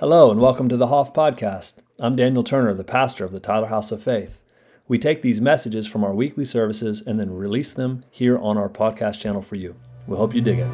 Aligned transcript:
Hello, 0.00 0.30
and 0.30 0.40
welcome 0.40 0.70
to 0.70 0.78
the 0.78 0.86
Hoff 0.86 1.12
Podcast. 1.12 1.74
I'm 1.98 2.16
Daniel 2.16 2.42
Turner, 2.42 2.72
the 2.72 2.82
pastor 2.82 3.22
of 3.26 3.32
the 3.32 3.38
Tyler 3.38 3.66
House 3.66 3.92
of 3.92 4.02
Faith. 4.02 4.42
We 4.88 4.98
take 4.98 5.20
these 5.20 5.42
messages 5.42 5.86
from 5.86 6.04
our 6.04 6.14
weekly 6.14 6.46
services 6.46 7.02
and 7.06 7.20
then 7.20 7.34
release 7.34 7.74
them 7.74 8.06
here 8.10 8.38
on 8.38 8.56
our 8.56 8.70
podcast 8.70 9.20
channel 9.20 9.42
for 9.42 9.56
you. 9.56 9.74
We 10.06 10.16
hope 10.16 10.34
you 10.34 10.40
dig 10.40 10.60
it. 10.60 10.68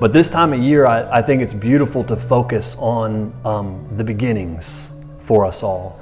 But 0.00 0.14
this 0.14 0.30
time 0.30 0.54
of 0.54 0.60
year, 0.60 0.86
I, 0.86 1.18
I 1.18 1.20
think 1.20 1.42
it's 1.42 1.52
beautiful 1.52 2.02
to 2.04 2.16
focus 2.16 2.74
on 2.78 3.38
um, 3.44 3.86
the 3.98 4.04
beginnings 4.04 4.88
for 5.20 5.44
us 5.44 5.62
all. 5.62 6.00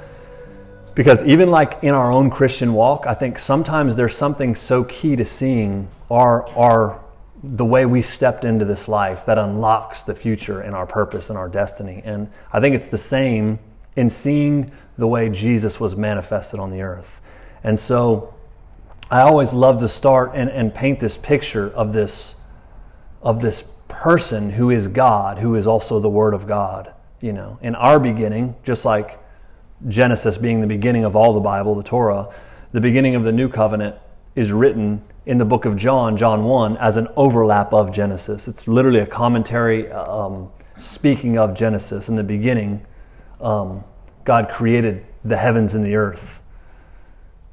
Because 0.95 1.25
even 1.25 1.51
like 1.51 1.83
in 1.83 1.95
our 1.95 2.13
own 2.13 2.31
Christian 2.31 2.73
walk, 2.73 3.09
I 3.09 3.15
think 3.15 3.41
sometimes 3.41 3.97
there's 3.97 4.17
something 4.17 4.55
so 4.55 4.85
key 4.85 5.17
to 5.17 5.25
seeing 5.25 5.89
our, 6.13 6.49
our 6.51 7.04
the 7.47 7.65
way 7.65 7.85
we 7.85 8.01
stepped 8.01 8.45
into 8.45 8.65
this 8.65 8.89
life 8.89 9.27
that 9.27 9.39
unlocks 9.39 10.03
the 10.03 10.15
future 10.15 10.61
and 10.61 10.75
our 10.75 10.87
purpose 10.87 11.29
and 11.29 11.39
our 11.39 11.49
destiny. 11.49 12.01
And 12.05 12.31
I 12.53 12.61
think 12.61 12.75
it's 12.75 12.89
the 12.89 12.99
same 12.99 13.59
in 13.97 14.09
seeing 14.09 14.73
the 14.97 15.07
way 15.07 15.29
Jesus 15.29 15.79
was 15.79 15.95
manifested 15.95 16.59
on 16.59 16.71
the 16.71 16.81
earth. 16.81 17.21
And 17.63 17.79
so 17.79 18.35
I 19.11 19.21
always 19.21 19.53
love 19.53 19.79
to 19.81 19.89
start 19.89 20.33
and, 20.35 20.49
and 20.51 20.75
paint 20.75 21.01
this 21.01 21.17
picture 21.17 21.71
of 21.71 21.93
this 21.93 22.41
of 23.23 23.41
this 23.41 23.65
person 23.89 24.51
who 24.51 24.71
is 24.71 24.87
God, 24.87 25.39
who 25.39 25.55
is 25.55 25.67
also 25.67 25.99
the 25.99 26.11
Word 26.11 26.35
of 26.35 26.47
God. 26.47 26.93
You 27.21 27.33
know, 27.33 27.59
in 27.63 27.75
our 27.75 27.99
beginning, 27.99 28.55
just 28.65 28.85
like 28.85 29.19
Genesis 29.89 30.37
being 30.37 30.61
the 30.61 30.67
beginning 30.67 31.05
of 31.05 31.17
all 31.17 31.33
the 31.33 31.41
Bible, 31.41 31.75
the 31.75 31.83
Torah, 31.83 32.29
the 32.73 32.81
beginning 32.81 33.15
of 33.15 33.25
the 33.25 33.33
new 33.33 33.49
covenant 33.49 33.97
is 34.35 34.53
written 34.53 35.03
in 35.27 35.39
the 35.39 35.45
book 35.45 35.65
of 35.65 35.77
John, 35.77 36.17
John 36.17 36.45
1, 36.45 36.77
as 36.77 36.97
an 36.97 37.09
overlap 37.17 37.73
of 37.73 37.93
Genesis. 37.93 38.47
It's 38.47 38.69
literally 38.69 39.01
a 39.01 39.07
commentary 39.07 39.91
um, 39.91 40.51
speaking 40.79 41.39
of 41.39 41.57
Genesis. 41.57 42.09
In 42.09 42.17
the 42.17 42.23
beginning, 42.23 42.85
um, 43.41 43.85
God 44.25 44.51
created 44.51 45.05
the 45.25 45.37
heavens 45.37 45.75
and 45.75 45.85
the 45.85 45.95
earth. 45.97 46.41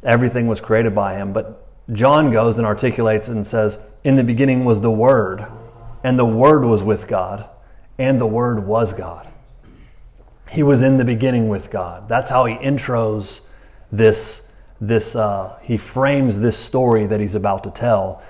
Everything 0.04 0.48
was 0.48 0.60
created 0.60 0.94
by 0.94 1.16
Him. 1.16 1.32
But 1.32 1.66
John 1.94 2.32
goes 2.32 2.58
and 2.58 2.68
articulates 2.68 3.30
and 3.30 3.46
says, 3.48 3.80
In 4.04 4.16
the 4.18 4.24
beginning 4.24 4.66
was 4.66 4.82
the 4.82 4.92
Word, 4.92 5.46
and 6.04 6.20
the 6.20 6.26
Word 6.26 6.66
was 6.66 6.84
with 6.84 7.08
God, 7.08 7.48
and 7.98 8.20
the 8.20 8.26
Word 8.26 8.66
was 8.66 8.92
God. 8.92 9.28
He 10.50 10.64
was 10.64 10.82
in 10.82 10.98
the 10.98 11.06
beginning 11.06 11.48
with 11.48 11.72
God. 11.72 12.10
That's 12.10 12.30
how 12.30 12.46
he 12.46 12.56
intros 12.56 13.48
this 13.90 14.51
this 14.82 15.16
uh, 15.16 15.58
he 15.62 15.78
frames 15.78 16.40
this 16.40 16.58
story 16.58 17.06
that 17.06 17.20
he's 17.20 17.36
about 17.36 17.64
to 17.64 17.72
tell, 17.72 18.22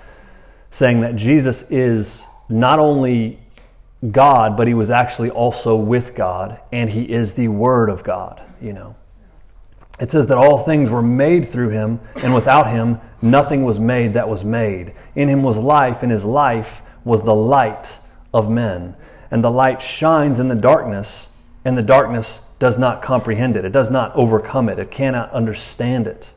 saying 0.69 0.99
that 1.02 1.16
Jesus 1.16 1.71
is 1.71 2.23
not 2.49 2.77
only 2.77 3.39
God, 4.11 4.57
but 4.57 4.67
he 4.67 4.73
was 4.73 4.89
actually 4.89 5.29
also 5.29 5.75
with 5.75 6.13
God, 6.13 6.59
and 6.72 6.89
he 6.89 7.03
is 7.03 7.33
the 7.33 7.47
Word 7.47 7.89
of 7.89 8.03
God. 8.03 8.41
You 8.61 8.73
know, 8.73 8.95
it 9.99 10.11
says 10.11 10.27
that 10.27 10.38
all 10.38 10.63
things 10.63 10.89
were 10.89 11.02
made 11.02 11.49
through 11.49 11.69
him, 11.69 12.02
and 12.16 12.33
without 12.33 12.69
him 12.69 12.99
nothing 13.22 13.63
was 13.63 13.79
made 13.79 14.13
that 14.13 14.27
was 14.27 14.44
made. 14.44 14.94
In 15.16 15.29
him 15.29 15.44
was 15.44 15.57
life, 15.57 16.03
and 16.03 16.11
his 16.11 16.25
life 16.25 16.81
was 17.05 17.23
the 17.23 17.35
light 17.35 17.97
of 18.33 18.49
men. 18.49 18.95
And 19.29 19.44
the 19.44 19.52
light 19.52 19.81
shines 19.81 20.39
in 20.39 20.49
the 20.49 20.55
darkness, 20.55 21.29
and 21.63 21.77
the 21.77 21.83
darkness 21.83 22.49
does 22.59 22.77
not 22.77 23.02
comprehend 23.02 23.55
it. 23.55 23.63
It 23.63 23.72
does 23.72 23.89
not 23.89 24.13
overcome 24.16 24.67
it. 24.67 24.79
It 24.79 24.91
cannot 24.91 25.31
understand 25.31 26.07
it. 26.07 26.31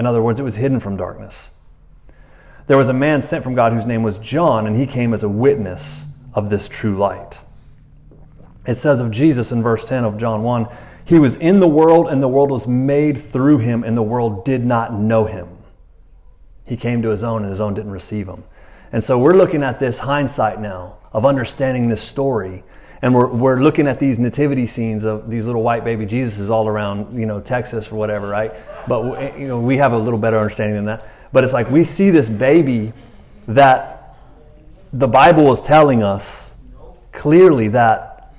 In 0.00 0.06
other 0.06 0.22
words, 0.22 0.40
it 0.40 0.44
was 0.44 0.56
hidden 0.56 0.80
from 0.80 0.96
darkness. 0.96 1.50
There 2.68 2.78
was 2.78 2.88
a 2.88 2.94
man 2.94 3.20
sent 3.20 3.44
from 3.44 3.54
God 3.54 3.74
whose 3.74 3.84
name 3.84 4.02
was 4.02 4.16
John, 4.16 4.66
and 4.66 4.74
he 4.74 4.86
came 4.86 5.12
as 5.12 5.22
a 5.22 5.28
witness 5.28 6.06
of 6.32 6.48
this 6.48 6.68
true 6.68 6.96
light. 6.96 7.38
It 8.66 8.76
says 8.76 9.00
of 9.00 9.10
Jesus 9.10 9.52
in 9.52 9.62
verse 9.62 9.84
10 9.84 10.04
of 10.04 10.16
John 10.16 10.42
1 10.42 10.68
He 11.04 11.18
was 11.18 11.36
in 11.36 11.60
the 11.60 11.68
world, 11.68 12.08
and 12.08 12.22
the 12.22 12.28
world 12.28 12.50
was 12.50 12.66
made 12.66 13.30
through 13.30 13.58
him, 13.58 13.84
and 13.84 13.94
the 13.94 14.02
world 14.02 14.42
did 14.42 14.64
not 14.64 14.94
know 14.94 15.26
him. 15.26 15.48
He 16.64 16.78
came 16.78 17.02
to 17.02 17.10
his 17.10 17.22
own, 17.22 17.42
and 17.42 17.50
his 17.50 17.60
own 17.60 17.74
didn't 17.74 17.92
receive 17.92 18.26
him. 18.26 18.44
And 18.92 19.04
so 19.04 19.18
we're 19.18 19.36
looking 19.36 19.62
at 19.62 19.80
this 19.80 19.98
hindsight 19.98 20.62
now 20.62 20.96
of 21.12 21.26
understanding 21.26 21.90
this 21.90 22.00
story 22.00 22.64
and 23.02 23.14
we're, 23.14 23.28
we're 23.28 23.60
looking 23.62 23.86
at 23.86 23.98
these 23.98 24.18
nativity 24.18 24.66
scenes 24.66 25.04
of 25.04 25.30
these 25.30 25.46
little 25.46 25.62
white 25.62 25.84
baby 25.84 26.04
Jesuses 26.04 26.50
all 26.50 26.68
around, 26.68 27.18
you 27.18 27.26
know, 27.26 27.40
Texas 27.40 27.90
or 27.90 27.96
whatever, 27.96 28.28
right? 28.28 28.52
But 28.86 29.38
you 29.38 29.48
know, 29.48 29.58
we 29.58 29.78
have 29.78 29.92
a 29.92 29.98
little 29.98 30.18
better 30.18 30.38
understanding 30.38 30.76
than 30.76 30.84
that. 30.86 31.06
But 31.32 31.44
it's 31.44 31.52
like 31.52 31.70
we 31.70 31.84
see 31.84 32.10
this 32.10 32.28
baby 32.28 32.92
that 33.48 34.16
the 34.92 35.08
Bible 35.08 35.50
is 35.52 35.60
telling 35.60 36.02
us 36.02 36.54
clearly 37.12 37.68
that 37.68 38.34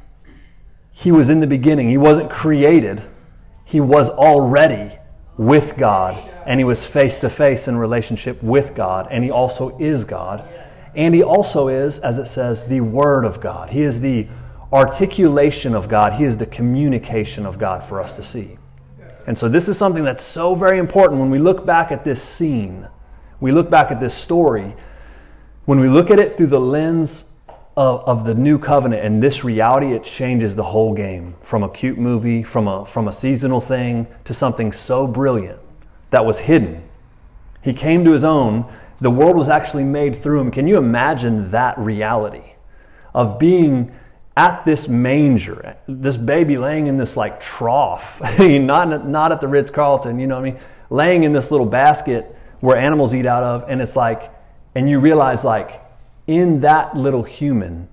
he 0.91 1.11
was 1.11 1.29
in 1.29 1.39
the 1.39 1.47
beginning. 1.47 1.89
He 1.89 1.97
wasn't 1.97 2.29
created. 2.29 3.01
He 3.65 3.79
was 3.79 4.09
already 4.09 4.97
with 5.37 5.77
God, 5.77 6.29
and 6.45 6.59
he 6.59 6.63
was 6.63 6.85
face 6.85 7.17
to 7.19 7.29
face 7.29 7.67
in 7.67 7.77
relationship 7.77 8.43
with 8.43 8.75
God, 8.75 9.07
and 9.09 9.23
he 9.23 9.31
also 9.31 9.77
is 9.79 10.03
God. 10.03 10.47
And 10.93 11.15
he 11.15 11.23
also 11.23 11.69
is, 11.69 11.99
as 11.99 12.19
it 12.19 12.27
says, 12.27 12.65
the 12.65 12.81
Word 12.81 13.23
of 13.23 13.39
God. 13.39 13.69
He 13.69 13.81
is 13.81 14.01
the 14.01 14.27
articulation 14.73 15.75
of 15.75 15.89
God, 15.89 16.13
He 16.13 16.23
is 16.23 16.37
the 16.37 16.45
communication 16.45 17.45
of 17.45 17.57
God 17.57 17.83
for 17.83 18.01
us 18.01 18.15
to 18.15 18.23
see. 18.23 18.57
And 19.27 19.37
so, 19.37 19.47
this 19.47 19.67
is 19.67 19.77
something 19.77 20.03
that's 20.03 20.23
so 20.23 20.55
very 20.55 20.79
important 20.79 21.19
when 21.19 21.29
we 21.29 21.39
look 21.39 21.65
back 21.65 21.91
at 21.91 22.03
this 22.03 22.21
scene, 22.21 22.87
we 23.39 23.51
look 23.51 23.69
back 23.69 23.91
at 23.91 23.99
this 23.99 24.13
story, 24.13 24.75
when 25.65 25.79
we 25.79 25.87
look 25.87 26.09
at 26.09 26.19
it 26.19 26.37
through 26.37 26.47
the 26.47 26.59
lens 26.59 27.25
of, 27.77 28.01
of 28.01 28.25
the 28.25 28.33
new 28.33 28.57
covenant 28.57 29.05
and 29.05 29.21
this 29.21 29.43
reality, 29.43 29.93
it 29.93 30.03
changes 30.03 30.55
the 30.55 30.63
whole 30.63 30.93
game 30.93 31.35
from 31.43 31.63
a 31.63 31.69
cute 31.69 31.97
movie, 31.97 32.43
from 32.43 32.67
a, 32.67 32.85
from 32.85 33.07
a 33.07 33.13
seasonal 33.13 33.61
thing, 33.61 34.07
to 34.25 34.33
something 34.33 34.73
so 34.73 35.07
brilliant 35.07 35.59
that 36.09 36.25
was 36.25 36.39
hidden. 36.39 36.83
He 37.61 37.73
came 37.73 38.03
to 38.05 38.11
his 38.11 38.23
own. 38.23 38.71
The 38.99 39.11
world 39.11 39.37
was 39.37 39.49
actually 39.49 39.83
made 39.83 40.21
through 40.21 40.41
him. 40.41 40.51
Can 40.51 40.67
you 40.67 40.77
imagine 40.77 41.51
that 41.51 41.77
reality 41.77 42.53
of 43.13 43.39
being 43.39 43.91
at 44.37 44.65
this 44.65 44.87
manger, 44.87 45.75
this 45.87 46.15
baby 46.17 46.57
laying 46.57 46.87
in 46.87 46.97
this 46.97 47.17
like 47.17 47.41
trough, 47.41 48.21
not, 48.39 49.07
not 49.07 49.31
at 49.31 49.41
the 49.41 49.47
Ritz 49.47 49.69
Carlton, 49.69 50.19
you 50.19 50.27
know 50.27 50.35
what 50.35 50.47
I 50.47 50.51
mean? 50.51 50.59
Laying 50.89 51.23
in 51.23 51.33
this 51.33 51.51
little 51.51 51.65
basket 51.65 52.35
where 52.59 52.77
animals 52.77 53.13
eat 53.13 53.25
out 53.25 53.43
of, 53.43 53.65
and 53.69 53.81
it's 53.81 53.95
like, 53.95 54.31
and 54.75 54.89
you 54.89 54.99
realize 54.99 55.43
like 55.43 55.81
in 56.27 56.61
that 56.61 56.95
little 56.95 57.23
human 57.23 57.89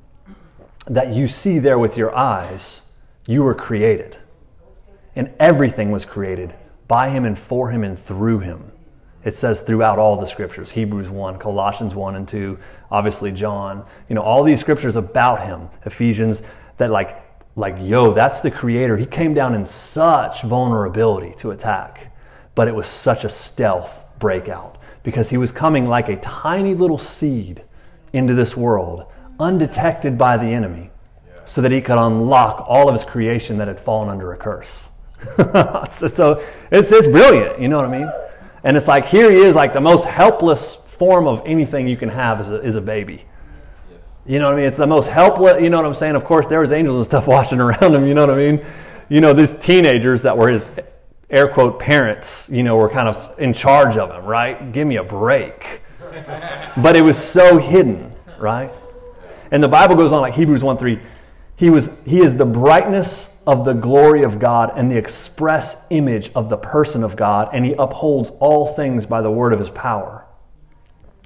that 0.86 1.12
you 1.12 1.26
see 1.26 1.58
there 1.58 1.78
with 1.78 1.96
your 1.96 2.16
eyes, 2.16 2.92
you 3.26 3.42
were 3.42 3.54
created. 3.54 4.16
And 5.16 5.32
everything 5.40 5.90
was 5.90 6.04
created 6.04 6.54
by 6.86 7.10
him 7.10 7.24
and 7.24 7.38
for 7.38 7.70
him 7.70 7.82
and 7.82 8.02
through 8.02 8.40
him. 8.40 8.72
It 9.24 9.34
says 9.34 9.60
throughout 9.60 9.98
all 9.98 10.16
the 10.16 10.26
scriptures 10.26 10.70
Hebrews 10.70 11.08
1, 11.08 11.38
Colossians 11.38 11.94
1 11.94 12.16
and 12.16 12.28
2, 12.28 12.58
obviously 12.90 13.32
John. 13.32 13.84
You 14.08 14.14
know, 14.14 14.22
all 14.22 14.44
these 14.44 14.60
scriptures 14.60 14.96
about 14.96 15.44
him, 15.44 15.68
Ephesians, 15.84 16.42
that 16.76 16.90
like, 16.90 17.22
like, 17.56 17.76
yo, 17.80 18.14
that's 18.14 18.40
the 18.40 18.50
creator. 18.50 18.96
He 18.96 19.06
came 19.06 19.34
down 19.34 19.54
in 19.54 19.66
such 19.66 20.42
vulnerability 20.42 21.34
to 21.38 21.50
attack, 21.50 22.12
but 22.54 22.68
it 22.68 22.74
was 22.74 22.86
such 22.86 23.24
a 23.24 23.28
stealth 23.28 23.90
breakout 24.20 24.78
because 25.02 25.30
he 25.30 25.36
was 25.36 25.50
coming 25.50 25.88
like 25.88 26.08
a 26.08 26.16
tiny 26.16 26.74
little 26.74 26.98
seed 26.98 27.64
into 28.12 28.34
this 28.34 28.56
world, 28.56 29.06
undetected 29.40 30.16
by 30.16 30.36
the 30.36 30.46
enemy, 30.46 30.90
so 31.46 31.60
that 31.60 31.72
he 31.72 31.80
could 31.80 31.98
unlock 31.98 32.64
all 32.68 32.88
of 32.88 32.94
his 32.94 33.04
creation 33.04 33.58
that 33.58 33.68
had 33.68 33.80
fallen 33.80 34.08
under 34.08 34.32
a 34.32 34.36
curse. 34.36 34.88
so 35.90 36.44
it's, 36.70 36.92
it's 36.92 37.08
brilliant, 37.08 37.60
you 37.60 37.68
know 37.68 37.76
what 37.76 37.86
I 37.86 37.98
mean? 37.98 38.10
And 38.64 38.76
it's 38.76 38.88
like 38.88 39.06
here 39.06 39.30
he 39.30 39.38
is, 39.38 39.54
like 39.54 39.72
the 39.72 39.80
most 39.80 40.04
helpless 40.04 40.74
form 40.74 41.26
of 41.26 41.42
anything 41.46 41.86
you 41.86 41.96
can 41.96 42.08
have 42.08 42.40
is 42.40 42.50
a, 42.50 42.62
is 42.62 42.76
a 42.76 42.80
baby. 42.80 43.24
You 44.26 44.38
know 44.38 44.46
what 44.46 44.54
I 44.54 44.56
mean? 44.56 44.66
It's 44.66 44.76
the 44.76 44.86
most 44.86 45.08
helpless. 45.08 45.62
You 45.62 45.70
know 45.70 45.78
what 45.78 45.86
I'm 45.86 45.94
saying? 45.94 46.14
Of 46.14 46.24
course, 46.24 46.46
there 46.46 46.60
was 46.60 46.72
angels 46.72 46.96
and 46.96 47.04
stuff 47.04 47.26
watching 47.36 47.60
around 47.60 47.94
him. 47.94 48.06
You 48.06 48.14
know 48.14 48.26
what 48.26 48.34
I 48.34 48.52
mean? 48.52 48.66
You 49.08 49.20
know, 49.20 49.32
these 49.32 49.58
teenagers 49.58 50.22
that 50.22 50.36
were 50.36 50.50
his 50.50 50.70
air 51.30 51.48
quote 51.48 51.78
parents, 51.78 52.48
you 52.50 52.62
know, 52.62 52.76
were 52.76 52.88
kind 52.88 53.08
of 53.08 53.38
in 53.38 53.52
charge 53.52 53.96
of 53.96 54.10
him, 54.10 54.24
right? 54.24 54.72
Give 54.72 54.86
me 54.86 54.96
a 54.96 55.04
break. 55.04 55.82
but 56.76 56.96
it 56.96 57.02
was 57.02 57.16
so 57.18 57.58
hidden, 57.58 58.12
right? 58.38 58.70
And 59.50 59.62
the 59.62 59.68
Bible 59.68 59.94
goes 59.94 60.12
on 60.12 60.20
like 60.20 60.34
Hebrews 60.34 60.62
1 60.62 60.78
3. 60.78 61.00
He 61.56 61.70
was 61.70 62.02
he 62.04 62.20
is 62.20 62.36
the 62.36 62.44
brightness 62.44 63.37
of 63.48 63.64
the 63.64 63.72
glory 63.72 64.22
of 64.22 64.38
God 64.38 64.72
and 64.76 64.92
the 64.92 64.98
express 64.98 65.86
image 65.88 66.30
of 66.34 66.50
the 66.50 66.58
person 66.58 67.02
of 67.02 67.16
God, 67.16 67.48
and 67.54 67.64
he 67.64 67.72
upholds 67.72 68.28
all 68.40 68.74
things 68.74 69.06
by 69.06 69.22
the 69.22 69.30
word 69.30 69.54
of 69.54 69.58
his 69.58 69.70
power. 69.70 70.26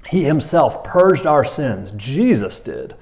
He 0.07 0.23
himself 0.23 0.85
purged 0.85 1.25
our 1.25 1.43
sins, 1.43 1.91
Jesus 1.97 2.61
did, 2.61 2.95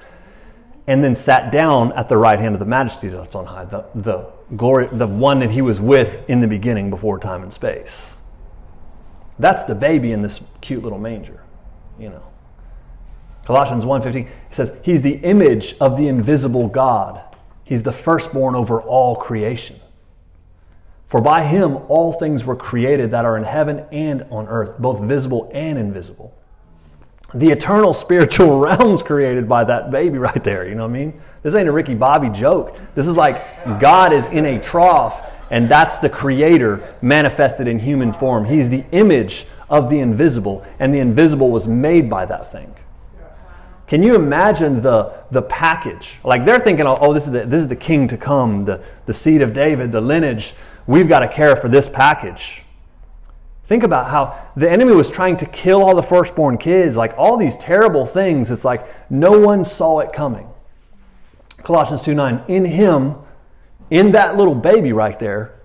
and 0.88 1.04
then 1.04 1.14
sat 1.14 1.52
down 1.52 1.94
at 1.94 2.10
the 2.10 2.18
right 2.18 2.40
hand 2.40 2.56
of 2.56 2.60
the 2.60 2.66
majesty 2.66 3.10
that's 3.10 3.36
on 3.36 3.46
high, 3.46 3.66
the, 3.66 3.86
the 3.94 4.26
glory, 4.58 4.88
the 4.92 5.06
one 5.06 5.40
that 5.42 5.52
he 5.52 5.62
was 5.62 5.80
with 5.80 6.28
in 6.28 6.40
the 6.40 6.48
beginning 6.48 6.90
before 6.90 7.20
time 7.20 7.44
and 7.44 7.54
space. 7.54 8.16
That's 9.38 9.66
the 9.66 9.76
baby 9.76 10.14
in 10.14 10.24
this 10.24 10.44
cute 10.62 10.82
little 10.82 10.98
manger, 10.98 11.44
you 12.00 12.10
know. 12.10 12.24
Colossians 13.46 13.86
1:15 13.86 14.28
says 14.50 14.80
he's 14.84 15.04
the 15.04 15.18
image 15.18 15.76
of 15.80 15.96
the 15.96 16.08
invisible 16.08 16.68
God. 16.68 17.22
He's 17.72 17.84
the 17.84 17.94
firstborn 17.94 18.54
over 18.54 18.82
all 18.82 19.16
creation. 19.16 19.80
For 21.08 21.22
by 21.22 21.46
him 21.46 21.78
all 21.88 22.12
things 22.12 22.44
were 22.44 22.58
created 22.58 23.12
that 23.12 23.24
are 23.24 23.38
in 23.38 23.46
heaven 23.46 23.86
and 23.94 24.24
on 24.30 24.50
earth, 24.50 24.78
both 24.78 25.00
visible 25.00 25.50
and 25.54 25.80
invisible. 25.80 26.38
The 27.34 27.50
eternal 27.50 27.94
spiritual 28.04 28.60
realms 28.60 29.02
created 29.02 29.48
by 29.48 29.64
that 29.64 29.90
baby 29.90 30.18
right 30.18 30.44
there, 30.44 30.68
you 30.68 30.76
know 30.76 30.84
what 30.84 30.90
I 30.90 31.00
mean? 31.00 31.22
This 31.44 31.56
ain't 31.56 31.70
a 31.70 31.72
Ricky 31.72 31.96
Bobby 31.96 32.28
joke. 32.28 32.78
This 32.94 33.08
is 33.08 33.16
like 33.16 33.42
God 33.80 34.12
is 34.12 34.28
in 34.28 34.46
a 34.46 34.60
trough 34.60 35.26
and 35.50 35.70
that's 35.70 35.98
the 36.00 36.10
creator 36.10 36.94
manifested 37.02 37.70
in 37.70 37.80
human 37.80 38.12
form. 38.12 38.44
He's 38.44 38.68
the 38.68 38.84
image 38.92 39.46
of 39.70 39.90
the 39.90 40.02
invisible 40.02 40.66
and 40.80 40.94
the 40.94 41.00
invisible 41.00 41.52
was 41.52 41.68
made 41.70 42.10
by 42.10 42.26
that 42.26 42.52
thing. 42.52 42.76
Can 43.92 44.04
you 44.04 44.16
imagine 44.16 44.82
the, 44.82 45.12
the 45.32 45.42
package? 45.42 46.18
Like 46.24 46.46
they're 46.46 46.62
thinking, 46.62 46.88
oh, 46.88 46.98
oh, 47.02 47.14
this 47.14 47.26
is 47.26 47.34
the, 47.34 47.46
this 47.46 47.62
is 47.62 47.68
the 47.68 47.76
king 47.76 48.08
to 48.08 48.16
come, 48.16 48.64
the, 48.64 48.82
the 49.06 49.14
seed 49.14 49.42
of 49.42 49.54
David, 49.54 49.92
the 49.92 50.00
lineage. 50.00 50.54
We've 50.88 51.10
got 51.10 51.20
to 51.20 51.28
care 51.28 51.58
for 51.58 51.68
this 51.68 51.90
package. 51.90 52.62
Think 53.66 53.84
about 53.84 54.10
how 54.10 54.48
the 54.56 54.72
enemy 54.72 54.94
was 54.94 55.10
trying 55.10 55.36
to 55.36 55.46
kill 55.46 55.84
all 55.84 55.94
the 55.94 56.04
firstborn 56.04 56.58
kids, 56.58 56.96
like 56.96 57.14
all 57.18 57.36
these 57.36 57.58
terrible 57.58 58.06
things. 58.06 58.50
It's 58.50 58.64
like 58.64 58.88
no 59.12 59.38
one 59.38 59.66
saw 59.66 60.00
it 60.00 60.14
coming. 60.14 60.48
Colossians 61.58 62.02
2 62.02 62.14
9, 62.14 62.46
in 62.48 62.64
him, 62.64 63.16
in 63.90 64.14
that 64.14 64.38
little 64.38 64.56
baby 64.56 64.94
right 64.94 65.20
there, 65.20 65.60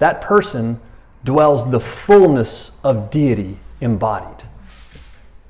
that 0.00 0.20
person 0.20 0.82
dwells 1.24 1.70
the 1.70 1.80
fullness 1.80 2.78
of 2.84 3.10
deity 3.10 3.56
embodied. 3.80 4.46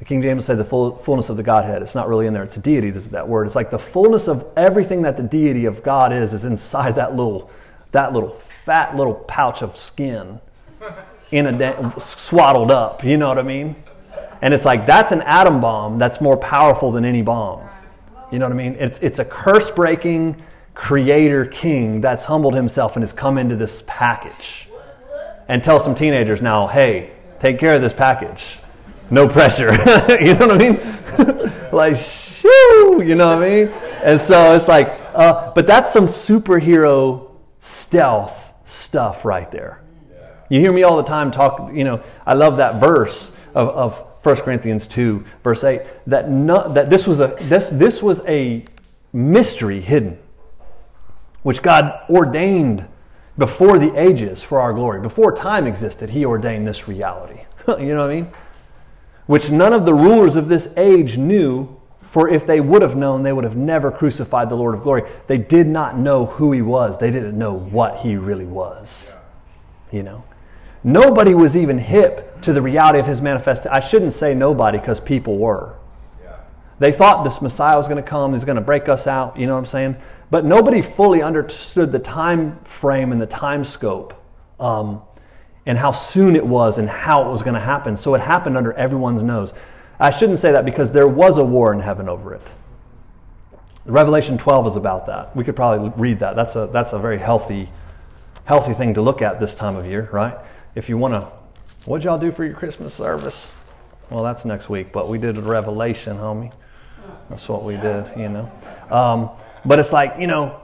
The 0.04 0.08
King 0.08 0.20
James 0.20 0.44
said 0.44 0.58
the 0.58 0.66
full, 0.66 0.98
fullness 0.98 1.30
of 1.30 1.38
the 1.38 1.42
Godhead. 1.42 1.80
It's 1.80 1.94
not 1.94 2.10
really 2.10 2.26
in 2.26 2.34
there. 2.34 2.42
It's 2.42 2.58
a 2.58 2.60
deity. 2.60 2.90
This 2.90 3.06
is 3.06 3.12
that 3.12 3.26
word. 3.26 3.46
It's 3.46 3.56
like 3.56 3.70
the 3.70 3.78
fullness 3.78 4.28
of 4.28 4.46
everything 4.54 5.00
that 5.00 5.16
the 5.16 5.22
deity 5.22 5.64
of 5.64 5.82
God 5.82 6.12
is 6.12 6.34
is 6.34 6.44
inside 6.44 6.96
that 6.96 7.16
little, 7.16 7.50
that 7.92 8.12
little 8.12 8.38
fat 8.66 8.96
little 8.96 9.14
pouch 9.14 9.62
of 9.62 9.78
skin, 9.78 10.40
in 11.30 11.46
a 11.46 11.52
de- 11.52 11.94
swaddled 11.98 12.70
up. 12.70 13.02
You 13.02 13.16
know 13.16 13.28
what 13.28 13.38
I 13.38 13.42
mean? 13.44 13.76
And 14.42 14.52
it's 14.52 14.66
like 14.66 14.86
that's 14.86 15.10
an 15.10 15.22
atom 15.22 15.62
bomb 15.62 15.98
that's 15.98 16.20
more 16.20 16.36
powerful 16.36 16.92
than 16.92 17.06
any 17.06 17.22
bomb. 17.22 17.66
You 18.30 18.38
know 18.38 18.44
what 18.44 18.52
I 18.52 18.56
mean? 18.56 18.76
It's 18.78 18.98
it's 18.98 19.20
a 19.20 19.24
curse 19.24 19.70
breaking 19.70 20.36
creator 20.74 21.46
king 21.46 22.02
that's 22.02 22.24
humbled 22.24 22.52
himself 22.52 22.96
and 22.96 23.02
has 23.02 23.14
come 23.14 23.38
into 23.38 23.56
this 23.56 23.82
package. 23.86 24.68
And 25.48 25.64
tell 25.64 25.80
some 25.80 25.94
teenagers 25.94 26.42
now, 26.42 26.66
hey, 26.66 27.12
take 27.40 27.58
care 27.58 27.74
of 27.74 27.80
this 27.80 27.94
package 27.94 28.58
no 29.14 29.28
pressure. 29.28 29.72
you 30.20 30.34
know 30.34 30.48
what 30.48 30.52
I 30.52 30.58
mean? 30.58 31.70
like, 31.72 31.96
shoo, 31.96 33.02
you 33.06 33.14
know 33.14 33.36
what 33.36 33.44
I 33.44 33.48
mean? 33.48 33.68
And 34.02 34.20
so 34.20 34.54
it's 34.54 34.68
like, 34.68 34.88
uh, 35.14 35.52
but 35.54 35.66
that's 35.66 35.92
some 35.92 36.06
superhero 36.06 37.30
stealth 37.60 38.36
stuff 38.66 39.24
right 39.24 39.50
there. 39.50 39.82
You 40.50 40.60
hear 40.60 40.72
me 40.72 40.82
all 40.82 40.96
the 40.96 41.04
time 41.04 41.30
talk, 41.30 41.72
you 41.72 41.84
know, 41.84 42.02
I 42.26 42.34
love 42.34 42.58
that 42.58 42.80
verse 42.80 43.32
of, 43.54 43.68
of 43.68 43.98
1 44.24 44.36
Corinthians 44.36 44.86
2, 44.86 45.24
verse 45.42 45.64
8, 45.64 45.82
that, 46.08 46.30
no, 46.30 46.72
that 46.72 46.90
this, 46.90 47.06
was 47.06 47.20
a, 47.20 47.36
this, 47.42 47.70
this 47.70 48.02
was 48.02 48.20
a 48.26 48.64
mystery 49.12 49.80
hidden, 49.80 50.18
which 51.42 51.62
God 51.62 52.00
ordained 52.10 52.86
before 53.38 53.78
the 53.78 53.98
ages 53.98 54.42
for 54.42 54.60
our 54.60 54.72
glory. 54.72 55.00
Before 55.00 55.32
time 55.32 55.66
existed, 55.66 56.10
He 56.10 56.24
ordained 56.24 56.66
this 56.66 56.88
reality. 56.88 57.40
you 57.68 57.94
know 57.94 58.02
what 58.02 58.10
I 58.10 58.14
mean? 58.14 58.32
Which 59.26 59.50
none 59.50 59.72
of 59.72 59.86
the 59.86 59.94
rulers 59.94 60.36
of 60.36 60.48
this 60.48 60.76
age 60.76 61.16
knew, 61.16 61.68
for 62.10 62.28
if 62.28 62.46
they 62.46 62.60
would 62.60 62.82
have 62.82 62.96
known, 62.96 63.22
they 63.22 63.32
would 63.32 63.44
have 63.44 63.56
never 63.56 63.90
crucified 63.90 64.48
the 64.48 64.54
Lord 64.54 64.74
of 64.74 64.82
glory. 64.82 65.02
They 65.26 65.38
did 65.38 65.66
not 65.66 65.98
know 65.98 66.26
who 66.26 66.52
he 66.52 66.62
was, 66.62 66.98
they 66.98 67.10
didn't 67.10 67.38
know 67.38 67.52
what 67.52 67.98
he 67.98 68.16
really 68.16 68.46
was. 68.46 69.12
You 69.90 70.02
know? 70.02 70.24
Nobody 70.82 71.34
was 71.34 71.56
even 71.56 71.78
hip 71.78 72.42
to 72.42 72.52
the 72.52 72.60
reality 72.60 72.98
of 72.98 73.06
his 73.06 73.22
manifest. 73.22 73.66
I 73.66 73.80
shouldn't 73.80 74.12
say 74.12 74.34
nobody 74.34 74.78
because 74.78 75.00
people 75.00 75.38
were. 75.38 75.76
They 76.78 76.92
thought 76.92 77.24
this 77.24 77.40
Messiah 77.40 77.76
was 77.76 77.88
going 77.88 78.02
to 78.02 78.08
come, 78.08 78.32
he's 78.32 78.44
going 78.44 78.56
to 78.56 78.62
break 78.62 78.88
us 78.88 79.06
out, 79.06 79.38
you 79.38 79.46
know 79.46 79.52
what 79.52 79.60
I'm 79.60 79.66
saying? 79.66 79.96
But 80.30 80.44
nobody 80.44 80.82
fully 80.82 81.22
understood 81.22 81.92
the 81.92 81.98
time 81.98 82.58
frame 82.64 83.12
and 83.12 83.20
the 83.20 83.26
time 83.26 83.64
scope. 83.64 84.14
Um, 84.58 85.02
and 85.66 85.78
how 85.78 85.92
soon 85.92 86.36
it 86.36 86.46
was 86.46 86.78
and 86.78 86.88
how 86.88 87.26
it 87.26 87.30
was 87.30 87.42
going 87.42 87.54
to 87.54 87.60
happen. 87.60 87.96
So 87.96 88.14
it 88.14 88.20
happened 88.20 88.56
under 88.56 88.72
everyone's 88.74 89.22
nose. 89.22 89.52
I 89.98 90.10
shouldn't 90.10 90.38
say 90.38 90.52
that 90.52 90.64
because 90.64 90.92
there 90.92 91.08
was 91.08 91.38
a 91.38 91.44
war 91.44 91.72
in 91.72 91.80
heaven 91.80 92.08
over 92.08 92.34
it. 92.34 92.42
Revelation 93.86 94.38
12 94.38 94.68
is 94.68 94.76
about 94.76 95.06
that. 95.06 95.36
We 95.36 95.44
could 95.44 95.56
probably 95.56 95.92
read 95.96 96.20
that. 96.20 96.36
That's 96.36 96.56
a, 96.56 96.66
that's 96.66 96.92
a 96.92 96.98
very 96.98 97.18
healthy, 97.18 97.68
healthy 98.44 98.72
thing 98.74 98.94
to 98.94 99.02
look 99.02 99.22
at 99.22 99.40
this 99.40 99.54
time 99.54 99.76
of 99.76 99.86
year, 99.86 100.08
right? 100.12 100.36
If 100.74 100.88
you 100.88 100.98
want 100.98 101.14
to, 101.14 101.28
what'd 101.84 102.04
y'all 102.04 102.18
do 102.18 102.32
for 102.32 102.44
your 102.44 102.54
Christmas 102.54 102.94
service? 102.94 103.52
Well, 104.10 104.24
that's 104.24 104.44
next 104.44 104.68
week, 104.68 104.92
but 104.92 105.08
we 105.08 105.18
did 105.18 105.36
a 105.36 105.42
Revelation, 105.42 106.16
homie. 106.16 106.52
That's 107.30 107.48
what 107.48 107.62
we 107.64 107.76
did, 107.76 108.06
you 108.16 108.28
know. 108.28 108.52
Um, 108.90 109.30
but 109.64 109.78
it's 109.78 109.92
like, 109.92 110.18
you 110.18 110.26
know, 110.26 110.60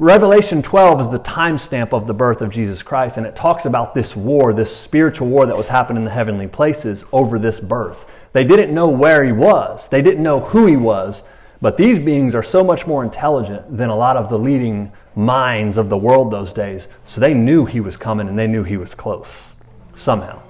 Revelation 0.00 0.62
12 0.62 1.00
is 1.00 1.08
the 1.10 1.18
timestamp 1.18 1.92
of 1.92 2.06
the 2.06 2.14
birth 2.14 2.40
of 2.40 2.50
Jesus 2.50 2.82
Christ, 2.82 3.16
and 3.16 3.26
it 3.26 3.34
talks 3.34 3.64
about 3.64 3.96
this 3.96 4.14
war, 4.14 4.52
this 4.52 4.74
spiritual 4.74 5.26
war 5.26 5.44
that 5.44 5.56
was 5.56 5.66
happening 5.66 6.02
in 6.02 6.04
the 6.04 6.12
heavenly 6.12 6.46
places 6.46 7.04
over 7.10 7.36
this 7.36 7.58
birth. 7.58 8.04
They 8.32 8.44
didn't 8.44 8.72
know 8.72 8.88
where 8.88 9.24
he 9.24 9.32
was, 9.32 9.88
they 9.88 10.00
didn't 10.00 10.22
know 10.22 10.38
who 10.38 10.66
he 10.66 10.76
was, 10.76 11.24
but 11.60 11.76
these 11.76 11.98
beings 11.98 12.36
are 12.36 12.44
so 12.44 12.62
much 12.62 12.86
more 12.86 13.02
intelligent 13.02 13.76
than 13.76 13.90
a 13.90 13.96
lot 13.96 14.16
of 14.16 14.30
the 14.30 14.38
leading 14.38 14.92
minds 15.16 15.76
of 15.76 15.88
the 15.88 15.98
world 15.98 16.30
those 16.30 16.52
days, 16.52 16.86
so 17.04 17.20
they 17.20 17.34
knew 17.34 17.66
he 17.66 17.80
was 17.80 17.96
coming 17.96 18.28
and 18.28 18.38
they 18.38 18.46
knew 18.46 18.62
he 18.62 18.76
was 18.76 18.94
close 18.94 19.52
somehow. 19.96 20.40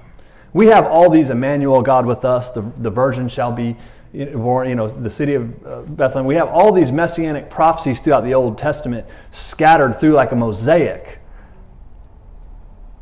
We 0.53 0.67
have 0.67 0.85
all 0.85 1.09
these 1.09 1.31
Emmanuel, 1.31 1.81
God 1.81 2.05
with 2.05 2.23
us, 2.23 2.51
the, 2.51 2.71
the 2.77 2.91
virgin 2.91 3.27
shall 3.27 3.51
be 3.51 3.77
born, 4.13 4.69
you 4.69 4.75
know, 4.75 4.87
the 4.87 5.09
city 5.09 5.35
of 5.35 5.65
uh, 5.65 5.81
Bethlehem. 5.81 6.25
We 6.25 6.35
have 6.35 6.49
all 6.49 6.71
these 6.71 6.91
messianic 6.91 7.49
prophecies 7.49 8.01
throughout 8.01 8.23
the 8.23 8.33
Old 8.33 8.57
Testament 8.57 9.05
scattered 9.31 9.99
through 9.99 10.13
like 10.13 10.31
a 10.31 10.35
mosaic. 10.35 11.19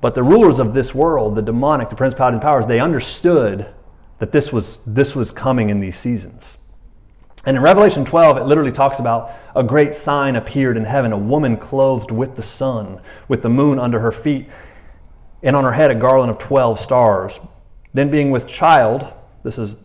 But 0.02 0.16
the 0.16 0.24
rulers 0.24 0.60
of 0.60 0.74
this 0.74 0.94
world, 0.94 1.36
the 1.36 1.42
demonic, 1.42 1.90
the 1.90 1.96
principalities 1.96 2.36
and 2.36 2.42
powers, 2.42 2.68
they 2.68 2.80
understood 2.80 3.74
that 4.20 4.32
this 4.32 4.52
was, 4.52 4.84
this 4.86 5.16
was 5.16 5.32
coming 5.32 5.70
in 5.70 5.80
these 5.80 5.98
seasons. 5.98 6.58
And 7.46 7.56
in 7.56 7.64
Revelation 7.64 8.04
12, 8.04 8.38
it 8.38 8.44
literally 8.44 8.72
talks 8.72 9.00
about 9.00 9.32
a 9.56 9.64
great 9.64 9.96
sign 9.96 10.36
appeared 10.36 10.76
in 10.76 10.84
heaven 10.84 11.14
a 11.14 11.18
woman 11.18 11.56
clothed 11.56 12.12
with 12.12 12.36
the 12.36 12.44
sun, 12.44 13.00
with 13.28 13.42
the 13.42 13.50
moon 13.50 13.80
under 13.80 14.00
her 14.00 14.12
feet, 14.12 14.50
and 15.42 15.56
on 15.56 15.64
her 15.64 15.72
head 15.72 15.90
a 15.90 15.96
garland 15.96 16.30
of 16.30 16.40
12 16.40 16.80
stars. 16.80 17.40
Then, 17.94 18.12
being 18.12 18.32
with 18.32 18.48
child, 18.48 19.14
this 19.44 19.58
is 19.58 19.78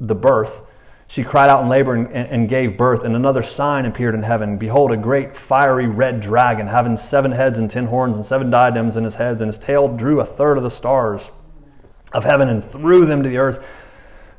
the 0.00 0.14
birth, 0.14 0.62
she 1.10 1.24
cried 1.24 1.50
out 1.50 1.64
in 1.64 1.68
labor 1.68 1.96
and, 1.96 2.06
and, 2.14 2.48
gave 2.48 2.76
birth, 2.76 3.02
and 3.02 3.16
another 3.16 3.42
sign 3.42 3.84
appeared 3.84 4.14
in 4.14 4.22
heaven. 4.22 4.56
Behold, 4.56 4.92
a 4.92 4.96
great 4.96 5.36
fiery 5.36 5.88
red 5.88 6.20
dragon, 6.20 6.68
having 6.68 6.96
seven 6.96 7.32
heads 7.32 7.58
and 7.58 7.68
ten 7.68 7.86
horns 7.86 8.14
and 8.14 8.24
seven 8.24 8.48
diadems 8.48 8.96
in 8.96 9.02
his 9.02 9.16
heads, 9.16 9.40
and 9.40 9.52
his 9.52 9.58
tail 9.58 9.88
drew 9.88 10.20
a 10.20 10.24
third 10.24 10.56
of 10.56 10.62
the 10.62 10.70
stars 10.70 11.32
of 12.12 12.22
heaven 12.22 12.48
and 12.48 12.64
threw 12.64 13.06
them 13.06 13.24
to 13.24 13.28
the 13.28 13.38
earth. 13.38 13.60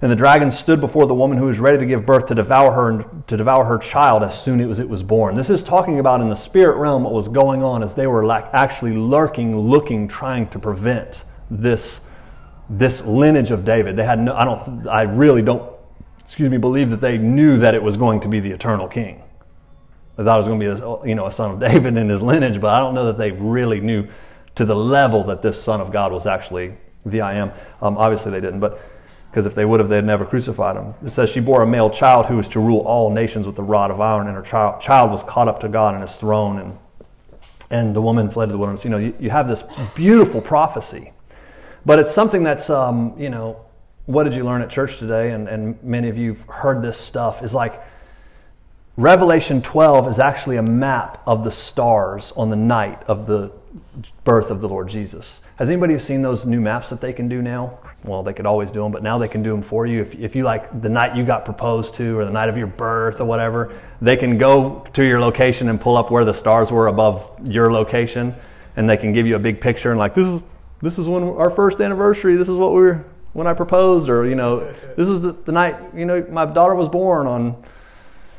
And 0.01 0.09
the 0.09 0.15
dragon 0.15 0.49
stood 0.49 0.79
before 0.79 1.07
the 1.07 1.13
woman 1.13 1.37
who 1.37 1.43
was 1.43 1.59
ready 1.59 1.77
to 1.77 1.85
give 1.85 2.05
birth 2.05 2.27
to 2.27 2.35
devour 2.35 2.71
her 2.71 2.89
and 2.89 3.27
to 3.27 3.35
devour 3.35 3.65
her 3.65 3.77
child 3.77 4.23
as 4.23 4.41
soon 4.41 4.61
as 4.61 4.79
it 4.79 4.87
was 4.87 5.03
born. 5.03 5.35
This 5.35 5.49
is 5.49 5.63
talking 5.63 5.99
about 5.99 6.21
in 6.21 6.29
the 6.29 6.35
spirit 6.35 6.77
realm 6.77 7.03
what 7.03 7.11
was 7.11 7.27
going 7.27 7.63
on 7.63 7.83
as 7.83 7.95
they 7.95 8.07
were 8.07 8.23
like 8.23 8.45
actually 8.53 8.95
lurking, 8.95 9.59
looking, 9.59 10.07
trying 10.07 10.47
to 10.47 10.57
prevent 10.57 11.25
this 11.49 12.07
this 12.69 13.05
lineage 13.05 13.51
of 13.51 13.65
David. 13.65 13.97
They 13.97 14.05
had 14.05 14.19
no 14.19 14.33
I 14.33 14.45
don't 14.45 14.87
I 14.87 15.01
really 15.01 15.41
don't 15.41 15.70
excuse 16.31 16.49
me, 16.49 16.55
believe 16.55 16.89
that 16.91 17.01
they 17.01 17.17
knew 17.17 17.57
that 17.57 17.75
it 17.75 17.83
was 17.83 17.97
going 17.97 18.21
to 18.21 18.29
be 18.29 18.39
the 18.39 18.51
eternal 18.51 18.87
king. 18.87 19.21
They 20.15 20.23
thought 20.23 20.35
it 20.35 20.37
was 20.37 20.47
going 20.47 20.61
to 20.61 20.75
be 20.75 20.81
a, 20.81 21.09
you 21.09 21.13
know, 21.13 21.25
a 21.25 21.31
son 21.31 21.51
of 21.51 21.59
David 21.71 21.97
in 21.97 22.07
his 22.07 22.21
lineage, 22.21 22.61
but 22.61 22.69
I 22.69 22.79
don't 22.79 22.93
know 22.93 23.07
that 23.07 23.17
they 23.17 23.31
really 23.31 23.81
knew 23.81 24.07
to 24.55 24.63
the 24.63 24.73
level 24.73 25.25
that 25.25 25.41
this 25.41 25.61
son 25.61 25.81
of 25.81 25.91
God 25.91 26.13
was 26.13 26.25
actually 26.25 26.77
the 27.05 27.19
I 27.19 27.33
am. 27.33 27.51
Um, 27.81 27.97
obviously, 27.97 28.31
they 28.31 28.39
didn't, 28.39 28.61
but 28.61 28.79
because 29.29 29.45
if 29.45 29.55
they 29.55 29.65
would 29.65 29.81
have, 29.81 29.89
they'd 29.89 30.05
never 30.05 30.23
crucified 30.25 30.77
him. 30.77 30.93
It 31.05 31.09
says 31.09 31.29
she 31.29 31.41
bore 31.41 31.63
a 31.63 31.67
male 31.67 31.89
child 31.89 32.27
who 32.27 32.37
was 32.37 32.47
to 32.49 32.61
rule 32.61 32.79
all 32.79 33.09
nations 33.09 33.45
with 33.45 33.59
a 33.59 33.63
rod 33.63 33.91
of 33.91 33.99
iron, 33.99 34.27
and 34.27 34.35
her 34.37 34.41
child, 34.41 34.81
child 34.81 35.11
was 35.11 35.23
caught 35.23 35.49
up 35.49 35.59
to 35.59 35.67
God 35.67 35.95
in 35.95 36.01
his 36.01 36.15
throne, 36.15 36.59
and 36.59 36.77
and 37.69 37.93
the 37.93 38.01
woman 38.01 38.31
fled 38.31 38.47
to 38.47 38.53
the 38.53 38.57
wilderness. 38.57 38.85
You 38.85 38.89
know, 38.89 38.99
you, 38.99 39.13
you 39.19 39.31
have 39.31 39.49
this 39.49 39.65
beautiful 39.95 40.39
prophecy, 40.39 41.11
but 41.85 41.99
it's 41.99 42.13
something 42.13 42.41
that's 42.41 42.69
um, 42.69 43.15
you 43.17 43.29
know 43.29 43.65
what 44.05 44.23
did 44.23 44.35
you 44.35 44.43
learn 44.43 44.61
at 44.61 44.69
church 44.69 44.97
today? 44.97 45.31
And, 45.31 45.47
and 45.47 45.81
many 45.83 46.09
of 46.09 46.17
you 46.17 46.33
have 46.33 46.41
heard 46.47 46.81
this 46.81 46.97
stuff 46.97 47.43
is 47.43 47.53
like 47.53 47.81
Revelation 48.97 49.61
12 49.61 50.09
is 50.09 50.19
actually 50.19 50.57
a 50.57 50.63
map 50.63 51.21
of 51.25 51.43
the 51.43 51.51
stars 51.51 52.33
on 52.35 52.49
the 52.49 52.55
night 52.55 53.01
of 53.07 53.25
the 53.25 53.51
birth 54.23 54.49
of 54.49 54.61
the 54.61 54.67
Lord 54.67 54.89
Jesus. 54.89 55.39
Has 55.55 55.69
anybody 55.69 55.97
seen 55.97 56.21
those 56.21 56.45
new 56.45 56.59
maps 56.59 56.89
that 56.89 56.99
they 56.99 57.13
can 57.13 57.29
do 57.29 57.41
now? 57.41 57.79
Well, 58.03 58.23
they 58.23 58.33
could 58.33 58.45
always 58.45 58.71
do 58.71 58.81
them, 58.81 58.91
but 58.91 59.03
now 59.03 59.17
they 59.17 59.27
can 59.27 59.43
do 59.43 59.51
them 59.51 59.61
for 59.61 59.85
you. 59.85 60.01
If, 60.01 60.15
if 60.15 60.35
you 60.35 60.43
like 60.43 60.81
the 60.81 60.89
night 60.89 61.15
you 61.15 61.23
got 61.23 61.45
proposed 61.45 61.95
to 61.95 62.17
or 62.17 62.25
the 62.25 62.31
night 62.31 62.49
of 62.49 62.57
your 62.57 62.67
birth 62.67 63.21
or 63.21 63.25
whatever, 63.25 63.79
they 64.01 64.17
can 64.17 64.37
go 64.37 64.85
to 64.93 65.03
your 65.03 65.19
location 65.19 65.69
and 65.69 65.79
pull 65.79 65.95
up 65.95 66.09
where 66.11 66.25
the 66.25 66.33
stars 66.33 66.71
were 66.71 66.87
above 66.87 67.29
your 67.47 67.71
location, 67.71 68.35
and 68.75 68.89
they 68.89 68.97
can 68.97 69.13
give 69.13 69.27
you 69.27 69.35
a 69.35 69.39
big 69.39 69.61
picture 69.61 69.91
and 69.91 69.99
like 69.99 70.15
this 70.15 70.27
is 70.27 70.43
this 70.81 70.97
is 70.97 71.07
when 71.07 71.23
our 71.23 71.51
first 71.51 71.79
anniversary. 71.79 72.35
This 72.35 72.49
is 72.49 72.55
what 72.55 72.71
we 72.71 72.81
were 72.81 73.05
when 73.33 73.47
I 73.47 73.53
proposed, 73.53 74.09
or 74.09 74.25
you 74.25 74.35
know, 74.35 74.73
this 74.97 75.07
is 75.07 75.21
the, 75.21 75.31
the 75.31 75.51
night 75.51 75.77
you 75.95 76.05
know 76.05 76.25
my 76.29 76.45
daughter 76.45 76.75
was 76.75 76.89
born 76.89 77.27
on 77.27 77.63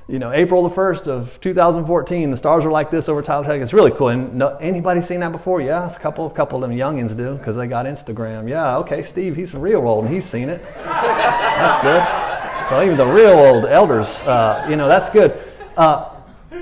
you 0.08 0.18
know, 0.18 0.32
April 0.32 0.68
the 0.68 0.75
1st 0.75 1.06
of 1.06 1.40
2014, 1.40 2.30
the 2.30 2.37
stars 2.37 2.64
were 2.64 2.70
like 2.70 2.90
this 2.90 3.08
over 3.08 3.22
Tyler 3.22 3.44
Tech. 3.44 3.61
It's 3.61 3.72
really 3.72 3.92
cool. 3.92 4.08
And 4.08 4.34
no, 4.34 4.56
anybody 4.56 5.00
seen 5.00 5.20
that 5.20 5.32
before? 5.32 5.61
Yeah, 5.61 5.90
a 5.90 5.99
couple, 5.99 6.26
a 6.26 6.30
couple 6.30 6.62
of 6.62 6.68
them 6.68 6.76
youngins 6.76 7.16
do 7.16 7.37
because 7.37 7.56
they 7.56 7.66
got 7.66 7.87
Instagram. 7.87 8.49
Yeah, 8.49 8.76
okay, 8.78 9.02
Steve, 9.02 9.37
he's 9.37 9.54
real 9.54 9.87
old 9.87 10.04
and 10.04 10.12
he's 10.12 10.26
seen 10.26 10.49
it. 10.49 10.62
that's 10.84 11.82
good. 11.82 12.68
So 12.68 12.82
even 12.84 12.96
the 12.96 13.06
real 13.06 13.38
old 13.38 13.64
elders, 13.64 14.08
uh, 14.22 14.66
you 14.68 14.76
know, 14.76 14.88
that's 14.88 15.08
good. 15.08 15.40
Uh, 15.76 16.11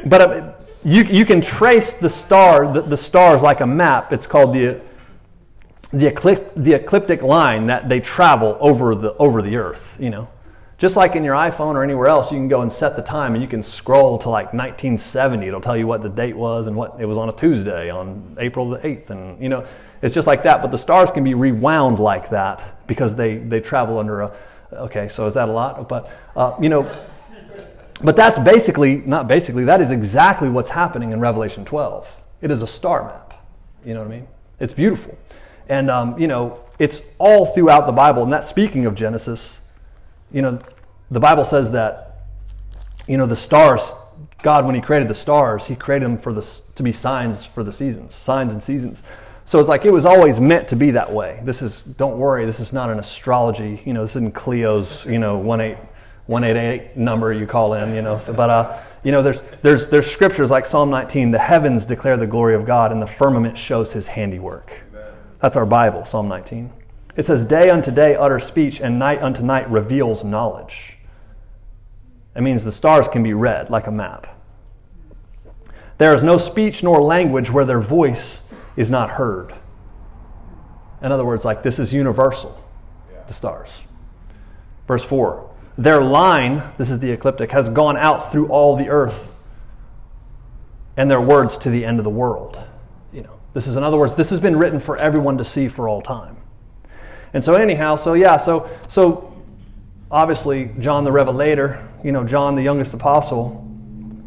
but 0.06 0.20
uh, 0.20 0.52
you, 0.84 1.04
you 1.04 1.24
can 1.24 1.40
trace 1.40 1.94
the 1.94 2.08
star, 2.08 2.72
the, 2.72 2.82
the 2.82 2.96
stars 2.96 3.42
like 3.42 3.60
a 3.60 3.66
map. 3.66 4.12
It's 4.12 4.26
called 4.26 4.54
the, 4.54 4.80
the, 5.92 6.10
eclip, 6.10 6.50
the 6.56 6.74
ecliptic 6.74 7.22
line 7.22 7.66
that 7.66 7.88
they 7.88 8.00
travel 8.00 8.56
over 8.60 8.94
the, 8.94 9.14
over 9.14 9.42
the 9.42 9.56
earth, 9.56 9.96
you 9.98 10.10
know. 10.10 10.28
Just 10.78 10.96
like 10.96 11.14
in 11.14 11.24
your 11.24 11.34
iPhone 11.34 11.74
or 11.74 11.84
anywhere 11.84 12.06
else, 12.06 12.32
you 12.32 12.38
can 12.38 12.48
go 12.48 12.62
and 12.62 12.72
set 12.72 12.96
the 12.96 13.02
time 13.02 13.34
and 13.34 13.42
you 13.42 13.48
can 13.48 13.62
scroll 13.62 14.18
to 14.20 14.30
like 14.30 14.54
1970. 14.54 15.46
It'll 15.46 15.60
tell 15.60 15.76
you 15.76 15.86
what 15.86 16.02
the 16.02 16.08
date 16.08 16.34
was 16.34 16.66
and 16.66 16.74
what 16.74 16.98
it 16.98 17.04
was 17.04 17.18
on 17.18 17.28
a 17.28 17.32
Tuesday 17.32 17.90
on 17.90 18.36
April 18.40 18.70
the 18.70 18.78
8th. 18.78 19.10
And, 19.10 19.42
you 19.42 19.50
know, 19.50 19.66
it's 20.00 20.14
just 20.14 20.26
like 20.26 20.42
that. 20.44 20.62
But 20.62 20.70
the 20.70 20.78
stars 20.78 21.10
can 21.10 21.22
be 21.22 21.34
rewound 21.34 21.98
like 21.98 22.30
that 22.30 22.86
because 22.86 23.14
they, 23.14 23.36
they 23.36 23.60
travel 23.60 23.98
under 23.98 24.22
a. 24.22 24.32
Okay, 24.72 25.08
so 25.08 25.26
is 25.26 25.34
that 25.34 25.50
a 25.50 25.52
lot? 25.52 25.86
But, 25.86 26.10
uh, 26.34 26.56
you 26.58 26.70
know, 26.70 27.06
but 28.02 28.16
that's 28.16 28.38
basically, 28.38 28.96
not 28.96 29.28
basically, 29.28 29.64
that 29.64 29.82
is 29.82 29.90
exactly 29.90 30.48
what's 30.48 30.70
happening 30.70 31.12
in 31.12 31.20
Revelation 31.20 31.66
12. 31.66 32.08
It 32.40 32.50
is 32.50 32.62
a 32.62 32.66
star 32.66 33.04
map. 33.04 33.44
You 33.84 33.92
know 33.92 34.00
what 34.00 34.08
I 34.08 34.14
mean? 34.16 34.28
It's 34.58 34.72
beautiful. 34.72 35.18
And, 35.70 35.90
um, 35.90 36.18
you 36.18 36.26
know, 36.26 36.60
it's 36.78 37.00
all 37.18 37.46
throughout 37.46 37.86
the 37.86 37.92
Bible. 37.92 38.22
And 38.22 38.30
that's 38.32 38.48
speaking 38.48 38.84
of 38.84 38.94
Genesis 38.94 39.60
you 40.32 40.42
know, 40.42 40.60
the 41.10 41.20
Bible 41.20 41.44
says 41.44 41.72
that, 41.72 42.26
you 43.08 43.16
know, 43.16 43.26
the 43.26 43.36
stars, 43.36 43.82
God, 44.42 44.64
when 44.64 44.74
He 44.74 44.80
created 44.80 45.08
the 45.08 45.14
stars, 45.14 45.66
He 45.66 45.74
created 45.74 46.04
them 46.04 46.18
for 46.18 46.32
the, 46.32 46.42
to 46.76 46.82
be 46.82 46.92
signs 46.92 47.44
for 47.44 47.64
the 47.64 47.72
seasons, 47.72 48.14
signs 48.14 48.52
and 48.52 48.62
seasons. 48.62 49.02
So 49.44 49.58
it's 49.58 49.68
like 49.68 49.84
it 49.84 49.92
was 49.92 50.04
always 50.04 50.38
meant 50.38 50.68
to 50.68 50.76
be 50.76 50.92
that 50.92 51.12
way. 51.12 51.40
This 51.42 51.60
is, 51.60 51.80
don't 51.80 52.18
worry, 52.18 52.44
this 52.44 52.60
is 52.60 52.72
not 52.72 52.90
an 52.90 53.00
astrology, 53.00 53.82
you 53.84 53.92
know, 53.92 54.02
this 54.02 54.14
isn't 54.14 54.34
Cleo's, 54.34 55.04
you 55.06 55.18
know, 55.18 55.38
188 55.38 56.96
number 56.96 57.32
you 57.32 57.46
call 57.46 57.74
in, 57.74 57.92
you 57.92 58.02
know. 58.02 58.20
So, 58.20 58.32
but, 58.32 58.48
uh, 58.48 58.78
you 59.02 59.10
know, 59.10 59.24
there's, 59.24 59.42
there's, 59.62 59.88
there's 59.88 60.08
scriptures 60.08 60.50
like 60.50 60.66
Psalm 60.66 60.90
19, 60.90 61.32
the 61.32 61.38
heavens 61.38 61.84
declare 61.84 62.16
the 62.16 62.28
glory 62.28 62.54
of 62.54 62.64
God 62.64 62.92
and 62.92 63.02
the 63.02 63.08
firmament 63.08 63.58
shows 63.58 63.92
His 63.92 64.06
handiwork. 64.06 64.72
That's 65.40 65.56
our 65.56 65.66
Bible, 65.66 66.04
Psalm 66.04 66.28
19. 66.28 66.72
It 67.16 67.26
says, 67.26 67.46
Day 67.46 67.70
unto 67.70 67.90
day 67.90 68.14
utters 68.14 68.44
speech, 68.44 68.80
and 68.80 68.98
night 68.98 69.22
unto 69.22 69.42
night 69.42 69.70
reveals 69.70 70.22
knowledge. 70.22 70.96
That 72.34 72.42
means 72.42 72.62
the 72.62 72.72
stars 72.72 73.08
can 73.08 73.22
be 73.22 73.32
read 73.32 73.70
like 73.70 73.86
a 73.86 73.90
map. 73.90 74.26
There 75.98 76.14
is 76.14 76.22
no 76.22 76.38
speech 76.38 76.82
nor 76.82 77.02
language 77.02 77.50
where 77.50 77.64
their 77.64 77.80
voice 77.80 78.48
is 78.76 78.90
not 78.90 79.10
heard. 79.10 79.54
In 81.02 81.12
other 81.12 81.24
words, 81.24 81.44
like 81.44 81.62
this 81.62 81.78
is 81.78 81.92
universal, 81.92 82.62
yeah. 83.12 83.22
the 83.26 83.34
stars. 83.34 83.70
Verse 84.86 85.02
4 85.04 85.50
Their 85.76 86.02
line, 86.02 86.62
this 86.78 86.90
is 86.90 87.00
the 87.00 87.10
ecliptic, 87.10 87.50
has 87.52 87.68
gone 87.68 87.96
out 87.96 88.30
through 88.30 88.48
all 88.48 88.76
the 88.76 88.88
earth, 88.88 89.30
and 90.96 91.10
their 91.10 91.20
words 91.20 91.58
to 91.58 91.70
the 91.70 91.84
end 91.84 91.98
of 91.98 92.04
the 92.04 92.10
world. 92.10 92.58
This 93.52 93.66
is, 93.66 93.76
in 93.76 93.82
other 93.82 93.96
words, 93.96 94.14
this 94.14 94.30
has 94.30 94.40
been 94.40 94.56
written 94.56 94.80
for 94.80 94.96
everyone 94.96 95.38
to 95.38 95.44
see 95.44 95.68
for 95.68 95.88
all 95.88 96.00
time. 96.00 96.36
And 97.32 97.42
so 97.42 97.54
anyhow, 97.54 97.96
so 97.96 98.14
yeah, 98.14 98.36
so 98.36 98.68
so 98.88 99.32
obviously 100.10 100.70
John 100.80 101.04
the 101.04 101.12
Revelator, 101.12 101.86
you 102.02 102.12
know, 102.12 102.24
John 102.24 102.56
the 102.56 102.62
youngest 102.62 102.92
apostle, 102.92 103.66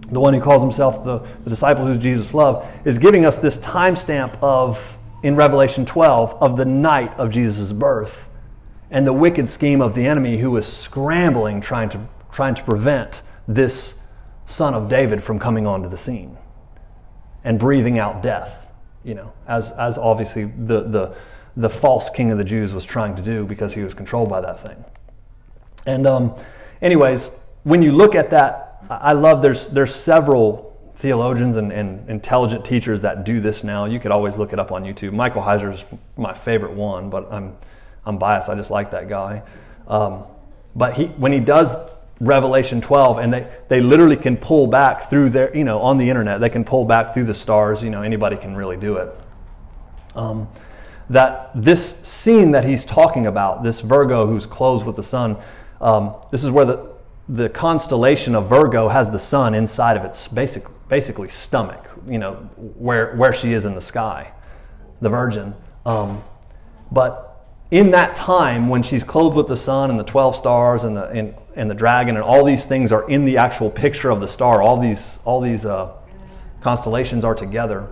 the 0.10 0.20
one 0.20 0.34
who 0.34 0.42
calls 0.42 0.62
himself 0.62 1.04
the, 1.04 1.20
the 1.44 1.50
disciple 1.50 1.86
who 1.86 1.98
Jesus 1.98 2.34
loved, 2.34 2.68
is 2.86 2.98
giving 2.98 3.26
us 3.26 3.38
this 3.38 3.58
timestamp 3.58 4.38
of 4.42 4.98
in 5.22 5.36
Revelation 5.36 5.86
12 5.86 6.42
of 6.42 6.58
the 6.58 6.66
night 6.66 7.14
of 7.18 7.32
Jesus' 7.32 7.72
birth 7.72 8.30
and 8.92 9.08
the 9.08 9.14
wicked 9.14 9.50
scheme 9.50 9.82
of 9.82 9.96
the 9.96 10.06
enemy 10.06 10.38
who 10.38 10.52
was 10.52 10.68
scrambling 10.68 11.62
trying 11.62 11.90
to 11.90 12.08
trying 12.32 12.56
to 12.56 12.64
prevent 12.64 13.22
this 13.48 14.02
son 14.46 14.74
of 14.74 14.90
David 14.90 15.24
from 15.24 15.40
coming 15.40 15.66
onto 15.66 15.88
the 15.88 15.98
scene 15.98 16.38
and 17.44 17.60
breathing 17.60 18.00
out 18.00 18.22
death, 18.24 18.63
you 19.04 19.14
know, 19.14 19.32
as 19.48 19.72
as 19.72 19.98
obviously 19.98 20.46
the 20.46 20.82
the 20.84 21.16
the 21.56 21.70
false 21.70 22.10
king 22.10 22.32
of 22.32 22.38
the 22.38 22.44
Jews 22.44 22.74
was 22.74 22.86
trying 22.86 23.16
to 23.16 23.22
do 23.22 23.46
because 23.46 23.74
he 23.74 23.82
was 23.82 23.94
controlled 23.94 24.30
by 24.30 24.42
that 24.42 24.64
thing. 24.66 24.84
And 25.86 26.08
um, 26.08 26.36
anyways, 26.82 27.40
when 27.64 27.82
you 27.82 27.92
look 27.92 28.16
at 28.16 28.30
that, 28.32 28.84
I 28.90 29.14
love 29.14 29.42
there's 29.42 29.68
there's 29.70 29.94
several 29.94 30.72
theologians 30.96 31.58
and, 31.58 31.72
and, 31.72 32.10
intelligent 32.10 32.64
teachers 32.64 33.02
that 33.02 33.26
do 33.26 33.42
this 33.42 33.64
now. 33.64 33.86
You 33.86 34.00
could 34.00 34.12
always 34.12 34.38
look 34.38 34.54
it 34.54 34.60
up 34.60 34.72
on 34.72 34.84
YouTube. 34.84 35.12
Michael 35.12 35.42
Heiser 35.42 35.74
is 35.74 35.84
my 36.16 36.34
favorite 36.34 36.74
one, 36.74 37.10
but 37.10 37.32
I'm 37.32 37.56
I'm 38.06 38.18
biased. 38.18 38.50
I 38.50 38.56
just 38.56 38.72
like 38.72 38.92
that 38.92 39.10
guy. 39.10 39.42
Um, 39.88 40.24
but 40.76 40.94
he 40.94 41.06
when 41.06 41.32
he 41.32 41.40
does 41.40 41.76
Revelation 42.20 42.80
12, 42.80 43.18
and 43.18 43.34
they, 43.34 43.48
they 43.68 43.80
literally 43.80 44.16
can 44.16 44.38
pull 44.38 44.68
back 44.68 45.10
through 45.10 45.32
their, 45.32 45.56
you 45.56 45.64
know, 45.64 45.80
on 45.80 45.98
the 45.98 46.10
internet, 46.10 46.40
they 46.40 46.50
can 46.50 46.64
pull 46.64 46.86
back 46.86 47.14
through 47.14 47.26
the 47.26 47.34
stars. 47.34 47.82
You 47.82 47.90
know, 47.90 48.02
anybody 48.02 48.38
can 48.38 48.56
really 48.56 48.78
do 48.78 48.98
it. 48.98 49.16
Um, 50.16 50.48
that 51.10 51.52
this 51.54 51.98
scene 52.00 52.52
that 52.52 52.66
he's 52.66 52.86
talking 52.86 53.26
about, 53.26 53.64
this 53.64 53.82
Virgo 53.82 54.26
who's 54.28 54.46
clothed 54.46 54.86
with 54.86 54.96
the 54.96 55.04
sun, 55.04 55.38
um, 55.82 56.16
this 56.32 56.44
is 56.44 56.52
where 56.52 56.66
the, 56.66 56.94
the 57.28 57.50
constellation 57.50 58.36
of 58.36 58.48
Virgo 58.48 58.88
has 58.88 59.10
the 59.10 59.20
sun 59.20 59.54
inside 59.54 59.98
of 59.98 60.06
its 60.06 60.28
basic, 60.28 60.64
basically 60.88 61.30
stomach, 61.30 61.90
you 62.08 62.20
know, 62.20 62.36
where, 62.78 63.16
where 63.16 63.34
she 63.34 63.54
is 63.54 63.66
in 63.66 63.76
the 63.76 63.82
sky, 63.82 64.32
the 65.02 65.10
Virgin. 65.10 65.54
Um, 65.86 66.24
but 66.92 67.48
in 67.72 67.92
that 67.92 68.16
time, 68.16 68.70
when 68.70 68.84
she's 68.84 69.04
clothed 69.04 69.36
with 69.36 69.48
the 69.48 69.58
sun 69.58 69.90
and 69.90 70.00
the 70.00 70.04
12 70.04 70.36
stars 70.36 70.84
and 70.84 70.96
the, 70.96 71.08
and, 71.08 71.36
and 71.56 71.70
the 71.70 71.76
dragon 71.76 72.16
and 72.16 72.24
all 72.24 72.44
these 72.44 72.66
things 72.66 72.92
are 72.92 73.10
in 73.10 73.26
the 73.26 73.38
actual 73.38 73.70
picture 73.70 74.10
of 74.10 74.20
the 74.20 74.28
star, 74.28 74.62
all 74.62 74.80
these, 74.80 75.20
all 75.26 75.42
these 75.42 75.66
uh, 75.66 75.92
constellations 76.62 77.24
are 77.24 77.36
together 77.36 77.90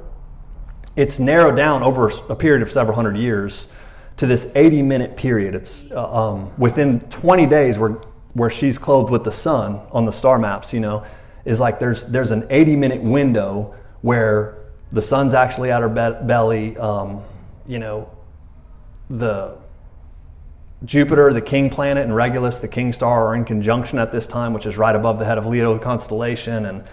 it's 0.95 1.19
narrowed 1.19 1.55
down 1.55 1.83
over 1.83 2.09
a 2.29 2.35
period 2.35 2.61
of 2.61 2.71
several 2.71 2.95
hundred 2.95 3.17
years 3.17 3.71
to 4.17 4.27
this 4.27 4.51
80 4.55 4.81
minute 4.81 5.15
period. 5.15 5.55
It's 5.55 5.83
uh, 5.91 6.29
um, 6.31 6.51
within 6.57 6.99
20 6.99 7.45
days 7.45 7.77
where, 7.77 7.91
where 8.33 8.49
she's 8.49 8.77
clothed 8.77 9.09
with 9.09 9.23
the 9.23 9.31
sun 9.31 9.79
on 9.91 10.05
the 10.05 10.11
star 10.11 10.37
maps, 10.37 10.73
you 10.73 10.79
know, 10.79 11.05
is 11.45 11.59
like 11.59 11.79
there's, 11.79 12.07
there's 12.07 12.31
an 12.31 12.45
80 12.49 12.75
minute 12.75 13.01
window 13.01 13.73
where 14.01 14.57
the 14.91 15.01
sun's 15.01 15.33
actually 15.33 15.71
at 15.71 15.81
her 15.81 15.89
be- 15.89 16.27
belly. 16.27 16.77
Um, 16.77 17.23
you 17.65 17.79
know, 17.79 18.09
the 19.09 19.57
Jupiter, 20.83 21.31
the 21.31 21.41
king 21.41 21.69
planet, 21.69 22.03
and 22.03 22.15
Regulus, 22.15 22.57
the 22.57 22.67
king 22.67 22.91
star, 22.91 23.27
are 23.27 23.35
in 23.35 23.45
conjunction 23.45 23.99
at 23.99 24.11
this 24.11 24.25
time, 24.25 24.53
which 24.53 24.65
is 24.65 24.77
right 24.77 24.95
above 24.95 25.19
the 25.19 25.25
head 25.25 25.37
of 25.37 25.45
Leo 25.45 25.75
the 25.75 25.83
constellation, 25.83 26.65
and 26.65 26.83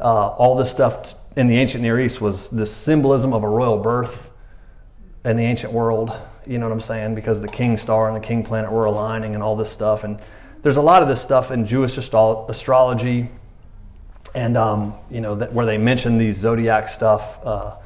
uh, 0.00 0.28
all 0.28 0.56
this 0.56 0.70
stuff 0.70 1.14
in 1.36 1.46
the 1.46 1.56
ancient 1.56 1.82
Near 1.82 1.98
East 1.98 2.20
was 2.20 2.50
this 2.50 2.70
symbolism 2.70 3.32
of 3.32 3.42
a 3.42 3.48
royal 3.48 3.78
birth 3.78 4.30
in 5.24 5.36
the 5.36 5.44
ancient 5.44 5.72
world. 5.72 6.12
You 6.46 6.58
know 6.58 6.66
what 6.66 6.72
I'm 6.72 6.80
saying? 6.80 7.14
Because 7.14 7.40
the 7.40 7.48
king 7.48 7.76
star 7.78 8.08
and 8.08 8.16
the 8.22 8.26
king 8.26 8.42
planet 8.44 8.70
were 8.70 8.84
aligning 8.84 9.34
and 9.34 9.42
all 9.42 9.56
this 9.56 9.70
stuff. 9.70 10.04
And 10.04 10.18
there's 10.62 10.76
a 10.76 10.82
lot 10.82 11.02
of 11.02 11.08
this 11.08 11.22
stuff 11.22 11.50
in 11.50 11.66
Jewish 11.66 11.96
astrology, 11.96 13.30
and 14.34 14.56
um, 14.56 14.94
you 15.10 15.20
know 15.20 15.36
that, 15.36 15.52
where 15.52 15.66
they 15.66 15.78
mention 15.78 16.18
these 16.18 16.36
zodiac 16.36 16.88
stuff. 16.88 17.38
Uh, 17.44 17.76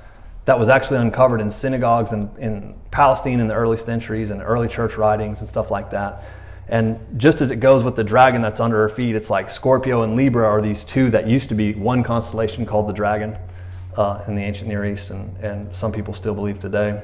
that 0.46 0.58
was 0.58 0.68
actually 0.68 0.98
uncovered 0.98 1.40
in 1.40 1.50
synagogues 1.50 2.12
in, 2.12 2.30
in 2.38 2.74
Palestine 2.90 3.40
in 3.40 3.48
the 3.48 3.54
early 3.54 3.76
centuries 3.76 4.30
and 4.30 4.40
early 4.40 4.68
church 4.68 4.96
writings 4.96 5.40
and 5.40 5.50
stuff 5.50 5.70
like 5.70 5.90
that. 5.90 6.24
And 6.68 6.98
just 7.16 7.40
as 7.40 7.50
it 7.50 7.56
goes 7.56 7.84
with 7.84 7.94
the 7.94 8.04
dragon 8.04 8.42
that's 8.42 8.60
under 8.60 8.76
her 8.76 8.88
feet, 8.88 9.14
it's 9.14 9.28
like 9.28 9.50
Scorpio 9.50 10.02
and 10.02 10.16
Libra 10.16 10.46
are 10.46 10.62
these 10.62 10.84
two 10.84 11.10
that 11.10 11.28
used 11.28 11.48
to 11.50 11.54
be 11.54 11.74
one 11.74 12.02
constellation 12.02 12.64
called 12.64 12.88
the 12.88 12.92
dragon 12.92 13.36
uh, 13.96 14.22
in 14.26 14.34
the 14.34 14.42
ancient 14.42 14.68
Near 14.68 14.84
East, 14.84 15.10
and, 15.10 15.36
and 15.38 15.74
some 15.74 15.92
people 15.92 16.14
still 16.14 16.34
believe 16.34 16.58
today. 16.58 17.02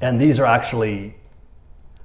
And 0.00 0.20
these 0.20 0.38
are 0.38 0.46
actually 0.46 1.14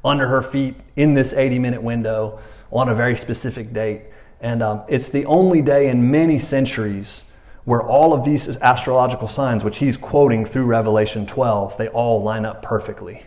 under 0.04 0.28
her 0.28 0.42
feet 0.42 0.76
in 0.96 1.14
this 1.14 1.34
80 1.34 1.60
minute 1.60 1.82
window 1.82 2.40
on 2.72 2.90
a 2.90 2.96
very 2.96 3.18
specific 3.18 3.74
date. 3.74 4.02
And 4.42 4.62
um, 4.62 4.84
it's 4.88 5.10
the 5.10 5.26
only 5.26 5.62
day 5.62 5.90
in 5.90 6.10
many 6.12 6.40
centuries 6.40 7.24
where 7.66 7.82
all 7.82 8.14
of 8.14 8.26
these 8.26 8.48
astrological 8.62 9.28
signs, 9.28 9.64
which 9.64 9.78
he's 9.78 9.98
quoting 9.98 10.46
through 10.46 10.66
Revelation 10.66 11.26
12, 11.26 11.78
they 11.78 11.88
all 11.90 12.24
line 12.24 12.46
up 12.46 12.62
perfectly. 12.62 13.26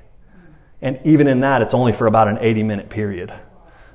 And 0.80 0.98
even 1.04 1.28
in 1.28 1.40
that, 1.40 1.62
it's 1.62 1.74
only 1.74 1.92
for 1.92 2.06
about 2.06 2.28
an 2.28 2.38
80 2.40 2.62
minute 2.64 2.90
period 2.90 3.32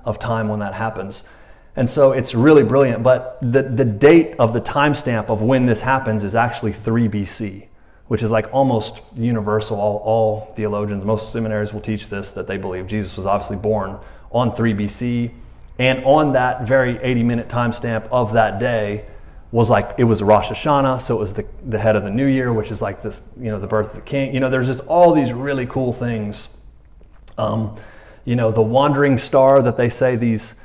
of 0.05 0.19
time 0.19 0.47
when 0.47 0.59
that 0.59 0.73
happens. 0.73 1.27
And 1.75 1.89
so 1.89 2.11
it's 2.11 2.33
really 2.33 2.63
brilliant. 2.63 3.03
But 3.03 3.37
the, 3.41 3.61
the 3.61 3.85
date 3.85 4.35
of 4.39 4.53
the 4.53 4.61
timestamp 4.61 5.29
of 5.29 5.41
when 5.41 5.65
this 5.65 5.81
happens 5.81 6.23
is 6.23 6.33
actually 6.33 6.73
3 6.73 7.09
BC, 7.09 7.67
which 8.07 8.23
is 8.23 8.31
like 8.31 8.51
almost 8.53 9.01
universal. 9.15 9.79
All, 9.79 9.97
all 9.97 10.53
theologians, 10.55 11.03
most 11.03 11.33
seminaries 11.33 11.73
will 11.73 11.81
teach 11.81 12.07
this 12.07 12.31
that 12.31 12.47
they 12.47 12.57
believe 12.57 12.87
Jesus 12.87 13.17
was 13.17 13.25
obviously 13.25 13.57
born 13.57 13.99
on 14.31 14.55
3 14.55 14.73
BC. 14.73 15.31
And 15.77 16.03
on 16.05 16.33
that 16.33 16.67
very 16.67 16.97
80 16.97 17.23
minute 17.23 17.49
timestamp 17.49 18.07
of 18.11 18.33
that 18.33 18.59
day 18.59 19.05
was 19.51 19.69
like, 19.69 19.95
it 19.97 20.03
was 20.03 20.21
Rosh 20.21 20.49
Hashanah, 20.49 21.01
so 21.01 21.15
it 21.15 21.19
was 21.19 21.33
the, 21.33 21.45
the 21.65 21.79
head 21.79 21.95
of 21.95 22.03
the 22.03 22.09
new 22.09 22.25
year, 22.25 22.51
which 22.51 22.69
is 22.69 22.81
like 22.81 23.01
this, 23.01 23.19
you 23.39 23.49
know, 23.49 23.59
the 23.59 23.67
birth 23.67 23.87
of 23.87 23.95
the 23.95 24.01
king. 24.01 24.33
You 24.33 24.39
know, 24.39 24.49
there's 24.49 24.67
just 24.67 24.85
all 24.87 25.13
these 25.13 25.31
really 25.31 25.65
cool 25.65 25.93
things. 25.93 26.49
Um, 27.37 27.77
you 28.25 28.35
know, 28.35 28.51
the 28.51 28.61
wandering 28.61 29.17
star 29.17 29.61
that 29.61 29.77
they 29.77 29.89
say 29.89 30.17
these 30.17 30.59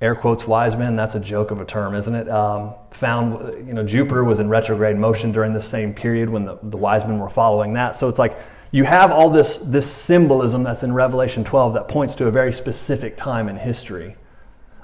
air 0.00 0.14
quotes 0.14 0.46
wise 0.46 0.76
men 0.76 0.94
that's 0.94 1.14
a 1.14 1.20
joke 1.20 1.50
of 1.50 1.60
a 1.60 1.64
term 1.64 1.94
isn't 1.94 2.14
it 2.14 2.28
um, 2.28 2.74
found 2.90 3.66
you 3.66 3.72
know 3.72 3.82
jupiter 3.82 4.24
was 4.24 4.40
in 4.40 4.48
retrograde 4.48 4.96
motion 4.96 5.32
during 5.32 5.54
the 5.54 5.62
same 5.62 5.94
period 5.94 6.28
when 6.28 6.44
the, 6.44 6.58
the 6.64 6.76
wise 6.76 7.02
men 7.04 7.18
were 7.18 7.30
following 7.30 7.72
that 7.72 7.96
so 7.96 8.08
it's 8.08 8.18
like 8.18 8.36
you 8.72 8.84
have 8.84 9.10
all 9.10 9.30
this 9.30 9.56
this 9.58 9.90
symbolism 9.90 10.62
that's 10.62 10.82
in 10.82 10.92
revelation 10.92 11.42
12 11.44 11.72
that 11.74 11.88
points 11.88 12.14
to 12.14 12.26
a 12.26 12.30
very 12.30 12.52
specific 12.52 13.16
time 13.16 13.48
in 13.48 13.56
history 13.56 14.16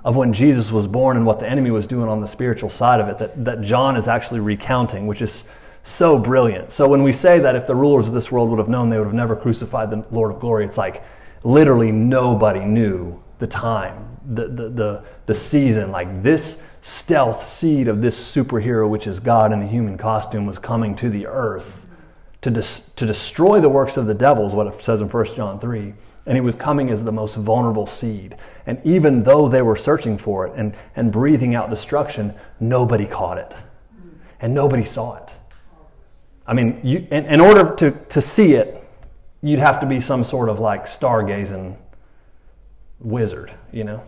of 0.04 0.16
when 0.16 0.32
jesus 0.32 0.70
was 0.70 0.86
born 0.86 1.16
and 1.16 1.26
what 1.26 1.40
the 1.40 1.48
enemy 1.48 1.70
was 1.70 1.86
doing 1.86 2.08
on 2.08 2.20
the 2.20 2.28
spiritual 2.28 2.70
side 2.70 3.00
of 3.00 3.08
it 3.08 3.18
that, 3.18 3.44
that 3.44 3.62
john 3.62 3.96
is 3.96 4.08
actually 4.08 4.40
recounting 4.40 5.06
which 5.06 5.22
is 5.22 5.50
so 5.84 6.18
brilliant 6.18 6.70
so 6.70 6.88
when 6.88 7.02
we 7.02 7.12
say 7.12 7.38
that 7.38 7.56
if 7.56 7.66
the 7.66 7.74
rulers 7.74 8.06
of 8.06 8.12
this 8.12 8.30
world 8.30 8.50
would 8.50 8.58
have 8.58 8.68
known 8.68 8.88
they 8.88 8.98
would 8.98 9.06
have 9.06 9.14
never 9.14 9.34
crucified 9.34 9.90
the 9.90 10.04
lord 10.10 10.32
of 10.32 10.40
glory 10.40 10.64
it's 10.64 10.78
like 10.78 11.02
literally 11.44 11.90
nobody 11.90 12.64
knew 12.64 13.20
the 13.38 13.46
time 13.46 14.12
the, 14.26 14.48
the, 14.48 14.68
the, 14.68 15.04
the 15.26 15.34
season. 15.34 15.90
Like 15.90 16.22
this 16.22 16.66
stealth 16.82 17.46
seed 17.46 17.88
of 17.88 18.00
this 18.00 18.18
superhero, 18.18 18.88
which 18.88 19.06
is 19.06 19.20
God 19.20 19.52
in 19.52 19.62
a 19.62 19.66
human 19.66 19.98
costume, 19.98 20.46
was 20.46 20.58
coming 20.58 20.94
to 20.96 21.10
the 21.10 21.26
earth 21.26 21.86
to, 22.42 22.50
to 22.50 23.06
destroy 23.06 23.60
the 23.60 23.68
works 23.68 23.96
of 23.96 24.06
the 24.06 24.14
devil, 24.14 24.46
is 24.46 24.52
what 24.52 24.66
it 24.66 24.82
says 24.82 25.00
in 25.00 25.08
1 25.08 25.26
John 25.36 25.60
3. 25.60 25.94
And 26.26 26.36
he 26.36 26.40
was 26.40 26.54
coming 26.54 26.90
as 26.90 27.02
the 27.04 27.12
most 27.12 27.34
vulnerable 27.34 27.86
seed. 27.86 28.36
And 28.66 28.80
even 28.84 29.24
though 29.24 29.48
they 29.48 29.62
were 29.62 29.76
searching 29.76 30.18
for 30.18 30.46
it 30.46 30.54
and, 30.56 30.74
and 30.94 31.10
breathing 31.10 31.54
out 31.54 31.68
destruction, 31.68 32.34
nobody 32.60 33.06
caught 33.06 33.38
it. 33.38 33.52
And 34.40 34.54
nobody 34.54 34.84
saw 34.84 35.16
it. 35.16 35.28
I 36.46 36.54
mean, 36.54 36.80
you, 36.82 37.06
in, 37.10 37.26
in 37.26 37.40
order 37.40 37.74
to, 37.76 37.90
to 37.90 38.20
see 38.20 38.54
it, 38.54 38.82
you'd 39.42 39.58
have 39.58 39.80
to 39.80 39.86
be 39.86 40.00
some 40.00 40.22
sort 40.24 40.48
of 40.48 40.60
like 40.60 40.86
stargazing 40.86 41.76
wizard, 43.00 43.52
you 43.72 43.84
know? 43.84 44.02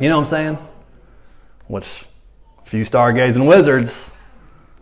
You 0.00 0.08
know 0.08 0.16
what 0.18 0.26
I'm 0.26 0.30
saying? 0.30 0.58
Which 1.66 2.04
a 2.64 2.68
few 2.68 2.84
stargazing 2.84 3.46
wizards 3.46 4.10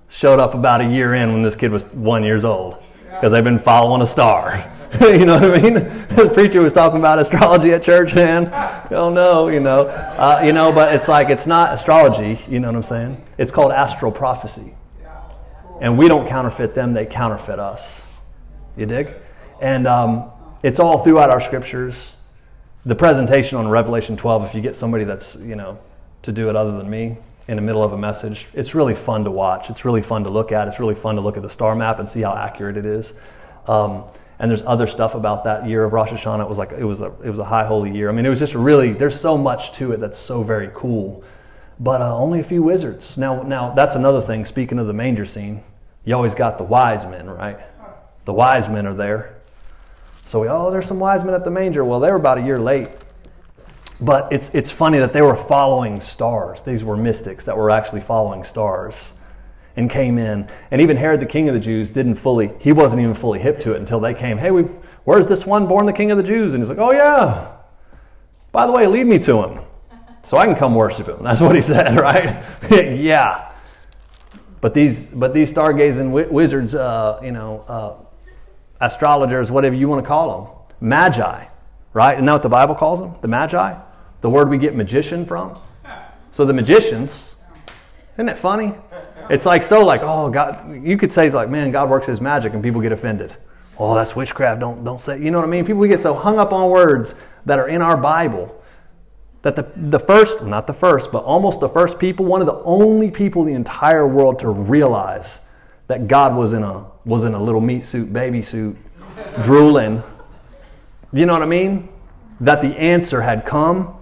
showed 0.08 0.38
up 0.38 0.54
about 0.54 0.80
a 0.80 0.84
year 0.84 1.14
in 1.14 1.32
when 1.32 1.42
this 1.42 1.56
kid 1.56 1.70
was 1.70 1.84
one 1.86 2.22
years 2.22 2.44
old 2.44 2.82
because 3.10 3.32
they've 3.32 3.44
been 3.44 3.58
following 3.58 4.02
a 4.02 4.06
star. 4.06 4.72
you 5.00 5.24
know 5.24 5.34
what 5.34 5.54
I 5.54 5.60
mean? 5.60 5.74
the 6.16 6.30
preacher 6.32 6.62
was 6.62 6.72
talking 6.72 6.98
about 6.98 7.18
astrology 7.18 7.72
at 7.72 7.82
church, 7.82 8.14
man. 8.14 8.50
Oh 8.90 9.10
no, 9.10 9.48
you 9.48 9.60
know, 9.60 9.86
uh, 9.86 10.42
you 10.44 10.52
know, 10.52 10.72
but 10.72 10.94
it's 10.94 11.08
like 11.08 11.28
it's 11.28 11.46
not 11.46 11.72
astrology. 11.72 12.40
You 12.48 12.60
know 12.60 12.68
what 12.68 12.76
I'm 12.76 12.82
saying? 12.82 13.22
It's 13.38 13.50
called 13.50 13.72
astral 13.72 14.12
prophecy, 14.12 14.74
and 15.80 15.98
we 15.98 16.08
don't 16.08 16.28
counterfeit 16.28 16.74
them; 16.74 16.92
they 16.92 17.06
counterfeit 17.06 17.58
us. 17.58 18.02
You 18.76 18.86
dig? 18.86 19.14
And 19.60 19.86
um, 19.86 20.30
it's 20.62 20.78
all 20.78 21.02
throughout 21.02 21.30
our 21.30 21.40
scriptures 21.40 22.16
the 22.86 22.94
presentation 22.94 23.58
on 23.58 23.66
Revelation 23.68 24.16
12, 24.16 24.44
if 24.44 24.54
you 24.54 24.60
get 24.60 24.76
somebody 24.76 25.02
that's, 25.02 25.34
you 25.34 25.56
know, 25.56 25.76
to 26.22 26.30
do 26.30 26.48
it 26.48 26.54
other 26.54 26.78
than 26.78 26.88
me 26.88 27.16
in 27.48 27.56
the 27.56 27.62
middle 27.62 27.82
of 27.82 27.92
a 27.92 27.98
message, 27.98 28.46
it's 28.54 28.76
really 28.76 28.94
fun 28.94 29.24
to 29.24 29.30
watch. 29.30 29.70
It's 29.70 29.84
really 29.84 30.02
fun 30.02 30.22
to 30.22 30.30
look 30.30 30.52
at. 30.52 30.68
It's 30.68 30.78
really 30.78 30.94
fun 30.94 31.16
to 31.16 31.20
look 31.20 31.36
at 31.36 31.42
the 31.42 31.50
star 31.50 31.74
map 31.74 31.98
and 31.98 32.08
see 32.08 32.22
how 32.22 32.36
accurate 32.36 32.76
it 32.76 32.86
is. 32.86 33.12
Um, 33.66 34.04
and 34.38 34.50
there's 34.50 34.62
other 34.62 34.86
stuff 34.86 35.14
about 35.14 35.44
that 35.44 35.66
year 35.66 35.84
of 35.84 35.92
Rosh 35.92 36.10
Hashanah. 36.10 36.42
It 36.42 36.48
was 36.48 36.58
like 36.58 36.72
it 36.72 36.84
was 36.84 37.00
a 37.00 37.12
it 37.24 37.30
was 37.30 37.38
a 37.38 37.44
high 37.44 37.66
holy 37.66 37.90
year. 37.94 38.08
I 38.08 38.12
mean, 38.12 38.26
it 38.26 38.28
was 38.28 38.38
just 38.38 38.54
really 38.54 38.92
there's 38.92 39.18
so 39.18 39.38
much 39.38 39.72
to 39.72 39.92
it 39.92 40.00
that's 40.00 40.18
so 40.18 40.42
very 40.42 40.70
cool. 40.74 41.24
But 41.78 42.00
uh, 42.00 42.16
only 42.16 42.40
a 42.40 42.44
few 42.44 42.62
wizards. 42.62 43.18
Now, 43.18 43.42
now 43.42 43.74
that's 43.74 43.96
another 43.96 44.22
thing. 44.22 44.46
Speaking 44.46 44.78
of 44.78 44.86
the 44.86 44.94
manger 44.94 45.26
scene, 45.26 45.62
you 46.04 46.14
always 46.14 46.34
got 46.34 46.58
the 46.58 46.64
wise 46.64 47.04
men, 47.04 47.28
right? 47.28 47.58
The 48.24 48.32
wise 48.32 48.68
men 48.68 48.86
are 48.86 48.94
there. 48.94 49.36
So 50.24 50.40
we, 50.40 50.48
oh, 50.48 50.70
there's 50.70 50.86
some 50.86 50.98
wise 50.98 51.22
men 51.22 51.34
at 51.34 51.44
the 51.44 51.50
manger. 51.50 51.84
Well, 51.84 52.00
they 52.00 52.10
were 52.10 52.16
about 52.16 52.38
a 52.38 52.42
year 52.42 52.58
late. 52.58 52.88
But 54.00 54.32
it's, 54.32 54.54
it's 54.54 54.70
funny 54.70 54.98
that 54.98 55.12
they 55.12 55.22
were 55.22 55.36
following 55.36 56.00
stars. 56.00 56.62
These 56.62 56.82
were 56.82 56.96
mystics 56.96 57.44
that 57.44 57.56
were 57.56 57.70
actually 57.70 58.02
following 58.02 58.44
stars 58.44 59.12
and 59.76 59.90
came 59.90 60.18
in. 60.18 60.48
And 60.70 60.80
even 60.80 60.96
Herod, 60.96 61.20
the 61.20 61.26
king 61.26 61.48
of 61.48 61.54
the 61.54 61.60
Jews, 61.60 61.90
didn't 61.90 62.16
fully, 62.16 62.50
he 62.58 62.72
wasn't 62.72 63.02
even 63.02 63.14
fully 63.14 63.38
hip 63.38 63.60
to 63.60 63.72
it 63.72 63.76
until 63.76 64.00
they 64.00 64.14
came. 64.14 64.38
Hey, 64.38 64.50
where's 64.50 65.26
this 65.26 65.46
one 65.46 65.66
born 65.66 65.86
the 65.86 65.92
king 65.92 66.10
of 66.10 66.16
the 66.16 66.22
Jews? 66.22 66.54
And 66.54 66.62
he's 66.62 66.70
like, 66.70 66.78
oh, 66.78 66.92
yeah. 66.92 67.52
By 68.52 68.66
the 68.66 68.72
way, 68.72 68.86
lead 68.86 69.06
me 69.06 69.18
to 69.20 69.42
him 69.42 69.60
so 70.22 70.38
I 70.38 70.46
can 70.46 70.54
come 70.56 70.74
worship 70.74 71.06
him. 71.06 71.18
That's 71.22 71.40
what 71.40 71.54
he 71.54 71.62
said, 71.62 71.96
right? 72.00 72.42
yeah. 72.70 73.52
But 74.60 74.74
these, 74.74 75.06
but 75.06 75.34
these 75.34 75.52
stargazing 75.52 76.30
wizards, 76.30 76.74
uh, 76.74 77.20
you 77.22 77.32
know, 77.32 77.64
uh, 77.68 77.94
astrologers, 78.80 79.50
whatever 79.50 79.74
you 79.74 79.88
want 79.88 80.02
to 80.02 80.08
call 80.08 80.40
them, 80.40 80.88
magi, 80.88 81.44
right? 81.92 82.14
Isn't 82.14 82.24
that 82.24 82.32
what 82.32 82.42
the 82.42 82.48
Bible 82.48 82.74
calls 82.74 83.00
them? 83.00 83.14
The 83.20 83.28
magi? 83.28 83.78
The 84.22 84.30
word 84.30 84.48
we 84.48 84.58
get 84.58 84.74
magician 84.74 85.26
from? 85.26 85.58
So 86.30 86.44
the 86.44 86.52
magicians, 86.52 87.36
isn't 88.14 88.28
it 88.28 88.36
funny? 88.36 88.74
It's 89.30 89.46
like 89.46 89.62
so 89.62 89.84
like, 89.84 90.02
oh 90.02 90.30
God 90.30 90.82
you 90.82 90.96
could 90.96 91.12
say 91.12 91.26
it's 91.26 91.34
like, 91.34 91.48
man, 91.48 91.70
God 91.70 91.90
works 91.90 92.06
his 92.06 92.20
magic 92.20 92.54
and 92.54 92.62
people 92.62 92.80
get 92.80 92.92
offended. 92.92 93.34
Oh, 93.78 93.94
that's 93.94 94.16
witchcraft. 94.16 94.60
Don't 94.60 94.84
don't 94.84 95.00
say 95.00 95.20
you 95.20 95.30
know 95.30 95.38
what 95.38 95.46
I 95.46 95.50
mean? 95.50 95.64
People 95.64 95.84
get 95.86 96.00
so 96.00 96.14
hung 96.14 96.38
up 96.38 96.52
on 96.52 96.70
words 96.70 97.20
that 97.44 97.58
are 97.58 97.68
in 97.68 97.82
our 97.82 97.96
Bible 97.96 98.52
that 99.46 99.54
the, 99.54 99.70
the 99.90 99.98
first, 100.00 100.44
not 100.44 100.66
the 100.66 100.72
first, 100.72 101.12
but 101.12 101.22
almost 101.22 101.60
the 101.60 101.68
first 101.68 102.00
people, 102.00 102.24
one 102.24 102.40
of 102.40 102.48
the 102.48 102.60
only 102.64 103.12
people 103.12 103.44
the 103.44 103.52
entire 103.52 104.04
world 104.04 104.40
to 104.40 104.48
realize 104.48 105.46
that 105.86 106.08
God 106.08 106.36
was 106.36 106.52
in 106.52 106.64
a 106.64 106.84
was 107.04 107.22
in 107.22 107.34
a 107.34 107.40
little 107.40 107.60
meat 107.60 107.84
suit, 107.84 108.12
baby 108.12 108.42
suit, 108.42 108.76
drooling. 109.42 110.02
You 111.12 111.26
know 111.26 111.32
what 111.34 111.42
I 111.42 111.46
mean? 111.46 111.88
That 112.40 112.60
the 112.60 112.76
answer 112.76 113.20
had 113.20 113.46
come 113.46 113.94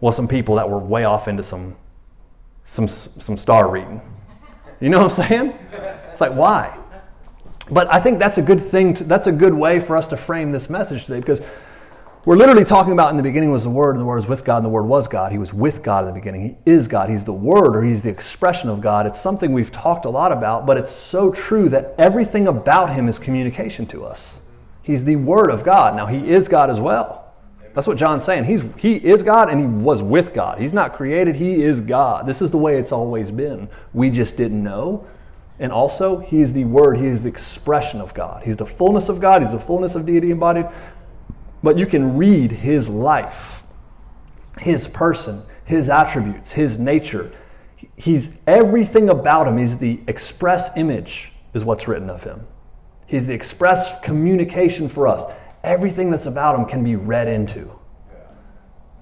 was 0.00 0.16
some 0.16 0.26
people 0.26 0.54
that 0.54 0.70
were 0.70 0.78
way 0.78 1.04
off 1.04 1.28
into 1.28 1.42
some 1.42 1.76
some 2.64 2.88
some 2.88 3.36
star 3.36 3.70
reading. 3.70 4.00
You 4.80 4.90
know 4.90 5.02
what 5.02 5.18
I'm 5.18 5.28
saying? 5.28 5.58
It's 6.12 6.20
like 6.20 6.32
why? 6.32 6.78
But 7.70 7.92
I 7.92 7.98
think 7.98 8.18
that's 8.18 8.38
a 8.38 8.42
good 8.42 8.70
thing. 8.70 8.94
To, 8.94 9.04
that's 9.04 9.26
a 9.26 9.32
good 9.32 9.54
way 9.54 9.80
for 9.80 9.96
us 9.96 10.06
to 10.08 10.16
frame 10.16 10.50
this 10.50 10.70
message 10.70 11.04
today 11.06 11.20
because 11.20 11.40
we're 12.24 12.36
literally 12.36 12.64
talking 12.64 12.92
about 12.92 13.10
in 13.10 13.16
the 13.16 13.22
beginning 13.22 13.52
was 13.52 13.62
the 13.62 13.70
Word, 13.70 13.92
and 13.92 14.00
the 14.00 14.04
Word 14.04 14.16
was 14.16 14.26
with 14.26 14.44
God, 14.44 14.56
and 14.56 14.66
the 14.66 14.70
Word 14.70 14.82
was 14.82 15.06
God. 15.06 15.30
He 15.30 15.38
was 15.38 15.54
with 15.54 15.82
God 15.82 16.02
in 16.02 16.08
the 16.08 16.12
beginning. 16.12 16.58
He 16.64 16.72
is 16.72 16.88
God. 16.88 17.08
He's 17.08 17.24
the 17.24 17.32
Word, 17.32 17.76
or 17.76 17.84
He's 17.84 18.02
the 18.02 18.08
expression 18.08 18.68
of 18.68 18.80
God. 18.80 19.06
It's 19.06 19.20
something 19.20 19.52
we've 19.52 19.70
talked 19.70 20.06
a 20.06 20.10
lot 20.10 20.32
about, 20.32 20.66
but 20.66 20.76
it's 20.76 20.90
so 20.90 21.30
true 21.30 21.68
that 21.68 21.94
everything 21.98 22.48
about 22.48 22.92
Him 22.92 23.08
is 23.08 23.18
communication 23.18 23.86
to 23.86 24.04
us. 24.04 24.38
He's 24.82 25.04
the 25.04 25.14
Word 25.16 25.50
of 25.50 25.62
God. 25.62 25.94
Now, 25.94 26.06
He 26.06 26.28
is 26.28 26.48
God 26.48 26.68
as 26.68 26.80
well. 26.80 27.25
That's 27.76 27.86
what 27.86 27.96
John's 27.96 28.24
saying. 28.24 28.44
He's, 28.44 28.64
he 28.76 28.96
is 28.96 29.22
God 29.22 29.48
and 29.48 29.60
he 29.60 29.66
was 29.66 30.02
with 30.02 30.34
God. 30.34 30.58
He's 30.58 30.72
not 30.72 30.94
created, 30.94 31.36
he 31.36 31.62
is 31.62 31.80
God. 31.80 32.26
This 32.26 32.42
is 32.42 32.50
the 32.50 32.58
way 32.58 32.78
it's 32.78 32.90
always 32.90 33.30
been. 33.30 33.68
We 33.94 34.10
just 34.10 34.36
didn't 34.36 34.60
know. 34.60 35.06
And 35.60 35.70
also, 35.70 36.18
he 36.18 36.40
is 36.40 36.52
the 36.52 36.64
Word, 36.64 36.98
he 36.98 37.06
is 37.06 37.22
the 37.22 37.28
expression 37.28 38.00
of 38.00 38.12
God. 38.12 38.42
He's 38.42 38.56
the 38.56 38.66
fullness 38.66 39.08
of 39.08 39.20
God, 39.20 39.42
he's 39.42 39.52
the 39.52 39.60
fullness 39.60 39.94
of 39.94 40.04
deity 40.04 40.32
embodied 40.32 40.66
but 41.66 41.76
you 41.76 41.86
can 41.86 42.16
read 42.16 42.52
his 42.52 42.88
life, 42.88 43.64
his 44.58 44.86
person, 44.86 45.42
his 45.64 45.88
attributes, 45.88 46.52
his 46.52 46.78
nature. 46.78 47.32
He's 47.96 48.40
everything 48.46 49.08
about 49.08 49.48
him 49.48 49.58
He's 49.58 49.78
the 49.78 50.00
express 50.06 50.76
image, 50.76 51.32
is 51.54 51.64
what's 51.64 51.88
written 51.88 52.08
of 52.08 52.22
him. 52.22 52.46
He's 53.06 53.26
the 53.26 53.34
express 53.34 54.00
communication 54.00 54.88
for 54.88 55.08
us. 55.08 55.24
Everything 55.66 56.10
that's 56.10 56.26
about 56.26 56.58
him 56.58 56.64
can 56.64 56.84
be 56.84 56.94
read 56.94 57.26
into. 57.26 57.70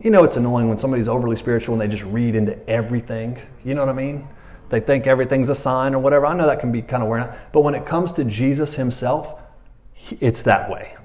You 0.01 0.11
know, 0.11 0.25
it's 0.25 0.37
annoying 0.37 0.69
when 0.69 0.79
somebody's 0.79 1.09
overly 1.09 1.37
spiritual 1.37 1.75
and 1.75 1.83
they 1.83 1.95
just 1.95 2.11
read 2.11 2.35
into 2.35 2.59
everything. 2.69 3.41
You 3.65 3.75
know 3.75 3.83
what 3.83 3.91
I 3.91 3.93
mean? 3.93 4.27
They 4.71 4.81
think 4.81 5.07
everything's 5.07 5.51
a 5.51 5.55
sign 5.55 5.95
or 5.95 5.99
whatever. 5.99 6.25
I 6.25 6.35
know 6.35 6.47
that 6.47 6.61
can 6.61 6.73
be 6.73 6.81
kind 6.81 7.03
of 7.03 7.09
weird. 7.09 7.33
But 7.53 7.61
when 7.61 7.75
it 7.75 7.85
comes 7.85 8.13
to 8.13 8.25
Jesus 8.25 8.75
himself, 8.75 9.41
it's 10.21 10.43
that 10.43 10.71
way. 10.71 10.97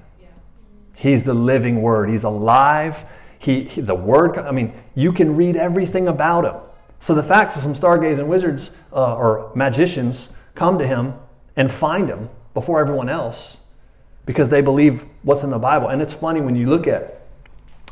He's 0.94 1.24
the 1.24 1.34
living 1.34 1.82
word. 1.82 2.10
He's 2.10 2.24
alive. 2.24 3.04
He, 3.38 3.64
he, 3.64 3.80
the 3.80 3.94
word, 3.94 4.38
I 4.38 4.50
mean, 4.50 4.72
you 4.94 5.12
can 5.12 5.36
read 5.36 5.56
everything 5.56 6.08
about 6.08 6.44
him. 6.44 6.56
So 7.00 7.14
the 7.14 7.22
fact 7.22 7.54
that 7.54 7.60
some 7.60 7.74
stargazing 7.74 8.26
wizards 8.26 8.76
uh, 8.92 9.14
or 9.14 9.52
magicians 9.54 10.34
come 10.54 10.78
to 10.78 10.86
him 10.86 11.14
and 11.56 11.70
find 11.70 12.08
him 12.08 12.28
before 12.52 12.80
everyone 12.80 13.08
else 13.08 13.58
because 14.26 14.48
they 14.48 14.60
believe 14.60 15.04
what's 15.22 15.42
in 15.42 15.50
the 15.50 15.58
Bible. 15.58 15.88
And 15.88 16.00
it's 16.00 16.12
funny 16.12 16.40
when 16.40 16.56
you 16.56 16.66
look 16.66 16.86
at 16.86 17.22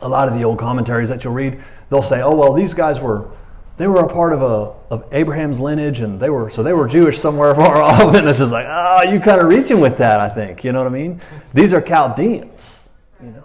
a 0.01 0.09
lot 0.09 0.29
of 0.29 0.35
the 0.35 0.45
old 0.45 0.59
commentaries 0.59 1.09
that 1.09 1.25
you'll 1.25 1.33
read, 1.33 1.63
they'll 1.91 2.03
say, 2.03 2.21
"Oh 2.21 2.35
well, 2.35 2.53
these 2.53 2.75
guys 2.75 3.01
were 3.01 3.31
they 3.77 3.87
were 3.87 4.01
a 4.01 4.09
part 4.09 4.33
of 4.33 4.43
a 4.43 4.75
of 4.93 5.05
Abraham's 5.13 5.61
lineage, 5.61 6.01
and 6.01 6.21
they 6.21 6.31
were 6.31 6.51
so 6.51 6.63
they 6.63 6.73
were 6.73 6.89
Jewish 6.89 7.19
somewhere 7.21 7.55
far 7.63 7.83
off." 7.83 8.15
And 8.15 8.29
it's 8.29 8.39
just 8.39 8.53
like, 8.53 8.67
ah, 8.69 9.03
oh, 9.05 9.11
you 9.11 9.21
kind 9.21 9.41
of 9.41 9.49
reaching 9.49 9.81
with 9.81 9.99
that. 9.99 10.21
I 10.21 10.29
think 10.29 10.65
you 10.65 10.73
know 10.73 10.79
what 10.79 10.89
I 10.89 10.95
mean. 10.95 11.21
These 11.55 11.73
are 11.73 11.81
Chaldeans, 11.81 12.89
you 13.23 13.31
know. 13.31 13.45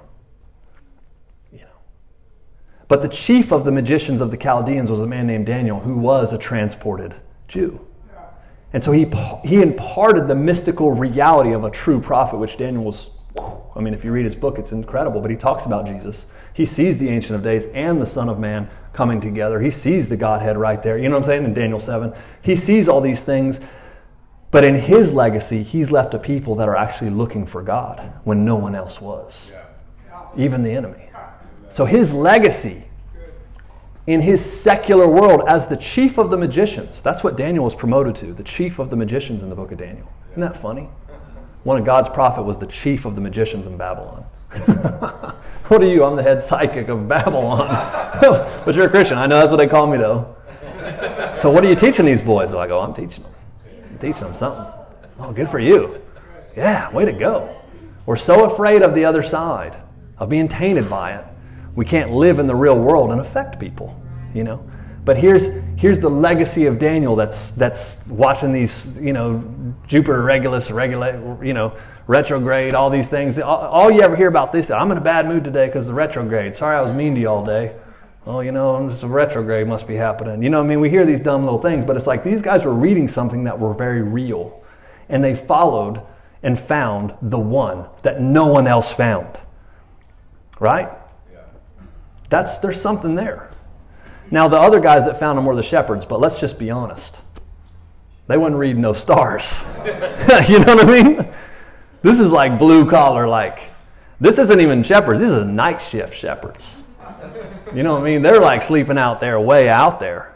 You 1.51 1.59
know. 1.59 1.77
But 2.87 3.01
the 3.01 3.09
chief 3.09 3.51
of 3.51 3.65
the 3.65 3.71
magicians 3.71 4.21
of 4.21 4.31
the 4.31 4.37
Chaldeans 4.37 4.89
was 4.89 5.01
a 5.01 5.07
man 5.07 5.27
named 5.27 5.45
Daniel, 5.45 5.79
who 5.79 5.95
was 5.95 6.33
a 6.33 6.37
transported 6.37 7.15
Jew. 7.47 7.79
And 8.73 8.83
so 8.83 8.91
he, 8.91 9.05
he 9.47 9.61
imparted 9.61 10.27
the 10.27 10.35
mystical 10.35 10.91
reality 10.91 11.53
of 11.53 11.63
a 11.63 11.69
true 11.69 12.01
prophet, 12.01 12.37
which 12.37 12.57
Daniel 12.57 12.83
was, 12.83 13.11
I 13.75 13.79
mean, 13.79 13.93
if 13.93 14.03
you 14.03 14.11
read 14.11 14.25
his 14.25 14.35
book, 14.35 14.57
it's 14.57 14.71
incredible, 14.71 15.21
but 15.21 15.29
he 15.29 15.37
talks 15.37 15.65
about 15.65 15.85
Jesus. 15.85 16.31
He 16.53 16.65
sees 16.65 16.97
the 16.97 17.09
Ancient 17.09 17.35
of 17.35 17.43
Days 17.43 17.67
and 17.67 18.01
the 18.01 18.07
Son 18.07 18.29
of 18.29 18.39
Man 18.39 18.69
coming 18.91 19.21
together. 19.21 19.59
He 19.59 19.71
sees 19.71 20.09
the 20.09 20.17
Godhead 20.17 20.57
right 20.57 20.81
there. 20.81 20.97
You 20.97 21.09
know 21.09 21.15
what 21.15 21.23
I'm 21.23 21.27
saying? 21.27 21.45
In 21.45 21.53
Daniel 21.53 21.79
7. 21.79 22.13
He 22.41 22.55
sees 22.55 22.87
all 22.87 23.01
these 23.01 23.23
things. 23.23 23.59
But 24.49 24.63
in 24.63 24.75
his 24.75 25.13
legacy, 25.13 25.63
he's 25.63 25.89
left 25.89 26.13
a 26.13 26.19
people 26.19 26.55
that 26.55 26.69
are 26.69 26.75
actually 26.75 27.09
looking 27.09 27.47
for 27.47 27.63
God 27.63 28.13
when 28.23 28.45
no 28.45 28.55
one 28.55 28.75
else 28.75 29.01
was, 29.01 29.51
even 30.37 30.61
the 30.61 30.69
enemy. 30.69 31.09
So 31.69 31.85
his 31.85 32.13
legacy 32.13 32.83
in 34.05 34.21
his 34.21 34.43
secular 34.43 35.07
world 35.07 35.43
as 35.47 35.67
the 35.67 35.77
chief 35.77 36.17
of 36.17 36.29
the 36.29 36.37
magicians, 36.37 37.01
that's 37.01 37.23
what 37.23 37.37
Daniel 37.37 37.63
was 37.63 37.75
promoted 37.75 38.15
to, 38.17 38.33
the 38.33 38.43
chief 38.43 38.79
of 38.79 38.89
the 38.89 38.95
magicians 38.95 39.43
in 39.43 39.49
the 39.49 39.55
book 39.55 39.71
of 39.71 39.77
Daniel. 39.77 40.11
Isn't 40.31 40.41
that 40.41 40.57
funny? 40.57 40.89
One 41.63 41.77
of 41.77 41.85
God's 41.85 42.09
prophet 42.09 42.43
was 42.43 42.57
the 42.57 42.67
chief 42.67 43.05
of 43.05 43.15
the 43.15 43.21
magicians 43.21 43.65
in 43.65 43.77
Babylon. 43.77 44.25
what 45.67 45.81
are 45.81 45.87
you? 45.87 46.03
I'm 46.03 46.17
the 46.17 46.23
head 46.23 46.41
psychic 46.41 46.89
of 46.89 47.07
Babylon. 47.07 47.67
but 48.65 48.75
you're 48.75 48.87
a 48.87 48.89
Christian. 48.89 49.17
I 49.17 49.25
know 49.25 49.39
that's 49.39 49.51
what 49.51 49.57
they 49.57 49.67
call 49.67 49.87
me, 49.87 49.97
though. 49.97 50.35
So, 51.35 51.49
what 51.49 51.63
are 51.63 51.69
you 51.69 51.75
teaching 51.75 52.05
these 52.05 52.21
boys? 52.21 52.49
They're 52.49 52.57
like, 52.57 52.69
oh, 52.69 52.81
I'm 52.81 52.93
teaching 52.93 53.23
them. 53.23 53.33
I'm 53.91 53.97
teaching 53.99 54.23
them 54.23 54.35
something. 54.35 54.65
Oh, 55.19 55.31
good 55.31 55.49
for 55.49 55.59
you. 55.59 56.01
Yeah, 56.55 56.91
way 56.91 57.05
to 57.05 57.13
go. 57.13 57.61
We're 58.05 58.17
so 58.17 58.51
afraid 58.51 58.81
of 58.81 58.93
the 58.93 59.05
other 59.05 59.23
side, 59.23 59.77
of 60.17 60.29
being 60.29 60.49
tainted 60.49 60.89
by 60.89 61.13
it. 61.13 61.25
We 61.75 61.85
can't 61.85 62.11
live 62.11 62.39
in 62.39 62.47
the 62.47 62.55
real 62.55 62.77
world 62.77 63.11
and 63.11 63.21
affect 63.21 63.59
people, 63.59 63.99
you 64.33 64.43
know. 64.43 64.63
But 65.05 65.17
here's 65.17 65.61
here's 65.75 65.99
the 65.99 66.09
legacy 66.09 66.65
of 66.65 66.79
Daniel 66.79 67.15
that's 67.15 67.51
that's 67.51 68.05
watching 68.07 68.53
these, 68.53 68.97
you 69.01 69.11
know, 69.11 69.43
Jupiter 69.87 70.21
Regulus, 70.21 70.71
regulate, 70.71 71.15
you 71.45 71.53
know, 71.53 71.75
retrograde, 72.07 72.73
all 72.73 72.89
these 72.89 73.09
things. 73.09 73.37
All, 73.39 73.57
all, 73.57 73.91
you 73.91 74.01
ever 74.01 74.15
hear 74.15 74.29
about 74.29 74.53
this, 74.53 74.71
I'm 74.71 74.91
in 74.91 74.97
a 74.97 75.01
bad 75.01 75.27
mood 75.27 75.43
today 75.43 75.65
because 75.65 75.87
the 75.87 75.93
retrograde. 75.93 76.55
Sorry 76.55 76.77
I 76.77 76.81
was 76.81 76.91
mean 76.91 77.15
to 77.15 77.21
you 77.21 77.27
all 77.27 77.43
day. 77.43 77.75
Oh, 78.25 78.39
you 78.39 78.53
know, 78.53 78.87
this 78.87 79.03
retrograde 79.03 79.67
must 79.67 79.85
be 79.85 79.95
happening. 79.95 80.41
You 80.41 80.49
know, 80.49 80.61
I 80.61 80.63
mean, 80.63 80.79
we 80.79 80.89
hear 80.89 81.05
these 81.05 81.19
dumb 81.19 81.43
little 81.43 81.61
things, 81.61 81.83
but 81.83 81.97
it's 81.97 82.07
like 82.07 82.23
these 82.23 82.41
guys 82.41 82.63
were 82.63 82.73
reading 82.73 83.09
something 83.09 83.43
that 83.43 83.59
were 83.59 83.73
very 83.73 84.01
real. 84.01 84.63
And 85.09 85.21
they 85.21 85.35
followed 85.35 86.01
and 86.41 86.57
found 86.57 87.13
the 87.21 87.39
one 87.39 87.85
that 88.03 88.21
no 88.21 88.47
one 88.47 88.67
else 88.67 88.93
found. 88.93 89.37
Right? 90.61 90.89
That's 92.29 92.57
there's 92.57 92.81
something 92.81 93.15
there. 93.15 93.51
Now 94.31 94.47
the 94.47 94.57
other 94.57 94.79
guys 94.79 95.05
that 95.05 95.19
found 95.19 95.37
them 95.37 95.45
were 95.45 95.55
the 95.55 95.63
shepherds, 95.63 96.05
but 96.05 96.19
let's 96.19 96.39
just 96.39 96.57
be 96.57 96.71
honest. 96.71 97.17
They 98.27 98.37
wouldn't 98.37 98.59
read 98.59 98.77
no 98.77 98.93
stars. 98.93 99.61
you 100.47 100.59
know 100.59 100.75
what 100.75 100.87
I 100.87 101.03
mean? 101.03 101.27
This 102.01 102.19
is 102.19 102.31
like 102.31 102.57
blue 102.57 102.89
collar, 102.89 103.27
like, 103.27 103.59
this 104.19 104.37
isn't 104.37 104.59
even 104.61 104.83
shepherds, 104.83 105.19
this 105.19 105.31
is 105.31 105.45
night 105.45 105.81
shift 105.81 106.15
shepherds. 106.15 106.83
You 107.73 107.83
know 107.83 107.93
what 107.93 108.01
I 108.01 108.05
mean? 108.05 108.21
They're 108.21 108.39
like 108.39 108.61
sleeping 108.61 108.97
out 108.97 109.19
there, 109.19 109.39
way 109.39 109.69
out 109.69 109.99
there. 109.99 110.35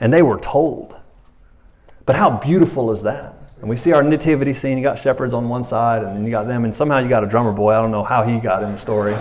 And 0.00 0.12
they 0.12 0.22
were 0.22 0.38
told. 0.38 0.94
But 2.04 2.16
how 2.16 2.38
beautiful 2.38 2.92
is 2.92 3.02
that? 3.02 3.34
And 3.60 3.68
we 3.68 3.76
see 3.76 3.92
our 3.92 4.02
nativity 4.02 4.52
scene. 4.52 4.76
You 4.76 4.84
got 4.84 4.98
shepherds 4.98 5.32
on 5.32 5.48
one 5.48 5.64
side, 5.64 6.02
and 6.02 6.14
then 6.14 6.24
you 6.24 6.30
got 6.30 6.46
them, 6.46 6.64
and 6.64 6.74
somehow 6.74 6.98
you 6.98 7.08
got 7.08 7.24
a 7.24 7.26
drummer 7.26 7.52
boy. 7.52 7.72
I 7.72 7.80
don't 7.80 7.90
know 7.90 8.04
how 8.04 8.22
he 8.22 8.38
got 8.38 8.62
in 8.62 8.72
the 8.72 8.78
story. 8.78 9.14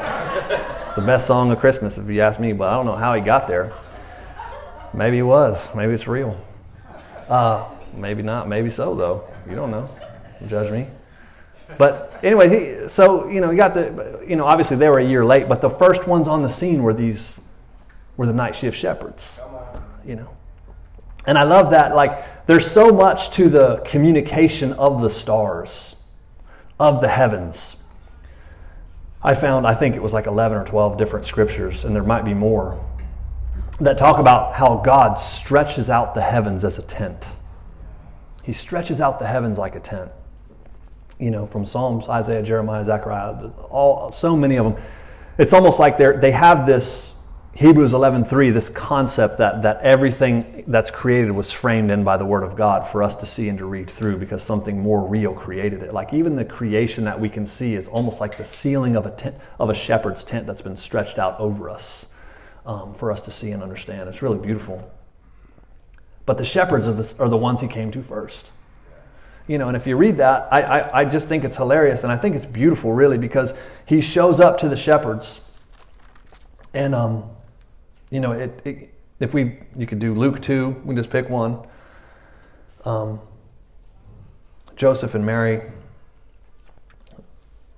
The 0.95 1.01
best 1.01 1.27
song 1.27 1.51
of 1.51 1.59
Christmas, 1.59 1.97
if 1.97 2.07
you 2.09 2.21
ask 2.21 2.39
me, 2.39 2.53
but 2.53 2.69
I 2.69 2.73
don't 2.73 2.85
know 2.85 2.95
how 2.95 3.13
he 3.15 3.21
got 3.21 3.47
there. 3.47 3.73
Maybe 4.93 5.17
it 5.17 5.23
was. 5.23 5.69
Maybe 5.75 5.93
it's 5.93 6.07
real. 6.07 6.39
Uh, 7.27 7.69
maybe 7.93 8.23
not. 8.23 8.47
Maybe 8.47 8.69
so, 8.69 8.95
though. 8.95 9.27
You 9.49 9.55
don't 9.55 9.71
know. 9.71 9.89
judge 10.47 10.71
me. 10.71 10.87
But 11.77 12.17
anyways, 12.23 12.51
he, 12.51 12.87
so 12.87 13.27
you 13.27 13.41
know, 13.41 13.51
you 13.51 13.57
got 13.57 13.73
the 13.73 14.23
you 14.25 14.35
know, 14.35 14.45
obviously 14.45 14.77
they 14.77 14.87
were 14.87 14.99
a 14.99 15.05
year 15.05 15.25
late, 15.25 15.49
but 15.49 15.61
the 15.61 15.69
first 15.69 16.07
ones 16.07 16.27
on 16.27 16.43
the 16.43 16.49
scene 16.49 16.83
were 16.83 16.93
these 16.93 17.41
were 18.17 18.25
the 18.25 18.33
night 18.33 18.55
shift 18.55 18.77
shepherds. 18.77 19.39
You 20.05 20.15
know. 20.15 20.29
And 21.25 21.37
I 21.37 21.43
love 21.43 21.71
that 21.71 21.95
like 21.95 22.45
there's 22.45 22.69
so 22.69 22.91
much 22.91 23.31
to 23.31 23.49
the 23.49 23.77
communication 23.77 24.73
of 24.73 25.01
the 25.01 25.09
stars, 25.09 25.95
of 26.79 27.01
the 27.01 27.07
heavens. 27.07 27.83
I 29.25 29.33
found 29.33 29.65
I 29.65 29.73
think 29.73 29.95
it 29.95 30.03
was 30.03 30.13
like 30.13 30.27
11 30.27 30.55
or 30.55 30.65
12 30.65 30.97
different 30.97 31.25
scriptures 31.25 31.83
and 31.83 31.95
there 31.95 32.03
might 32.03 32.23
be 32.23 32.35
more 32.35 32.79
that 33.79 33.97
talk 33.97 34.19
about 34.19 34.53
how 34.53 34.77
God 34.77 35.15
stretches 35.15 35.89
out 35.89 36.13
the 36.13 36.21
heavens 36.21 36.63
as 36.63 36.77
a 36.77 36.83
tent. 36.83 37.25
He 38.43 38.53
stretches 38.53 39.01
out 39.01 39.19
the 39.19 39.25
heavens 39.25 39.57
like 39.57 39.75
a 39.75 39.79
tent 39.79 40.11
you 41.19 41.31
know, 41.31 41.47
from 41.47 41.65
Psalms, 41.65 42.07
Isaiah, 42.07 42.43
Jeremiah, 42.43 42.85
Zechariah, 42.85 43.47
all 43.69 44.11
so 44.11 44.35
many 44.35 44.57
of 44.57 44.65
them. 44.65 44.83
It's 45.39 45.53
almost 45.53 45.79
like 45.79 45.97
they 45.97 46.15
they 46.17 46.31
have 46.31 46.67
this 46.67 47.14
Hebrews 47.55 47.93
11:3, 47.93 48.51
this 48.51 48.67
concept 48.67 49.37
that 49.37 49.61
that 49.61 49.79
everything 49.81 50.65
that's 50.67 50.91
created 50.91 51.31
was 51.31 51.51
framed 51.51 51.89
in 51.89 52.03
by 52.03 52.17
the 52.17 52.25
Word 52.25 52.43
of 52.43 52.57
God 52.57 52.85
for 52.85 53.01
us 53.01 53.15
to 53.15 53.25
see 53.25 53.47
and 53.47 53.57
to 53.59 53.65
read 53.65 53.89
through, 53.89 54.17
because 54.17 54.43
something 54.43 54.81
more 54.81 55.07
real 55.07 55.33
created 55.33 55.81
it. 55.81 55.93
Like 55.93 56.13
even 56.13 56.35
the 56.35 56.43
creation 56.43 57.05
that 57.05 57.17
we 57.17 57.29
can 57.29 57.45
see 57.45 57.75
is 57.75 57.87
almost 57.87 58.19
like 58.19 58.37
the 58.37 58.43
ceiling 58.43 58.97
of 58.97 59.05
a 59.05 59.11
tent, 59.11 59.35
of 59.57 59.69
a 59.69 59.73
shepherd's 59.73 60.21
tent 60.25 60.45
that's 60.45 60.61
been 60.61 60.75
stretched 60.75 61.17
out 61.17 61.39
over 61.39 61.69
us 61.69 62.07
um, 62.65 62.93
for 62.93 63.09
us 63.09 63.21
to 63.21 63.31
see 63.31 63.51
and 63.51 63.63
understand. 63.63 64.09
It's 64.09 64.21
really 64.21 64.39
beautiful. 64.39 64.91
But 66.25 66.37
the 66.37 66.45
shepherds 66.45 66.89
are 66.89 66.93
the, 66.93 67.23
are 67.23 67.29
the 67.29 67.37
ones 67.37 67.61
he 67.61 67.69
came 67.69 67.89
to 67.91 68.03
first 68.03 68.47
you 69.47 69.59
know 69.59 69.67
and 69.67 69.77
if 69.77 69.85
you 69.85 69.95
read 69.95 70.17
that 70.17 70.47
I, 70.51 70.61
I, 70.61 70.99
I, 71.01 71.05
just 71.05 71.27
think 71.27 71.43
it's 71.43 71.55
hilarious 71.55 72.01
and 72.01 72.11
i 72.11 72.17
think 72.17 72.35
it's 72.35 72.47
beautiful 72.47 72.93
really 72.93 73.19
because 73.19 73.53
he 73.85 74.01
shows 74.01 74.39
up 74.39 74.57
to 74.61 74.67
the 74.67 74.75
shepherds 74.75 75.51
and 76.73 76.95
um 76.95 77.34
you 78.15 78.21
know 78.21 78.31
it, 78.31 78.61
it 78.65 78.93
if 79.19 79.33
we 79.33 79.59
you 79.75 79.85
could 79.85 79.99
do 79.99 80.13
luke 80.13 80.41
2 80.41 80.81
we 80.85 80.95
just 80.95 81.09
pick 81.09 81.29
one 81.29 81.59
um 82.85 83.19
joseph 84.75 85.13
and 85.15 85.25
mary 85.25 85.61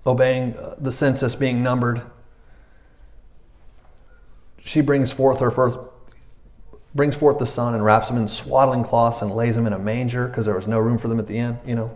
obeying 0.05 0.55
uh, 0.55 0.75
the 0.77 0.91
census 0.91 1.35
being 1.35 1.63
numbered 1.63 2.01
she 4.63 4.79
brings 4.81 5.11
forth 5.11 5.39
her 5.39 5.49
first 5.49 5.79
brings 6.97 7.15
forth 7.15 7.37
the 7.37 7.45
son 7.45 7.73
and 7.73 7.85
wraps 7.85 8.09
him 8.09 8.17
in 8.17 8.27
swaddling 8.27 8.83
cloths 8.83 9.21
and 9.21 9.33
lays 9.33 9.55
him 9.55 9.67
in 9.67 9.73
a 9.73 9.79
manger 9.79 10.27
because 10.27 10.45
there 10.45 10.55
was 10.55 10.67
no 10.67 10.79
room 10.79 10.97
for 10.97 11.07
them 11.07 11.19
at 11.19 11.27
the 11.27 11.37
inn, 11.37 11.57
you 11.65 11.75
know. 11.75 11.95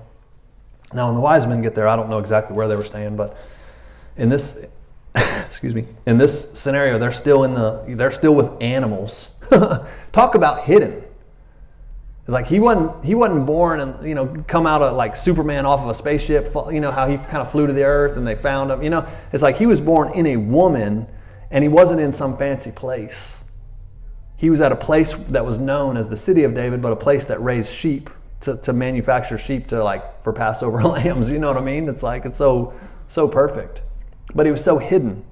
Now, 0.93 1.08
when 1.08 1.15
the 1.15 1.21
wise 1.21 1.47
men 1.47 1.62
get 1.62 1.73
there, 1.73 1.88
I 1.88 1.95
don't 1.95 2.10
know 2.10 2.19
exactly 2.19 2.56
where 2.56 2.67
they 2.67 2.75
were 2.75 2.84
staying, 2.84 3.15
but 3.15 3.36
in 4.15 4.30
this, 4.30 4.65
excuse 5.45 5.76
me, 5.76 5.86
in 6.06 6.17
this 6.17 6.58
scenario, 6.58 6.97
they're 7.00 7.12
still 7.12 7.43
in 7.43 7.54
the, 7.54 7.84
they're 7.88 8.12
still 8.12 8.36
with 8.36 8.50
animals. 8.62 9.32
Talk 10.13 10.36
about 10.36 10.65
hidden. 10.65 11.04
It's 12.24 12.30
like 12.30 12.47
he 12.47 12.60
wasn't, 12.60 13.04
he 13.04 13.15
wasn't 13.15 13.45
born 13.45 13.80
and, 13.80 14.08
you 14.08 14.15
know, 14.15 14.43
come 14.47 14.67
out 14.67 14.82
of 14.82 14.95
like 14.95 15.15
Superman 15.15 15.65
off 15.65 15.80
of 15.82 15.89
a 15.89 15.95
spaceship, 15.95 16.54
you 16.71 16.80
know, 16.80 16.91
how 16.91 17.08
he 17.08 17.17
kind 17.17 17.38
of 17.38 17.52
flew 17.52 17.67
to 17.67 17.74
the 17.74 17.84
earth 17.84 18.17
and 18.17 18.26
they 18.26 18.36
found 18.36 18.71
him, 18.71 18.84
you 18.84 18.89
know. 18.89 19.08
It's 19.34 19.43
like 19.43 19.58
he 19.58 19.65
was 19.65 19.82
born 19.82 20.13
in 20.13 20.28
a 20.28 20.38
woman 20.38 21.08
and 21.50 21.63
he 21.63 21.67
wasn't 21.67 22.00
in 22.00 22.13
some 22.13 22.38
fancy 22.38 22.71
place 22.71 23.41
he 24.41 24.50
was 24.50 24.60
at 24.60 24.71
a 24.71 24.76
place 24.76 25.13
that 25.30 25.45
was 25.45 25.60
known 25.60 25.97
as 25.97 26.10
the 26.10 26.17
city 26.17 26.43
of 26.45 26.56
David, 26.56 26.82
but 26.82 26.91
a 26.91 26.95
place 26.95 27.26
that 27.26 27.39
raised 27.41 27.71
sheep 27.71 28.10
to, 28.39 28.58
to 28.58 28.74
manufacture 28.74 29.38
sheep 29.38 29.67
to 29.67 29.84
like 29.84 30.24
for 30.24 30.34
Passover 30.34 30.82
lambs. 30.82 31.30
You 31.30 31.38
know 31.38 31.50
what 31.50 31.58
I 31.58 31.62
mean? 31.62 31.88
It's 31.88 32.02
like 32.02 32.26
it's 32.26 32.38
so 32.38 32.74
so 33.08 33.28
perfect. 33.28 33.84
But 34.33 34.45
he 34.45 34.51
was 34.51 34.63
so 34.63 34.77
hidden, 34.77 35.23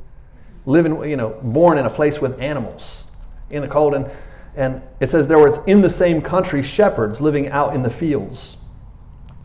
living, 0.65 1.03
you 1.09 1.15
know, 1.15 1.39
born 1.41 1.77
in 1.77 1.85
a 1.85 1.89
place 1.89 2.19
with 2.19 2.39
animals 2.39 3.05
in 3.49 3.61
the 3.61 3.67
cold. 3.67 3.93
And, 3.93 4.09
and 4.55 4.81
it 4.99 5.09
says 5.09 5.27
there 5.27 5.39
was 5.39 5.59
in 5.65 5.81
the 5.81 5.89
same 5.89 6.21
country 6.21 6.63
shepherds 6.63 7.21
living 7.21 7.47
out 7.49 7.75
in 7.75 7.83
the 7.83 7.89
fields, 7.89 8.57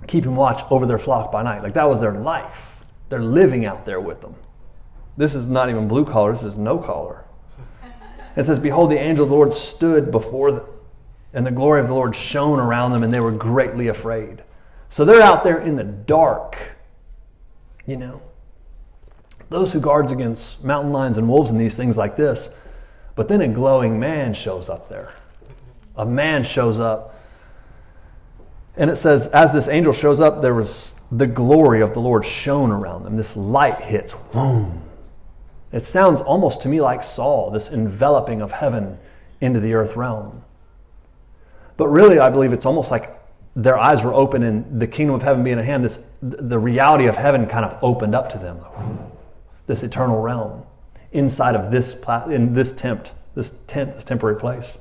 keeping 0.06 0.34
watch 0.34 0.62
over 0.70 0.86
their 0.86 0.98
flock 0.98 1.30
by 1.30 1.42
night. 1.42 1.62
Like 1.62 1.74
that 1.74 1.88
was 1.88 2.00
their 2.00 2.12
life. 2.12 2.84
They're 3.08 3.22
living 3.22 3.64
out 3.64 3.86
there 3.86 4.00
with 4.00 4.20
them. 4.20 4.34
This 5.16 5.34
is 5.34 5.46
not 5.46 5.70
even 5.70 5.86
blue 5.86 6.04
collar, 6.04 6.32
this 6.32 6.42
is 6.42 6.56
no 6.56 6.78
collar. 6.78 7.24
It 8.36 8.44
says, 8.44 8.58
Behold, 8.58 8.90
the 8.90 8.98
angel 8.98 9.24
of 9.24 9.28
the 9.28 9.36
Lord 9.36 9.54
stood 9.54 10.10
before 10.10 10.50
them, 10.50 10.66
and 11.32 11.46
the 11.46 11.52
glory 11.52 11.80
of 11.80 11.86
the 11.86 11.94
Lord 11.94 12.16
shone 12.16 12.58
around 12.58 12.90
them, 12.90 13.04
and 13.04 13.12
they 13.12 13.20
were 13.20 13.30
greatly 13.30 13.86
afraid. 13.88 14.42
So 14.90 15.04
they're 15.04 15.22
out 15.22 15.44
there 15.44 15.60
in 15.60 15.76
the 15.76 15.84
dark, 15.84 16.56
you 17.86 17.96
know. 17.96 18.22
Those 19.50 19.72
who 19.72 19.80
guards 19.80 20.10
against 20.10 20.64
mountain 20.64 20.92
lions 20.92 21.18
and 21.18 21.28
wolves 21.28 21.50
and 21.50 21.60
these 21.60 21.76
things 21.76 21.96
like 21.96 22.16
this. 22.16 22.56
But 23.14 23.28
then 23.28 23.40
a 23.40 23.48
glowing 23.48 24.00
man 24.00 24.34
shows 24.34 24.68
up 24.68 24.88
there. 24.88 25.14
A 25.96 26.04
man 26.04 26.44
shows 26.44 26.80
up. 26.80 27.20
And 28.76 28.90
it 28.90 28.96
says, 28.96 29.28
as 29.28 29.52
this 29.52 29.68
angel 29.68 29.92
shows 29.92 30.20
up, 30.20 30.42
there 30.42 30.54
was 30.54 30.94
the 31.12 31.26
glory 31.26 31.80
of 31.80 31.94
the 31.94 32.00
Lord 32.00 32.24
shone 32.24 32.72
around 32.72 33.04
them. 33.04 33.16
This 33.16 33.36
light 33.36 33.82
hits. 33.82 34.12
Boom. 34.32 34.82
It 35.72 35.84
sounds 35.84 36.20
almost 36.20 36.62
to 36.62 36.68
me 36.68 36.80
like 36.80 37.04
Saul, 37.04 37.50
this 37.50 37.68
enveloping 37.70 38.42
of 38.42 38.52
heaven 38.52 38.98
into 39.40 39.60
the 39.60 39.74
earth 39.74 39.96
realm. 39.96 40.42
But 41.76 41.88
really, 41.88 42.18
I 42.18 42.30
believe 42.30 42.52
it's 42.52 42.66
almost 42.66 42.90
like 42.90 43.10
their 43.56 43.78
eyes 43.78 44.02
were 44.02 44.14
open 44.14 44.42
and 44.42 44.80
the 44.80 44.86
kingdom 44.86 45.14
of 45.14 45.22
heaven 45.22 45.44
being 45.44 45.58
at 45.58 45.64
hand, 45.64 45.84
this, 45.84 45.98
the 46.22 46.58
reality 46.58 47.06
of 47.06 47.16
heaven 47.16 47.46
kind 47.46 47.64
of 47.64 47.78
opened 47.82 48.14
up 48.14 48.30
to 48.30 48.38
them. 48.38 48.58
This 49.66 49.82
eternal 49.82 50.20
realm 50.20 50.64
inside 51.12 51.54
of 51.54 51.70
this, 51.70 51.96
in 52.28 52.54
this 52.54 52.74
tent, 52.76 53.12
this 53.34 53.52
tent, 53.66 53.94
this 53.94 54.04
temporary 54.04 54.38
place. 54.38 54.76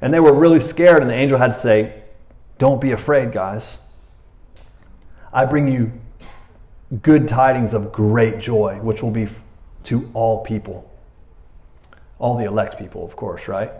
And 0.00 0.12
they 0.12 0.20
were 0.20 0.34
really 0.34 0.60
scared, 0.60 1.02
and 1.02 1.10
the 1.10 1.14
angel 1.14 1.38
had 1.38 1.54
to 1.54 1.60
say, 1.60 2.02
Don't 2.58 2.80
be 2.80 2.90
afraid, 2.90 3.32
guys. 3.32 3.78
I 5.32 5.44
bring 5.44 5.68
you 5.68 5.92
good 7.02 7.28
tidings 7.28 7.74
of 7.74 7.92
great 7.92 8.38
joy, 8.38 8.78
which 8.80 9.02
will 9.02 9.10
be 9.10 9.28
to 9.84 10.10
all 10.14 10.42
people. 10.44 10.90
All 12.18 12.36
the 12.36 12.44
elect 12.44 12.78
people, 12.78 13.04
of 13.04 13.16
course, 13.16 13.48
right? 13.48 13.70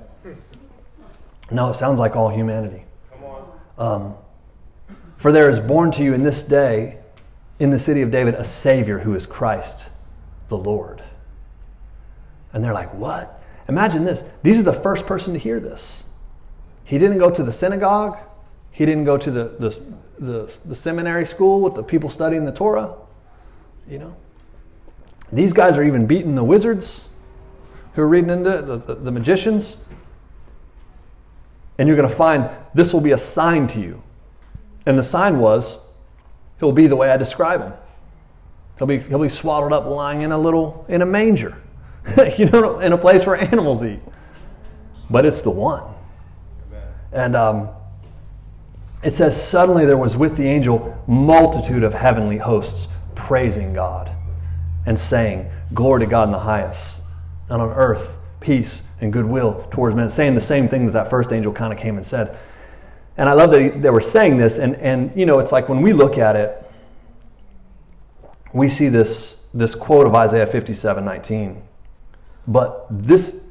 No, 1.51 1.71
it 1.71 1.75
sounds 1.75 2.01
like 2.01 2.17
all 2.17 2.29
humanity. 2.29 2.85
Um, 3.79 4.15
For 5.17 5.33
there 5.33 5.49
is 5.49 5.61
born 5.61 5.93
to 5.93 6.03
you 6.03 6.15
in 6.15 6.23
this 6.23 6.45
day, 6.47 6.99
in 7.65 7.71
the 7.71 7.79
city 7.79 8.03
of 8.03 8.11
David, 8.11 8.35
a 8.35 8.45
Savior 8.45 8.99
who 8.99 9.15
is 9.15 9.25
Christ 9.25 9.87
the 10.51 10.57
Lord. 10.57 11.03
And 12.53 12.63
they're 12.63 12.75
like, 12.75 12.93
What? 12.93 13.43
Imagine 13.71 14.05
this. 14.05 14.23
These 14.43 14.59
are 14.59 14.63
the 14.63 14.75
first 14.75 15.07
person 15.07 15.33
to 15.33 15.39
hear 15.39 15.59
this. 15.59 16.05
He 16.85 16.99
didn't 16.99 17.17
go 17.17 17.31
to 17.31 17.43
the 17.43 17.55
synagogue, 17.55 18.19
he 18.71 18.85
didn't 18.85 19.05
go 19.05 19.17
to 19.17 19.31
the, 19.31 19.45
the, 19.59 19.81
the, 20.19 20.53
the 20.67 20.75
seminary 20.75 21.25
school 21.25 21.63
with 21.63 21.75
the 21.75 21.83
people 21.83 22.11
studying 22.11 22.45
the 22.45 22.53
Torah. 22.53 22.97
You 23.89 23.99
know? 23.99 24.17
These 25.33 25.55
guys 25.55 25.79
are 25.79 25.83
even 25.83 26.07
beating 26.07 26.35
the 26.35 26.45
wizards 26.45 27.09
who 27.95 28.03
are 28.03 28.09
reading 28.09 28.29
into 28.29 28.61
the, 28.61 28.77
the, 28.77 28.95
the 28.95 29.11
magicians. 29.11 29.83
And 31.79 31.89
you're 31.89 31.97
going 31.97 32.11
to 32.11 32.15
find 32.15 32.51
this 32.75 32.93
will 32.93 33.01
be 33.01 33.13
a 33.13 33.19
sign 33.19 33.69
to 33.69 33.81
you. 33.81 34.03
And 34.85 34.99
the 34.99 35.03
sign 35.03 35.39
was, 35.39 35.84
he'll 36.59 36.73
be 36.73 36.87
the 36.87 36.97
way 36.97 37.11
I 37.11 37.17
describe 37.17 37.61
him. 37.61 37.73
He'll 38.79 38.87
be, 38.87 38.99
he'll 38.99 39.21
be 39.21 39.29
swaddled 39.29 39.73
up 39.73 39.87
lying 39.87 40.23
in 40.23 40.33
a 40.33 40.39
little, 40.39 40.85
in 40.89 41.03
a 41.03 41.07
manger, 41.07 41.57
you 42.39 42.47
know, 42.47 42.81
in 42.81 42.93
a 42.93 42.99
place 42.99 43.25
where 43.27 43.37
animals 43.37 43.85
eat. 43.85 44.01
But 45.11 45.25
it's 45.27 45.43
the 45.43 45.51
one. 45.51 45.83
And 47.13 47.37
um, 47.37 47.69
it 49.03 49.13
says, 49.13 49.41
suddenly 49.41 49.87
there 49.87 49.97
was 49.97 50.17
with 50.17 50.37
the 50.37 50.45
angel 50.45 51.01
multitude 51.07 51.85
of 51.85 51.95
heavenly 51.95 52.39
hosts 52.39 52.89
praising 53.15 53.73
God 53.73 54.11
and 54.87 54.99
saying, 54.99 55.51
Glory 55.73 56.01
to 56.01 56.07
God 56.07 56.25
in 56.25 56.33
the 56.33 56.41
highest, 56.41 56.97
and 57.49 57.63
on 57.63 57.71
earth 57.71 58.17
peace 58.41 58.83
and 59.01 59.13
goodwill 59.13 59.67
towards 59.71 59.97
men. 59.97 60.11
Saying 60.11 60.35
the 60.35 60.41
same 60.41 60.69
thing 60.69 60.87
that 60.87 60.93
that 60.93 61.11
first 61.11 61.33
angel 61.33 61.53
kind 61.53 61.73
of 61.73 61.79
came 61.79 61.97
and 61.97 62.05
said. 62.05 62.37
And 63.17 63.29
I 63.29 63.33
love 63.33 63.53
that 63.53 63.81
they 63.81 63.91
were 63.91 64.01
saying 64.01 64.39
this, 64.39 64.59
and, 64.59 64.75
and 64.77 65.17
you 65.17 65.25
know, 65.25 65.39
it's 65.39 65.53
like 65.53 65.69
when 65.69 65.83
we 65.83 65.93
look 65.93 66.19
at 66.19 66.35
it, 66.35 66.61
we 68.53 68.69
see 68.69 68.89
this, 68.89 69.47
this 69.55 69.75
quote 69.75 70.07
of 70.07 70.15
Isaiah 70.15 70.47
57 70.47 71.05
19. 71.05 71.63
But 72.47 72.87
this, 72.91 73.49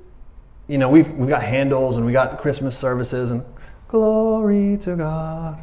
you 0.68 0.78
know, 0.78 0.90
we've, 0.90 1.10
we've 1.14 1.30
got 1.30 1.44
Handel's 1.44 1.98
and 1.98 2.06
we 2.06 2.12
got 2.12 2.40
Christmas 2.40 2.78
services 2.78 3.32
and 3.32 3.44
glory 3.88 4.78
to 4.82 4.96
God 4.96 5.62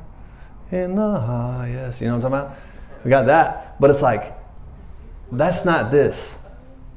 in 0.72 0.94
the 0.94 1.20
highest. 1.20 2.00
You 2.00 2.08
know 2.08 2.16
what 2.16 2.24
I'm 2.24 2.32
talking 2.32 2.46
about? 2.46 2.58
We 3.04 3.10
got 3.10 3.26
that. 3.26 3.80
But 3.80 3.90
it's 3.90 4.02
like, 4.02 4.36
that's 5.30 5.64
not 5.64 5.90
this. 5.90 6.38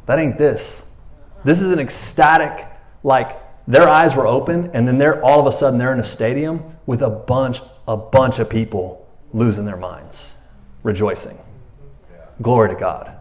That 0.06 0.20
ain't 0.20 0.38
this. 0.38 0.86
This 1.46 1.62
is 1.62 1.72
an 1.72 1.80
ecstatic, 1.80 2.68
like 3.04 3.40
their 3.68 3.88
eyes 3.88 4.16
were 4.16 4.28
open, 4.28 4.72
and 4.74 4.88
then 4.88 4.98
they're 4.98 5.24
all 5.24 5.40
of 5.40 5.46
a 5.46 5.56
sudden 5.56 5.78
they're 5.78 5.94
in 5.94 6.00
a 6.00 6.06
stadium 6.06 6.73
with 6.86 7.02
a 7.02 7.10
bunch, 7.10 7.62
a 7.88 7.98
bunch 7.98 8.40
of 8.40 8.50
people 8.50 9.08
losing 9.34 9.66
their 9.66 9.78
minds, 9.78 10.38
rejoicing. 10.84 11.38
Glory 12.42 12.70
to 12.70 12.76
God. 12.76 13.18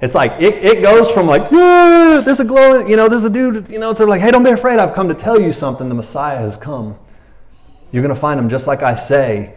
It's 0.00 0.14
like 0.14 0.40
it, 0.40 0.54
it 0.64 0.82
goes 0.82 1.10
from 1.10 1.26
like, 1.26 1.50
yeah, 1.50 2.22
there's 2.24 2.40
a 2.40 2.44
glowing, 2.44 2.88
you 2.88 2.96
know, 2.96 3.08
there's 3.08 3.24
a 3.24 3.30
dude, 3.30 3.68
you 3.68 3.78
know, 3.78 3.92
to 3.92 4.06
like, 4.06 4.20
hey, 4.20 4.30
don't 4.30 4.44
be 4.44 4.50
afraid. 4.50 4.78
I've 4.78 4.94
come 4.94 5.08
to 5.08 5.14
tell 5.14 5.40
you 5.40 5.52
something. 5.52 5.88
The 5.88 5.94
Messiah 5.94 6.38
has 6.38 6.56
come. 6.56 6.96
You're 7.90 8.02
to 8.14 8.20
find 8.20 8.38
him 8.38 8.48
just 8.48 8.66
like 8.66 8.82
I 8.82 8.94
say. 8.94 9.54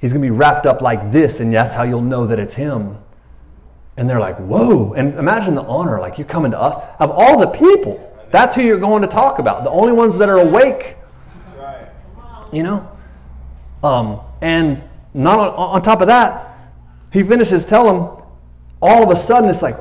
He's 0.00 0.12
to 0.12 0.18
be 0.18 0.30
wrapped 0.30 0.66
up 0.66 0.82
like 0.82 1.12
this, 1.12 1.40
and 1.40 1.52
that's 1.52 1.74
how 1.74 1.84
you'll 1.84 2.00
know 2.00 2.26
that 2.26 2.38
it's 2.38 2.54
him. 2.54 2.98
And 3.96 4.08
they're 4.08 4.20
like, 4.20 4.36
whoa. 4.38 4.94
And 4.94 5.14
imagine 5.18 5.54
the 5.54 5.62
honor, 5.62 6.00
like 6.00 6.18
you're 6.18 6.26
coming 6.26 6.50
to 6.52 6.60
us. 6.60 6.84
Of 6.98 7.10
all 7.10 7.38
the 7.38 7.46
people, 7.46 8.12
that's 8.30 8.54
who 8.54 8.62
you're 8.62 8.78
going 8.78 9.02
to 9.02 9.08
talk 9.08 9.38
about. 9.38 9.64
The 9.64 9.70
only 9.70 9.92
ones 9.92 10.16
that 10.18 10.28
are 10.28 10.38
awake. 10.38 10.96
You 12.52 12.62
know? 12.62 12.98
Um, 13.82 14.20
and 14.40 14.82
not 15.14 15.38
on, 15.38 15.54
on 15.54 15.82
top 15.82 16.00
of 16.00 16.06
that, 16.06 16.56
he 17.12 17.22
finishes 17.22 17.66
telling 17.66 17.98
them, 17.98 18.24
all 18.80 19.02
of 19.02 19.10
a 19.10 19.16
sudden 19.16 19.48
it's 19.48 19.62
like 19.62 19.76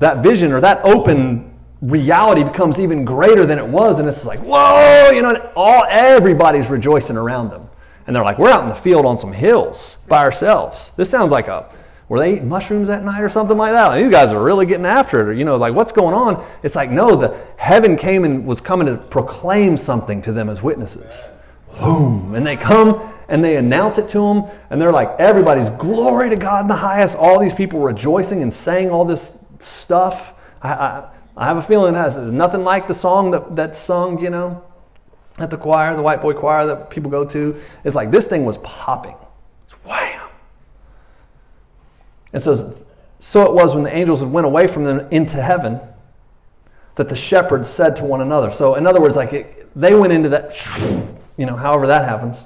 that 0.00 0.22
vision 0.22 0.52
or 0.52 0.60
that 0.60 0.84
open 0.84 1.52
reality 1.80 2.44
becomes 2.44 2.78
even 2.78 3.04
greater 3.04 3.44
than 3.44 3.58
it 3.58 3.66
was, 3.66 3.98
and 3.98 4.08
it's 4.08 4.24
like, 4.24 4.38
whoa, 4.40 5.10
you 5.10 5.22
know, 5.22 5.52
all 5.56 5.84
everybody's 5.88 6.68
rejoicing 6.68 7.16
around 7.16 7.50
them. 7.50 7.68
And 8.06 8.14
they're 8.14 8.24
like, 8.24 8.38
we're 8.38 8.50
out 8.50 8.64
in 8.64 8.68
the 8.68 8.74
field 8.74 9.06
on 9.06 9.18
some 9.18 9.32
hills 9.32 9.98
by 10.08 10.24
ourselves. 10.24 10.90
This 10.96 11.10
sounds 11.10 11.30
like 11.30 11.48
a 11.48 11.68
were 12.12 12.18
they 12.18 12.34
eating 12.34 12.48
mushrooms 12.48 12.88
that 12.88 13.04
night 13.04 13.22
or 13.22 13.30
something 13.30 13.56
like 13.56 13.72
that? 13.72 13.96
these 13.96 14.10
guys 14.10 14.28
are 14.28 14.42
really 14.42 14.66
getting 14.66 14.84
after 14.84 15.18
it. 15.20 15.28
Or, 15.28 15.32
you 15.32 15.46
know, 15.46 15.56
like 15.56 15.72
what's 15.72 15.92
going 15.92 16.14
on? 16.14 16.46
It's 16.62 16.74
like, 16.74 16.90
no, 16.90 17.16
the 17.16 17.40
heaven 17.56 17.96
came 17.96 18.24
and 18.24 18.44
was 18.44 18.60
coming 18.60 18.86
to 18.86 18.98
proclaim 18.98 19.78
something 19.78 20.20
to 20.20 20.32
them 20.32 20.50
as 20.50 20.62
witnesses. 20.62 21.22
Boom. 21.78 22.34
And 22.34 22.46
they 22.46 22.56
come 22.56 23.12
and 23.28 23.42
they 23.42 23.56
announce 23.56 23.96
it 23.96 24.10
to 24.10 24.18
them, 24.18 24.44
and 24.68 24.78
they're 24.78 24.92
like, 24.92 25.18
everybody's 25.18 25.70
glory 25.70 26.28
to 26.28 26.36
God 26.36 26.62
in 26.62 26.68
the 26.68 26.76
highest. 26.76 27.16
All 27.16 27.40
these 27.40 27.54
people 27.54 27.80
rejoicing 27.80 28.42
and 28.42 28.52
saying 28.52 28.90
all 28.90 29.06
this 29.06 29.32
stuff. 29.58 30.34
I, 30.60 30.72
I, 30.72 31.08
I 31.36 31.46
have 31.46 31.56
a 31.56 31.62
feeling 31.62 31.94
it 31.94 31.98
has 31.98 32.16
nothing 32.16 32.62
like 32.62 32.88
the 32.88 32.94
song 32.94 33.30
that, 33.30 33.56
that's 33.56 33.78
sung, 33.78 34.22
you 34.22 34.28
know, 34.28 34.62
at 35.38 35.50
the 35.50 35.56
choir, 35.56 35.96
the 35.96 36.02
white 36.02 36.20
boy 36.20 36.34
choir 36.34 36.66
that 36.66 36.90
people 36.90 37.10
go 37.10 37.24
to. 37.24 37.58
It's 37.84 37.96
like 37.96 38.10
this 38.10 38.28
thing 38.28 38.44
was 38.44 38.58
popping. 38.58 39.16
It's 39.64 39.72
wham. 39.84 40.28
And 42.34 42.42
so, 42.42 42.76
so 43.20 43.46
it 43.46 43.54
was 43.54 43.74
when 43.74 43.84
the 43.84 43.96
angels 43.96 44.22
went 44.22 44.46
away 44.46 44.66
from 44.66 44.84
them 44.84 45.08
into 45.10 45.40
heaven 45.40 45.80
that 46.96 47.08
the 47.08 47.16
shepherds 47.16 47.70
said 47.70 47.96
to 47.96 48.04
one 48.04 48.20
another. 48.20 48.52
So, 48.52 48.74
in 48.74 48.86
other 48.86 49.00
words, 49.00 49.16
like 49.16 49.32
it, 49.32 49.70
they 49.74 49.94
went 49.94 50.12
into 50.12 50.28
that, 50.28 50.52
you 51.36 51.46
know, 51.46 51.56
however 51.56 51.86
that 51.86 52.08
happens. 52.08 52.44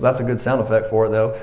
That's 0.00 0.20
a 0.20 0.24
good 0.24 0.40
sound 0.40 0.60
effect 0.60 0.90
for 0.90 1.06
it, 1.06 1.10
though. 1.10 1.40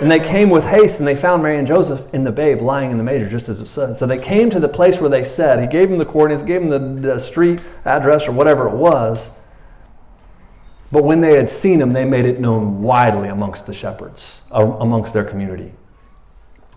And 0.00 0.10
they 0.10 0.20
came 0.20 0.50
with 0.50 0.64
haste, 0.64 0.98
and 0.98 1.06
they 1.06 1.16
found 1.16 1.42
Mary 1.42 1.58
and 1.58 1.66
Joseph 1.66 2.12
in 2.14 2.24
the 2.24 2.30
babe 2.30 2.60
lying 2.60 2.90
in 2.90 2.98
the 2.98 3.02
manger, 3.04 3.28
just 3.28 3.48
as 3.48 3.60
it 3.60 3.66
said. 3.66 3.98
So 3.98 4.06
they 4.06 4.18
came 4.18 4.48
to 4.50 4.60
the 4.60 4.68
place 4.68 5.00
where 5.00 5.10
they 5.10 5.24
said. 5.24 5.60
He 5.60 5.66
gave 5.66 5.88
them 5.88 5.98
the 5.98 6.04
coordinates, 6.06 6.46
gave 6.46 6.66
them 6.66 7.02
the, 7.02 7.08
the 7.08 7.18
street 7.18 7.60
address 7.84 8.26
or 8.26 8.32
whatever 8.32 8.68
it 8.68 8.74
was. 8.74 9.38
But 10.92 11.04
when 11.04 11.20
they 11.20 11.36
had 11.36 11.50
seen 11.50 11.80
him, 11.80 11.92
they 11.92 12.04
made 12.04 12.24
it 12.24 12.40
known 12.40 12.82
widely 12.82 13.28
amongst 13.28 13.66
the 13.66 13.74
shepherds, 13.74 14.40
uh, 14.50 14.64
amongst 14.80 15.12
their 15.12 15.24
community. 15.24 15.72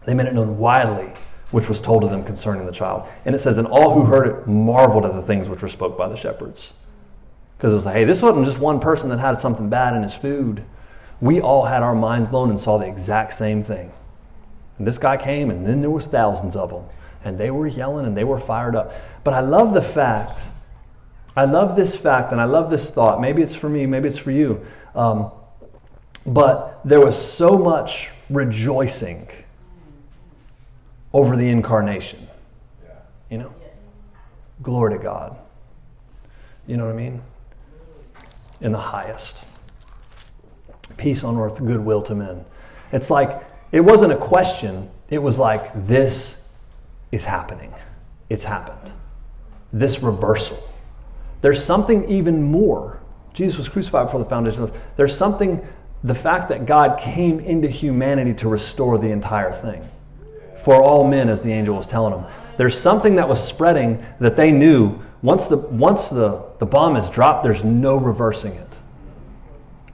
They 0.05 0.13
made 0.13 0.27
it 0.27 0.33
known 0.33 0.57
widely, 0.57 1.11
which 1.51 1.69
was 1.69 1.81
told 1.81 2.01
to 2.01 2.07
them 2.07 2.23
concerning 2.23 2.65
the 2.65 2.71
child. 2.71 3.07
And 3.25 3.33
it 3.33 3.39
says, 3.39 3.57
And 3.57 3.67
all 3.67 3.93
who 3.93 4.05
heard 4.05 4.27
it 4.27 4.47
marveled 4.47 5.05
at 5.05 5.13
the 5.13 5.21
things 5.21 5.47
which 5.47 5.61
were 5.61 5.69
spoke 5.69 5.97
by 5.97 6.09
the 6.09 6.15
shepherds. 6.15 6.73
Because 7.63 7.71
it 7.71 7.77
was 7.77 7.85
like, 7.85 7.95
hey, 7.95 8.03
this 8.03 8.21
wasn't 8.21 8.45
just 8.45 8.59
one 8.59 8.81
person 8.81 9.07
that 9.11 9.19
had 9.19 9.39
something 9.39 9.69
bad 9.69 9.95
in 9.95 10.03
his 10.03 10.13
food 10.13 10.65
we 11.23 11.39
all 11.39 11.63
had 11.63 11.83
our 11.83 11.95
minds 11.95 12.29
blown 12.29 12.49
and 12.49 12.59
saw 12.59 12.77
the 12.77 12.85
exact 12.85 13.33
same 13.33 13.63
thing. 13.63 13.93
And 14.77 14.85
this 14.85 14.97
guy 14.97 15.15
came, 15.15 15.49
and 15.49 15.65
then 15.65 15.79
there 15.79 15.89
was 15.89 16.05
thousands 16.05 16.57
of 16.57 16.69
them, 16.69 16.83
and 17.23 17.37
they 17.37 17.49
were 17.49 17.65
yelling 17.65 18.05
and 18.05 18.17
they 18.17 18.25
were 18.25 18.41
fired 18.41 18.75
up. 18.75 18.91
But 19.23 19.33
I 19.33 19.39
love 19.39 19.73
the 19.73 19.81
fact, 19.81 20.41
I 21.37 21.45
love 21.45 21.77
this 21.77 21.95
fact, 21.95 22.33
and 22.33 22.41
I 22.41 22.43
love 22.43 22.69
this 22.69 22.91
thought. 22.91 23.21
Maybe 23.21 23.41
it's 23.41 23.55
for 23.55 23.69
me, 23.69 23.85
maybe 23.85 24.09
it's 24.09 24.17
for 24.17 24.31
you. 24.31 24.65
Um, 24.95 25.31
but 26.25 26.81
there 26.83 26.99
was 26.99 27.17
so 27.17 27.57
much 27.57 28.09
rejoicing 28.29 29.29
over 31.13 31.37
the 31.37 31.47
incarnation. 31.47 32.27
You 33.29 33.37
know? 33.37 33.53
Glory 34.61 34.97
to 34.97 35.01
God. 35.01 35.37
You 36.67 36.75
know 36.75 36.85
what 36.85 36.93
I 36.93 36.97
mean? 36.97 37.21
In 38.63 38.71
the 38.71 38.79
highest. 38.79 39.45
Peace 40.97 41.23
on 41.23 41.37
earth, 41.37 41.57
goodwill 41.57 42.01
to 42.03 42.15
men. 42.15 42.45
It's 42.91 43.09
like, 43.09 43.43
it 43.71 43.81
wasn't 43.81 44.13
a 44.13 44.17
question, 44.17 44.89
it 45.09 45.17
was 45.17 45.37
like, 45.37 45.87
this 45.87 46.49
is 47.11 47.25
happening. 47.25 47.73
It's 48.29 48.43
happened. 48.43 48.91
This 49.71 50.01
reversal. 50.01 50.57
There's 51.41 51.63
something 51.63 52.09
even 52.09 52.41
more. 52.41 52.99
Jesus 53.33 53.57
was 53.57 53.67
crucified 53.67 54.07
before 54.07 54.23
the 54.23 54.29
foundation 54.29 54.63
of 54.63 54.75
There's 54.95 55.15
something, 55.15 55.67
the 56.03 56.15
fact 56.15 56.47
that 56.49 56.65
God 56.65 56.99
came 56.99 57.39
into 57.41 57.67
humanity 57.67 58.33
to 58.35 58.47
restore 58.47 58.97
the 58.97 59.09
entire 59.09 59.53
thing. 59.61 59.87
For 60.63 60.81
all 60.81 61.05
men, 61.05 61.27
as 61.27 61.41
the 61.41 61.51
angel 61.51 61.75
was 61.75 61.87
telling 61.87 62.13
them. 62.13 62.31
There's 62.57 62.79
something 62.79 63.15
that 63.15 63.27
was 63.27 63.45
spreading 63.45 64.05
that 64.19 64.37
they 64.37 64.51
knew 64.51 65.01
once 65.23 65.47
the 65.47 65.57
once 65.57 66.09
the, 66.09 66.43
the 66.59 66.65
bomb 66.65 66.97
is 66.97 67.09
dropped, 67.09 67.43
there's 67.43 67.63
no 67.63 67.95
reversing 67.95 68.51
it. 68.51 68.67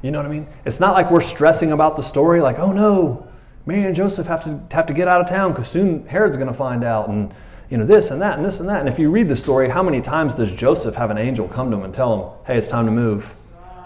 You 0.01 0.11
know 0.11 0.17
what 0.17 0.25
I 0.25 0.29
mean? 0.29 0.47
It's 0.65 0.79
not 0.79 0.95
like 0.95 1.11
we're 1.11 1.21
stressing 1.21 1.71
about 1.71 1.95
the 1.95 2.01
story, 2.01 2.41
like, 2.41 2.57
oh 2.57 2.71
no, 2.71 3.27
Mary 3.65 3.85
and 3.85 3.95
Joseph 3.95 4.25
have 4.27 4.43
to 4.45 4.59
have 4.75 4.87
to 4.87 4.93
get 4.93 5.07
out 5.07 5.21
of 5.21 5.29
town 5.29 5.51
because 5.51 5.67
soon 5.69 6.07
Herod's 6.07 6.35
going 6.35 6.47
to 6.47 6.53
find 6.53 6.83
out, 6.83 7.09
and 7.09 7.33
you 7.69 7.77
know 7.77 7.85
this 7.85 8.09
and 8.09 8.19
that 8.21 8.37
and 8.37 8.45
this 8.45 8.59
and 8.59 8.67
that. 8.67 8.79
And 8.79 8.89
if 8.89 8.97
you 8.97 9.11
read 9.11 9.29
the 9.29 9.35
story, 9.35 9.69
how 9.69 9.83
many 9.83 10.01
times 10.01 10.33
does 10.33 10.51
Joseph 10.51 10.95
have 10.95 11.11
an 11.11 11.19
angel 11.19 11.47
come 11.47 11.69
to 11.69 11.77
him 11.77 11.83
and 11.83 11.93
tell 11.93 12.15
him, 12.15 12.45
"Hey, 12.47 12.57
it's 12.57 12.67
time 12.67 12.85
to 12.85 12.91
move. 12.91 13.29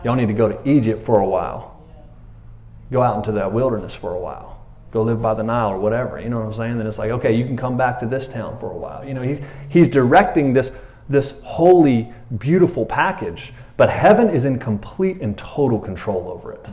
Y'all 0.06 0.16
need 0.16 0.30
to 0.30 0.34
go 0.34 0.48
to 0.48 0.70
Egypt 0.70 1.06
for 1.06 1.20
a 1.20 1.28
while. 1.28 1.84
Go 2.90 3.02
out 3.02 3.18
into 3.18 3.34
that 3.34 3.52
wilderness 3.52 3.94
for 3.94 4.14
a 4.14 4.20
while. 4.20 4.64
Go 4.92 5.02
live 5.02 5.22
by 5.22 5.34
the 5.34 5.44
Nile 5.44 5.72
or 5.72 5.80
whatever." 5.80 6.22
You 6.22 6.30
know 6.30 6.40
what 6.40 6.46
I'm 6.46 6.54
saying? 6.54 6.78
Then 6.78 6.88
it's 6.88 7.00
like, 7.00 7.12
okay, 7.12 7.34
you 7.34 7.46
can 7.46 7.58
come 7.58 7.76
back 7.76 8.00
to 8.00 8.06
this 8.06 8.30
town 8.30 8.58
for 8.60 8.72
a 8.72 8.78
while. 8.78 9.04
You 9.04 9.14
know, 9.14 9.24
he's 9.24 9.42
he's 9.68 9.90
directing 9.90 10.54
this 10.54 10.72
this 11.10 11.42
holy, 11.42 12.12
beautiful 12.38 12.86
package, 12.86 13.54
but 13.78 13.90
heaven 13.90 14.30
is 14.30 14.46
in 14.46 14.60
complete 14.60 15.22
and 15.22 15.38
total 15.38 15.80
control 15.80 16.30
over 16.30 16.54
it. 16.54 16.66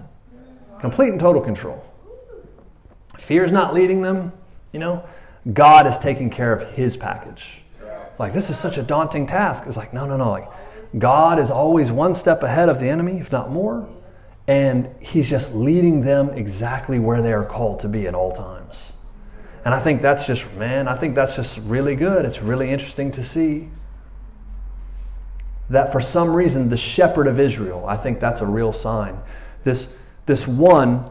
Complete 0.80 1.08
and 1.10 1.20
total 1.20 1.42
control. 1.42 1.84
Fear 3.18 3.44
is 3.44 3.52
not 3.52 3.74
leading 3.74 4.02
them, 4.02 4.32
you 4.72 4.80
know. 4.80 5.04
God 5.52 5.86
is 5.86 5.98
taking 5.98 6.30
care 6.30 6.52
of 6.52 6.70
his 6.72 6.96
package. 6.96 7.62
Like, 8.18 8.34
this 8.34 8.50
is 8.50 8.58
such 8.58 8.76
a 8.76 8.82
daunting 8.82 9.26
task. 9.26 9.62
It's 9.66 9.78
like, 9.78 9.94
no, 9.94 10.06
no, 10.06 10.16
no. 10.16 10.30
Like, 10.30 10.48
God 10.98 11.38
is 11.38 11.50
always 11.50 11.90
one 11.90 12.14
step 12.14 12.42
ahead 12.42 12.68
of 12.68 12.78
the 12.78 12.88
enemy, 12.88 13.18
if 13.18 13.32
not 13.32 13.50
more. 13.50 13.88
And 14.46 14.88
he's 15.00 15.28
just 15.28 15.54
leading 15.54 16.02
them 16.02 16.30
exactly 16.30 16.98
where 16.98 17.22
they 17.22 17.32
are 17.32 17.44
called 17.44 17.80
to 17.80 17.88
be 17.88 18.06
at 18.06 18.14
all 18.14 18.32
times. 18.32 18.92
And 19.64 19.74
I 19.74 19.80
think 19.80 20.02
that's 20.02 20.26
just, 20.26 20.52
man, 20.54 20.88
I 20.88 20.96
think 20.96 21.14
that's 21.14 21.36
just 21.36 21.58
really 21.60 21.94
good. 21.94 22.24
It's 22.24 22.42
really 22.42 22.70
interesting 22.70 23.10
to 23.12 23.24
see 23.24 23.68
that 25.70 25.92
for 25.92 26.00
some 26.00 26.34
reason, 26.34 26.68
the 26.68 26.76
shepherd 26.76 27.26
of 27.26 27.40
Israel, 27.40 27.86
I 27.86 27.96
think 27.96 28.20
that's 28.20 28.40
a 28.40 28.46
real 28.46 28.72
sign. 28.72 29.18
This, 29.64 30.00
this 30.26 30.46
one, 30.46 31.10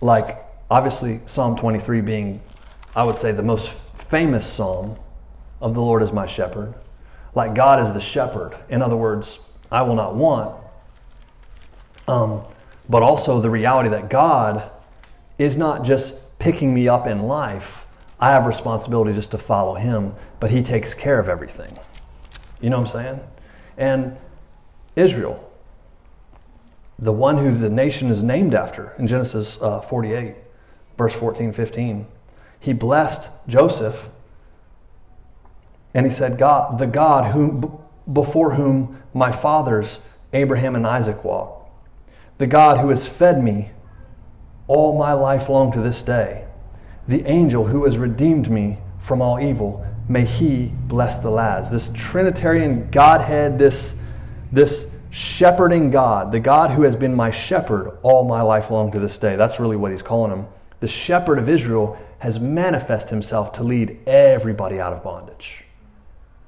like 0.00 0.40
Obviously, 0.70 1.20
Psalm 1.26 1.56
23 1.56 2.00
being, 2.00 2.40
I 2.94 3.02
would 3.02 3.16
say, 3.16 3.32
the 3.32 3.42
most 3.42 3.70
famous 4.08 4.46
psalm 4.46 4.96
of 5.60 5.74
the 5.74 5.80
Lord 5.80 6.02
is 6.02 6.12
my 6.12 6.26
shepherd. 6.26 6.74
Like 7.34 7.54
God 7.54 7.84
is 7.84 7.92
the 7.92 8.00
shepherd. 8.00 8.56
In 8.68 8.80
other 8.80 8.96
words, 8.96 9.44
I 9.72 9.82
will 9.82 9.96
not 9.96 10.14
want. 10.14 10.56
Um, 12.06 12.42
but 12.88 13.02
also 13.02 13.40
the 13.40 13.50
reality 13.50 13.88
that 13.88 14.10
God 14.10 14.70
is 15.38 15.56
not 15.56 15.84
just 15.84 16.38
picking 16.38 16.72
me 16.72 16.86
up 16.86 17.06
in 17.08 17.22
life. 17.22 17.84
I 18.20 18.30
have 18.30 18.46
responsibility 18.46 19.12
just 19.12 19.32
to 19.32 19.38
follow 19.38 19.74
Him, 19.74 20.14
but 20.38 20.50
He 20.50 20.62
takes 20.62 20.94
care 20.94 21.18
of 21.18 21.28
everything. 21.28 21.76
You 22.60 22.70
know 22.70 22.80
what 22.80 22.94
I'm 22.94 23.02
saying? 23.02 23.20
And 23.80 24.16
Israel, 24.94 25.50
the 27.00 27.12
one 27.12 27.38
who 27.38 27.56
the 27.56 27.68
nation 27.68 28.10
is 28.10 28.22
named 28.22 28.54
after 28.54 28.92
in 28.96 29.08
Genesis 29.08 29.60
uh, 29.60 29.80
48 29.80 30.36
verse 31.00 31.14
14, 31.14 31.54
15. 31.54 32.06
He 32.60 32.74
blessed 32.74 33.30
Joseph 33.48 34.10
and 35.94 36.04
he 36.04 36.12
said, 36.12 36.38
God, 36.38 36.78
the 36.78 36.86
God 36.86 37.32
whom, 37.32 37.78
before 38.12 38.56
whom 38.56 39.02
my 39.14 39.32
fathers, 39.32 40.00
Abraham 40.34 40.76
and 40.76 40.86
Isaac, 40.86 41.24
walked, 41.24 41.70
the 42.36 42.46
God 42.46 42.80
who 42.80 42.90
has 42.90 43.06
fed 43.06 43.42
me 43.42 43.70
all 44.66 44.98
my 44.98 45.14
life 45.14 45.48
long 45.48 45.72
to 45.72 45.80
this 45.80 46.02
day, 46.02 46.44
the 47.08 47.24
angel 47.24 47.68
who 47.68 47.86
has 47.86 47.96
redeemed 47.96 48.50
me 48.50 48.76
from 49.00 49.22
all 49.22 49.40
evil, 49.40 49.82
may 50.10 50.26
he 50.26 50.72
bless 50.88 51.18
the 51.18 51.30
lads. 51.30 51.70
This 51.70 51.92
Trinitarian 51.94 52.90
Godhead, 52.90 53.58
this, 53.58 53.96
this 54.52 54.94
shepherding 55.10 55.90
God, 55.90 56.32
the 56.32 56.40
God 56.40 56.72
who 56.72 56.82
has 56.82 56.96
been 56.96 57.14
my 57.14 57.30
shepherd 57.30 57.98
all 58.02 58.24
my 58.24 58.42
life 58.42 58.70
long 58.70 58.92
to 58.92 58.98
this 58.98 59.18
day. 59.18 59.36
That's 59.36 59.58
really 59.58 59.76
what 59.76 59.90
he's 59.90 60.02
calling 60.02 60.32
him 60.32 60.46
the 60.80 60.88
shepherd 60.88 61.38
of 61.38 61.48
Israel 61.48 61.98
has 62.18 62.40
manifested 62.40 63.10
himself 63.10 63.52
to 63.54 63.62
lead 63.62 63.98
everybody 64.06 64.80
out 64.80 64.92
of 64.92 65.02
bondage. 65.02 65.64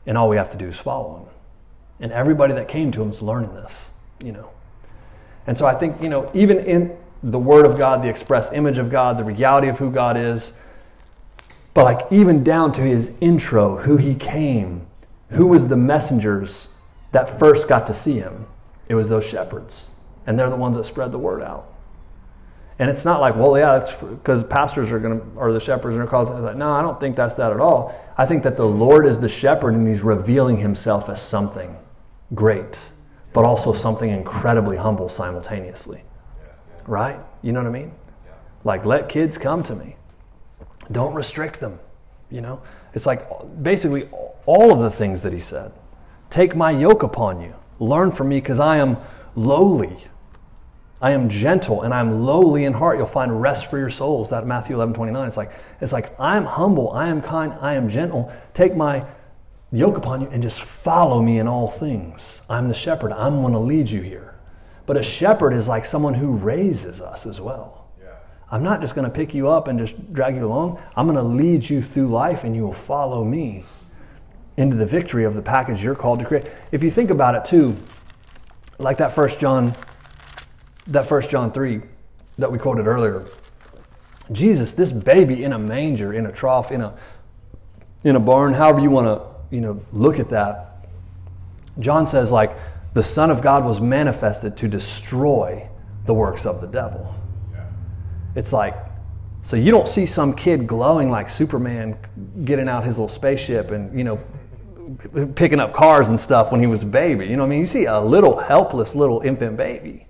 And 0.06 0.18
all 0.18 0.28
we 0.28 0.36
have 0.36 0.50
to 0.50 0.58
do 0.58 0.68
is 0.68 0.76
follow 0.76 1.18
him. 1.18 1.26
And 2.00 2.12
everybody 2.12 2.54
that 2.54 2.68
came 2.68 2.90
to 2.92 3.02
him 3.02 3.10
is 3.10 3.22
learning 3.22 3.54
this, 3.54 3.72
you 4.24 4.32
know. 4.32 4.50
And 5.46 5.56
so 5.56 5.66
I 5.66 5.74
think, 5.74 6.02
you 6.02 6.08
know, 6.08 6.30
even 6.34 6.58
in 6.58 6.96
the 7.22 7.38
Word 7.38 7.64
of 7.64 7.78
God, 7.78 8.02
the 8.02 8.08
express 8.08 8.52
image 8.52 8.78
of 8.78 8.90
God, 8.90 9.16
the 9.18 9.24
reality 9.24 9.68
of 9.68 9.78
who 9.78 9.90
God 9.90 10.16
is, 10.16 10.60
but 11.74 11.84
like 11.84 12.12
even 12.12 12.44
down 12.44 12.72
to 12.72 12.80
his 12.80 13.12
intro, 13.20 13.76
who 13.76 13.96
he 13.96 14.14
came, 14.14 14.86
who 15.30 15.46
was 15.46 15.68
the 15.68 15.76
messengers 15.76 16.68
that 17.12 17.38
first 17.38 17.68
got 17.68 17.86
to 17.86 17.94
see 17.94 18.18
him, 18.18 18.46
it 18.88 18.94
was 18.94 19.08
those 19.08 19.24
shepherds. 19.24 19.90
And 20.26 20.38
they're 20.38 20.50
the 20.50 20.56
ones 20.56 20.76
that 20.76 20.84
spread 20.84 21.12
the 21.12 21.18
word 21.18 21.42
out. 21.42 21.72
And 22.78 22.90
it's 22.90 23.04
not 23.04 23.20
like, 23.20 23.36
well, 23.36 23.56
yeah, 23.56 23.80
it's 23.80 23.92
because 23.92 24.42
pastors 24.44 24.90
are 24.90 24.98
going 24.98 25.20
to, 25.20 25.26
or 25.36 25.52
the 25.52 25.60
shepherds 25.60 25.94
are 25.94 25.98
going 25.98 26.06
to 26.06 26.10
cause 26.10 26.30
it. 26.30 26.34
Like, 26.34 26.56
no, 26.56 26.72
I 26.72 26.82
don't 26.82 26.98
think 26.98 27.16
that's 27.16 27.34
that 27.34 27.52
at 27.52 27.60
all. 27.60 27.94
I 28.16 28.26
think 28.26 28.42
that 28.42 28.56
the 28.56 28.66
Lord 28.66 29.06
is 29.06 29.20
the 29.20 29.28
shepherd 29.28 29.74
and 29.74 29.86
he's 29.86 30.02
revealing 30.02 30.56
himself 30.56 31.08
as 31.08 31.20
something 31.20 31.76
great, 32.34 32.78
but 33.32 33.44
also 33.44 33.72
something 33.72 34.10
incredibly 34.10 34.76
humble 34.76 35.08
simultaneously. 35.08 36.02
Right? 36.86 37.18
You 37.42 37.52
know 37.52 37.60
what 37.60 37.68
I 37.68 37.72
mean? 37.72 37.92
Like, 38.64 38.84
let 38.84 39.08
kids 39.08 39.38
come 39.38 39.62
to 39.64 39.74
me. 39.74 39.96
Don't 40.92 41.14
restrict 41.14 41.60
them. 41.60 41.78
You 42.30 42.40
know? 42.40 42.62
It's 42.94 43.06
like 43.06 43.22
basically 43.62 44.08
all 44.46 44.72
of 44.72 44.78
the 44.80 44.90
things 44.90 45.22
that 45.22 45.32
he 45.32 45.40
said. 45.40 45.72
Take 46.30 46.54
my 46.54 46.70
yoke 46.70 47.02
upon 47.02 47.40
you. 47.40 47.54
Learn 47.78 48.12
from 48.12 48.28
me 48.28 48.40
because 48.40 48.60
I 48.60 48.76
am 48.76 48.96
lowly 49.34 49.96
I 51.02 51.10
am 51.10 51.28
gentle 51.28 51.82
and 51.82 51.92
I'm 51.92 52.22
lowly 52.24 52.64
in 52.64 52.74
heart. 52.74 52.96
You'll 52.96 53.08
find 53.08 53.42
rest 53.42 53.66
for 53.66 53.76
your 53.76 53.90
souls. 53.90 54.30
That 54.30 54.46
Matthew 54.46 54.76
11, 54.76 54.94
29. 54.94 55.26
It's 55.26 55.36
like, 55.36 55.50
it's 55.80 55.92
like 55.92 56.18
I'm 56.18 56.44
humble, 56.44 56.92
I 56.92 57.08
am 57.08 57.20
kind, 57.20 57.52
I 57.60 57.74
am 57.74 57.90
gentle. 57.90 58.32
Take 58.54 58.76
my 58.76 59.04
yoke 59.72 59.96
upon 59.96 60.20
you 60.20 60.28
and 60.28 60.40
just 60.40 60.60
follow 60.60 61.20
me 61.20 61.40
in 61.40 61.48
all 61.48 61.68
things. 61.68 62.42
I'm 62.48 62.68
the 62.68 62.74
shepherd. 62.74 63.10
I'm 63.10 63.40
going 63.40 63.52
to 63.52 63.58
lead 63.58 63.90
you 63.90 64.00
here. 64.00 64.36
But 64.86 64.96
a 64.96 65.02
shepherd 65.02 65.54
is 65.54 65.66
like 65.66 65.84
someone 65.84 66.14
who 66.14 66.36
raises 66.36 67.00
us 67.00 67.26
as 67.26 67.40
well. 67.40 67.81
I'm 68.52 68.62
not 68.62 68.82
just 68.82 68.94
going 68.94 69.06
to 69.06 69.10
pick 69.10 69.32
you 69.32 69.48
up 69.48 69.66
and 69.66 69.78
just 69.78 70.12
drag 70.12 70.36
you 70.36 70.46
along. 70.46 70.78
I'm 70.94 71.06
going 71.06 71.16
to 71.16 71.22
lead 71.22 71.68
you 71.68 71.82
through 71.82 72.08
life 72.08 72.44
and 72.44 72.54
you 72.54 72.62
will 72.62 72.74
follow 72.74 73.24
me 73.24 73.64
into 74.58 74.76
the 74.76 74.84
victory 74.84 75.24
of 75.24 75.32
the 75.32 75.40
package 75.40 75.82
you're 75.82 75.94
called 75.94 76.18
to 76.18 76.26
create. 76.26 76.46
If 76.70 76.82
you 76.82 76.90
think 76.90 77.08
about 77.08 77.34
it 77.34 77.46
too, 77.46 77.74
like 78.78 78.98
that 78.98 79.14
first 79.14 79.40
John 79.40 79.74
that 80.88 81.06
first 81.06 81.30
John 81.30 81.52
3 81.52 81.80
that 82.38 82.50
we 82.50 82.58
quoted 82.58 82.86
earlier. 82.86 83.24
Jesus, 84.32 84.72
this 84.72 84.92
baby 84.92 85.44
in 85.44 85.52
a 85.52 85.58
manger, 85.58 86.12
in 86.12 86.26
a 86.26 86.32
trough, 86.32 86.72
in 86.72 86.80
a 86.80 86.98
in 88.04 88.16
a 88.16 88.20
barn, 88.20 88.52
however 88.52 88.80
you 88.80 88.90
want 88.90 89.06
to, 89.06 89.54
you 89.54 89.60
know, 89.60 89.80
look 89.92 90.18
at 90.18 90.28
that. 90.30 90.88
John 91.78 92.06
says 92.06 92.30
like 92.30 92.54
the 92.92 93.02
Son 93.02 93.30
of 93.30 93.40
God 93.40 93.64
was 93.64 93.80
manifested 93.80 94.56
to 94.58 94.68
destroy 94.68 95.68
the 96.04 96.12
works 96.12 96.44
of 96.44 96.60
the 96.60 96.66
devil. 96.66 97.14
It's 98.34 98.52
like 98.52 98.74
so 99.44 99.56
you 99.56 99.72
don't 99.72 99.88
see 99.88 100.06
some 100.06 100.34
kid 100.34 100.66
glowing 100.66 101.10
like 101.10 101.28
Superman 101.28 101.96
getting 102.44 102.68
out 102.68 102.84
his 102.84 102.96
little 102.96 103.08
spaceship 103.08 103.72
and, 103.72 103.96
you 103.96 104.04
know, 104.04 104.20
picking 105.34 105.58
up 105.58 105.74
cars 105.74 106.08
and 106.08 106.18
stuff 106.18 106.52
when 106.52 106.60
he 106.60 106.66
was 106.66 106.82
a 106.82 106.86
baby. 106.86 107.26
You 107.26 107.36
know 107.36 107.44
I 107.44 107.48
mean? 107.48 107.58
You 107.58 107.66
see 107.66 107.86
a 107.86 108.00
little 108.00 108.38
helpless 108.38 108.94
little 108.94 109.20
infant 109.22 109.56
baby. 109.56 110.06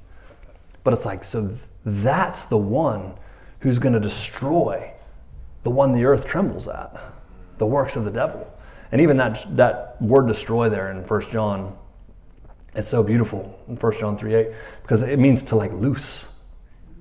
But 0.84 0.92
it's 0.92 1.06
like, 1.06 1.24
so 1.24 1.56
that's 1.84 2.44
the 2.46 2.58
one 2.58 3.14
who's 3.60 3.78
going 3.78 3.94
to 3.94 4.00
destroy 4.00 4.92
the 5.62 5.70
one 5.70 5.92
the 5.92 6.04
earth 6.04 6.26
trembles 6.26 6.68
at, 6.68 7.00
the 7.58 7.66
works 7.66 7.96
of 7.96 8.04
the 8.04 8.10
devil. 8.10 8.52
And 8.90 9.00
even 9.00 9.16
that, 9.16 9.44
that 9.56 10.02
word 10.02 10.26
destroy 10.26 10.68
there 10.68 10.90
in 10.90 11.06
1 11.06 11.20
John, 11.30 11.76
it's 12.74 12.88
so 12.88 13.02
beautiful 13.02 13.58
in 13.68 13.76
1 13.76 13.92
John 13.98 14.18
3 14.18 14.34
8, 14.34 14.48
because 14.82 15.02
it 15.02 15.18
means 15.18 15.42
to 15.44 15.56
like 15.56 15.72
loose. 15.72 16.26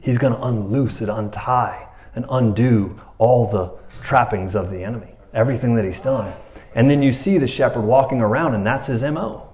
He's 0.02 0.18
going 0.18 0.34
to 0.34 0.44
unloose 0.44 1.02
it, 1.02 1.10
untie 1.10 1.88
and 2.16 2.26
undo 2.30 3.00
all 3.18 3.48
the 3.48 3.72
trappings 4.04 4.56
of 4.56 4.72
the 4.72 4.84
enemy, 4.84 5.14
everything 5.34 5.76
that 5.76 5.86
he's 5.86 6.02
done. 6.02 6.34
And 6.76 6.90
then 6.90 7.02
you 7.02 7.14
see 7.14 7.38
the 7.38 7.48
shepherd 7.48 7.82
walking 7.82 8.22
around, 8.22 8.56
and 8.56 8.66
that's 8.66 8.88
his 8.88 9.04
MO. 9.04 9.48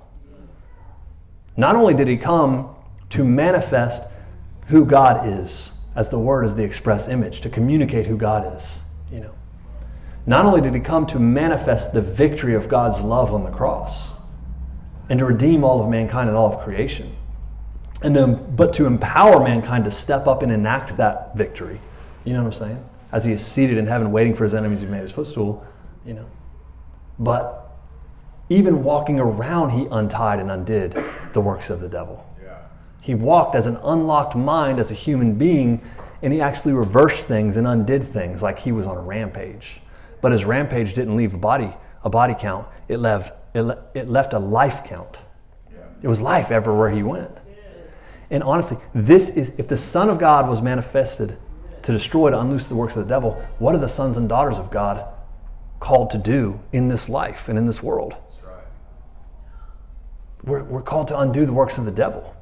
Not 1.55 1.75
only 1.75 1.93
did 1.93 2.07
he 2.07 2.17
come 2.17 2.75
to 3.11 3.23
manifest 3.23 4.11
who 4.67 4.85
God 4.85 5.27
is, 5.27 5.71
as 5.95 6.09
the 6.09 6.19
word 6.19 6.45
is 6.45 6.55
the 6.55 6.63
express 6.63 7.07
image, 7.07 7.41
to 7.41 7.49
communicate 7.49 8.05
who 8.05 8.17
God 8.17 8.55
is, 8.57 8.79
you 9.11 9.19
know. 9.19 9.33
Not 10.27 10.45
only 10.45 10.61
did 10.61 10.75
he 10.75 10.81
come 10.81 11.07
to 11.07 11.19
manifest 11.19 11.93
the 11.93 12.01
victory 12.01 12.53
of 12.53 12.67
God's 12.67 12.99
love 12.99 13.33
on 13.33 13.43
the 13.43 13.49
cross 13.49 14.11
and 15.09 15.17
to 15.19 15.25
redeem 15.25 15.63
all 15.63 15.81
of 15.81 15.89
mankind 15.89 16.27
and 16.27 16.37
all 16.37 16.53
of 16.53 16.63
creation, 16.63 17.15
and 18.01 18.15
to, 18.15 18.27
but 18.27 18.73
to 18.73 18.85
empower 18.85 19.43
mankind 19.43 19.85
to 19.85 19.91
step 19.91 20.27
up 20.27 20.43
and 20.43 20.51
enact 20.51 20.97
that 20.97 21.35
victory. 21.35 21.79
You 22.23 22.33
know 22.33 22.43
what 22.43 22.53
I'm 22.53 22.59
saying? 22.59 22.89
As 23.11 23.23
he 23.25 23.31
is 23.31 23.45
seated 23.45 23.77
in 23.77 23.87
heaven, 23.87 24.11
waiting 24.11 24.35
for 24.35 24.43
his 24.43 24.53
enemies, 24.53 24.81
he 24.81 24.87
made 24.87 25.01
his 25.01 25.11
footstool. 25.11 25.65
You 26.05 26.13
know, 26.13 26.25
but 27.19 27.71
even 28.49 28.83
walking 28.83 29.19
around, 29.19 29.71
he 29.71 29.87
untied 29.91 30.39
and 30.39 30.51
undid 30.51 30.97
the 31.33 31.41
works 31.41 31.69
of 31.69 31.81
the 31.81 31.89
devil. 31.89 32.25
Yeah. 32.41 32.59
He 33.01 33.15
walked 33.15 33.55
as 33.55 33.67
an 33.67 33.77
unlocked 33.77 34.35
mind, 34.35 34.79
as 34.79 34.91
a 34.91 34.93
human 34.93 35.33
being, 35.33 35.81
and 36.21 36.31
he 36.31 36.41
actually 36.41 36.73
reversed 36.73 37.25
things 37.25 37.57
and 37.57 37.67
undid 37.67 38.13
things 38.13 38.41
like 38.41 38.59
he 38.59 38.71
was 38.71 38.85
on 38.85 38.97
a 38.97 39.01
rampage. 39.01 39.81
But 40.21 40.31
his 40.31 40.45
rampage 40.45 40.93
didn't 40.93 41.15
leave 41.15 41.33
a 41.33 41.37
body, 41.37 41.73
a 42.03 42.09
body 42.09 42.35
count. 42.39 42.67
It 42.87 42.97
left, 42.97 43.33
it, 43.53 43.61
le- 43.61 43.83
it 43.93 44.09
left 44.09 44.33
a 44.33 44.39
life 44.39 44.83
count. 44.85 45.17
Yeah. 45.71 45.79
It 46.01 46.07
was 46.07 46.21
life 46.21 46.51
everywhere 46.51 46.89
he 46.89 47.03
went. 47.03 47.37
And 48.29 48.43
honestly, 48.43 48.77
this 48.93 49.29
is 49.37 49.51
if 49.57 49.67
the 49.67 49.77
Son 49.77 50.09
of 50.09 50.19
God 50.19 50.49
was 50.49 50.61
manifested 50.61 51.37
to 51.83 51.91
destroy, 51.91 52.29
to 52.29 52.39
unloose 52.39 52.67
the 52.67 52.75
works 52.75 52.95
of 52.95 53.03
the 53.03 53.09
devil, 53.09 53.41
what 53.59 53.73
are 53.73 53.77
the 53.77 53.87
sons 53.87 54.17
and 54.17 54.27
daughters 54.27 54.57
of 54.57 54.69
God 54.69 55.07
called 55.79 56.09
to 56.11 56.17
do 56.17 56.59
in 56.73 56.87
this 56.87 57.07
life 57.07 57.47
and 57.47 57.57
in 57.57 57.65
this 57.65 57.81
world? 57.81 58.15
We're, 60.43 60.63
we're 60.63 60.81
called 60.81 61.07
to 61.09 61.19
undo 61.19 61.45
the 61.45 61.53
works 61.53 61.77
of 61.77 61.85
the 61.85 61.91
devil. 61.91 62.35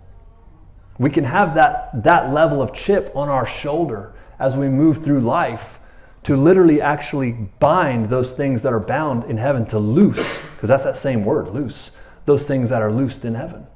We 0.97 1.09
can 1.09 1.25
have 1.25 1.55
that, 1.55 2.03
that 2.03 2.31
level 2.31 2.61
of 2.61 2.73
chip 2.73 3.11
on 3.15 3.29
our 3.29 3.45
shoulder 3.45 4.13
as 4.39 4.55
we 4.55 4.69
move 4.69 5.03
through 5.03 5.19
life 5.19 5.79
to 6.23 6.35
literally 6.35 6.81
actually 6.81 7.33
bind 7.59 8.09
those 8.09 8.33
things 8.33 8.63
that 8.63 8.73
are 8.73 8.79
bound 8.79 9.25
in 9.25 9.37
heaven 9.37 9.65
to 9.67 9.77
loose, 9.77 10.39
because 10.55 10.69
that's 10.69 10.83
that 10.83 10.97
same 10.97 11.23
word, 11.23 11.49
loose, 11.49 11.91
those 12.25 12.47
things 12.47 12.69
that 12.69 12.81
are 12.81 12.91
loosed 12.91 13.25
in 13.25 13.35
heaven. 13.35 13.67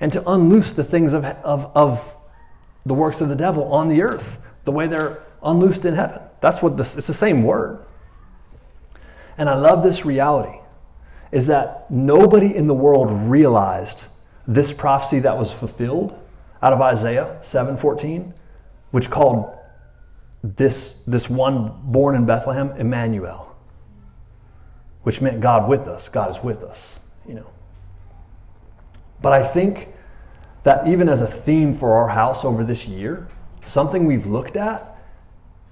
And 0.00 0.12
to 0.12 0.30
unloose 0.30 0.72
the 0.72 0.84
things 0.84 1.12
of, 1.12 1.24
of, 1.24 1.70
of 1.74 2.14
the 2.84 2.94
works 2.94 3.20
of 3.20 3.28
the 3.28 3.36
devil 3.36 3.72
on 3.72 3.88
the 3.88 4.02
earth, 4.02 4.38
the 4.64 4.72
way 4.72 4.86
they're 4.86 5.22
unloosed 5.42 5.84
in 5.84 5.94
heaven. 5.94 6.20
That's 6.40 6.62
what 6.62 6.76
this, 6.76 6.96
it's 6.96 7.06
the 7.06 7.14
same 7.14 7.42
word. 7.44 7.84
And 9.38 9.48
I 9.48 9.54
love 9.54 9.82
this 9.82 10.04
reality 10.04 10.58
is 11.32 11.46
that 11.46 11.90
nobody 11.90 12.54
in 12.54 12.66
the 12.66 12.74
world 12.74 13.10
realized 13.28 14.04
this 14.46 14.72
prophecy 14.72 15.18
that 15.20 15.36
was 15.36 15.52
fulfilled 15.52 16.18
out 16.62 16.72
of 16.72 16.80
Isaiah 16.80 17.38
7:14, 17.42 18.32
which 18.90 19.10
called 19.10 19.52
this, 20.42 21.02
this 21.06 21.28
one 21.28 21.72
born 21.82 22.14
in 22.14 22.24
Bethlehem 22.24 22.70
Emmanuel, 22.78 23.54
which 25.02 25.20
meant 25.20 25.40
God 25.40 25.68
with 25.68 25.88
us. 25.88 26.08
God 26.08 26.30
is 26.30 26.42
with 26.42 26.62
us, 26.62 26.98
you 27.26 27.34
know. 27.34 27.46
But 29.20 29.32
I 29.32 29.46
think 29.46 29.88
that 30.62 30.86
even 30.88 31.08
as 31.08 31.22
a 31.22 31.26
theme 31.26 31.76
for 31.76 31.94
our 31.94 32.08
house 32.08 32.44
over 32.44 32.64
this 32.64 32.86
year, 32.86 33.28
something 33.64 34.04
we've 34.04 34.26
looked 34.26 34.56
at 34.56 34.96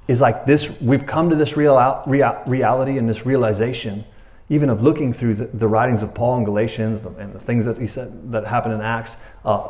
is 0.06 0.20
like 0.20 0.44
this 0.44 0.80
we've 0.80 1.06
come 1.06 1.30
to 1.30 1.36
this 1.36 1.56
real, 1.56 2.02
real, 2.06 2.42
reality 2.46 2.98
and 2.98 3.08
this 3.08 3.24
realization 3.24 4.04
even 4.50 4.68
of 4.68 4.82
looking 4.82 5.12
through 5.12 5.34
the, 5.34 5.46
the 5.46 5.66
writings 5.66 6.02
of 6.02 6.12
paul 6.14 6.36
and 6.36 6.44
galatians 6.44 7.00
and 7.18 7.32
the 7.32 7.38
things 7.38 7.64
that 7.64 7.78
he 7.78 7.86
said 7.86 8.30
that 8.30 8.44
happened 8.46 8.74
in 8.74 8.80
acts 8.82 9.16
uh, 9.44 9.68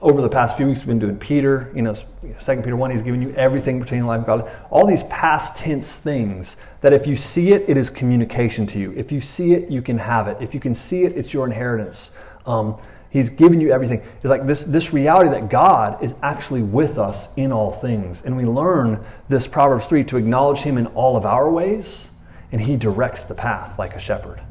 over 0.00 0.22
the 0.22 0.28
past 0.28 0.56
few 0.56 0.66
weeks 0.66 0.80
we've 0.80 0.88
been 0.88 0.98
doing 0.98 1.18
peter 1.18 1.70
you 1.74 1.82
know 1.82 1.94
second 2.38 2.62
peter 2.62 2.76
1 2.76 2.90
he's 2.90 3.02
given 3.02 3.20
you 3.20 3.34
everything 3.34 3.78
pertaining 3.78 4.04
to 4.04 4.08
life 4.08 4.20
of 4.20 4.26
god. 4.26 4.50
All 4.70 4.86
these 4.86 5.02
past 5.04 5.56
tense 5.58 5.96
things 5.96 6.56
that 6.80 6.94
if 6.94 7.06
you 7.06 7.16
see 7.16 7.52
it 7.52 7.68
it 7.68 7.76
is 7.76 7.90
communication 7.90 8.66
to 8.68 8.78
you. 8.78 8.92
If 8.96 9.12
you 9.12 9.20
see 9.20 9.52
it 9.52 9.70
you 9.70 9.82
can 9.82 9.98
have 9.98 10.28
it. 10.28 10.38
If 10.40 10.54
you 10.54 10.60
can 10.60 10.74
see 10.74 11.04
it 11.04 11.16
it's 11.16 11.34
your 11.34 11.46
inheritance. 11.46 12.16
Um, 12.46 12.78
He's 13.16 13.30
given 13.30 13.62
you 13.62 13.72
everything. 13.72 14.02
It's 14.16 14.26
like 14.26 14.46
this, 14.46 14.62
this 14.64 14.92
reality 14.92 15.30
that 15.30 15.48
God 15.48 16.04
is 16.04 16.14
actually 16.22 16.60
with 16.60 16.98
us 16.98 17.34
in 17.38 17.50
all 17.50 17.72
things. 17.72 18.22
And 18.26 18.36
we 18.36 18.44
learn 18.44 19.02
this 19.30 19.46
Proverbs 19.46 19.86
3 19.86 20.04
to 20.04 20.18
acknowledge 20.18 20.58
Him 20.58 20.76
in 20.76 20.86
all 20.88 21.16
of 21.16 21.24
our 21.24 21.50
ways, 21.50 22.10
and 22.52 22.60
He 22.60 22.76
directs 22.76 23.22
the 23.22 23.34
path 23.34 23.78
like 23.78 23.96
a 23.96 23.98
shepherd. 23.98 24.42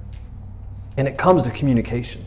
And 0.97 1.07
it 1.07 1.15
comes 1.15 1.43
to 1.43 1.51
communication. 1.51 2.25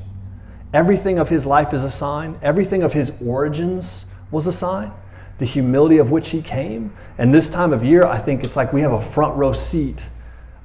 Everything 0.72 1.18
of 1.18 1.28
His 1.28 1.44
life 1.44 1.74
is 1.74 1.82
a 1.82 1.90
sign, 1.90 2.38
everything 2.40 2.84
of 2.84 2.92
His 2.92 3.20
origins 3.20 4.04
was 4.30 4.46
a 4.46 4.52
sign, 4.52 4.92
the 5.40 5.44
humility 5.44 5.98
of 5.98 6.12
which 6.12 6.30
He 6.30 6.40
came. 6.40 6.96
And 7.18 7.34
this 7.34 7.50
time 7.50 7.72
of 7.72 7.82
year, 7.82 8.06
I 8.06 8.20
think 8.20 8.44
it's 8.44 8.54
like 8.54 8.72
we 8.72 8.82
have 8.82 8.92
a 8.92 9.02
front 9.02 9.36
row 9.36 9.52
seat 9.52 10.00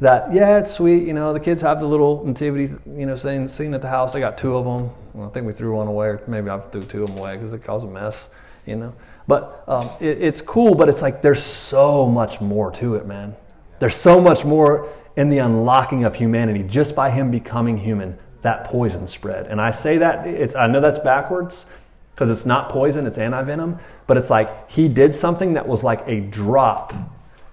that 0.04 0.34
yeah 0.34 0.58
it's 0.60 0.72
sweet 0.72 1.08
you 1.08 1.14
know 1.14 1.34
the 1.34 1.40
kids 1.40 1.62
have 1.62 1.80
the 1.80 1.86
little 1.86 2.26
nativity 2.26 2.74
you 2.86 3.06
know 3.06 3.16
scene, 3.16 3.48
scene 3.48 3.74
at 3.74 3.82
the 3.82 3.88
house. 3.88 4.16
I 4.16 4.20
got 4.20 4.38
two 4.38 4.56
of 4.56 4.66
them 4.66 4.92
well, 5.14 5.28
i 5.28 5.32
think 5.32 5.48
we 5.48 5.54
threw 5.54 5.76
one 5.76 5.88
away. 5.88 6.08
Or 6.08 6.22
maybe 6.28 6.50
i 6.50 6.60
threw 6.60 6.84
two 6.84 7.04
of 7.04 7.10
them 7.10 7.20
away 7.20 7.36
because 7.36 7.52
they 7.52 7.58
cause 7.58 7.84
a 7.84 7.88
mess 7.88 8.30
you 8.66 8.76
know. 8.76 8.94
But 9.28 9.64
um, 9.68 9.90
it, 10.00 10.22
it's 10.22 10.42
cool 10.42 10.76
but 10.76 10.90
it's 10.90 11.02
like 11.02 11.22
there's 11.22 11.42
so 11.42 12.06
much 12.06 12.42
more 12.42 12.72
to 12.72 12.96
it 12.96 13.06
man. 13.08 13.36
There's 13.80 13.96
so 13.96 14.22
much 14.22 14.46
more 14.46 14.90
in 15.16 15.30
the 15.30 15.40
unlocking 15.40 16.04
of 16.04 16.16
humanity 16.16 16.64
just 16.64 16.96
by 16.96 17.10
him 17.10 17.32
becoming 17.32 17.78
human. 17.78 18.18
That 18.42 18.66
poison 18.66 19.08
spread. 19.08 19.48
And 19.48 19.62
i 19.62 19.72
say 19.72 19.98
that 20.00 20.28
it's 20.28 20.56
i 20.56 20.68
know 20.68 20.82
that's 20.82 21.00
backwards 21.00 21.66
because 22.14 22.30
it's 22.30 22.46
not 22.46 22.70
poison 22.70 23.08
it's 23.08 23.18
anti-venom 23.18 23.80
but 24.06 24.18
it's 24.18 24.30
like 24.30 24.70
he 24.70 24.88
did 24.88 25.16
something 25.16 25.54
that 25.54 25.68
was 25.68 25.82
like 25.82 26.04
a 26.08 26.20
drop 26.20 26.94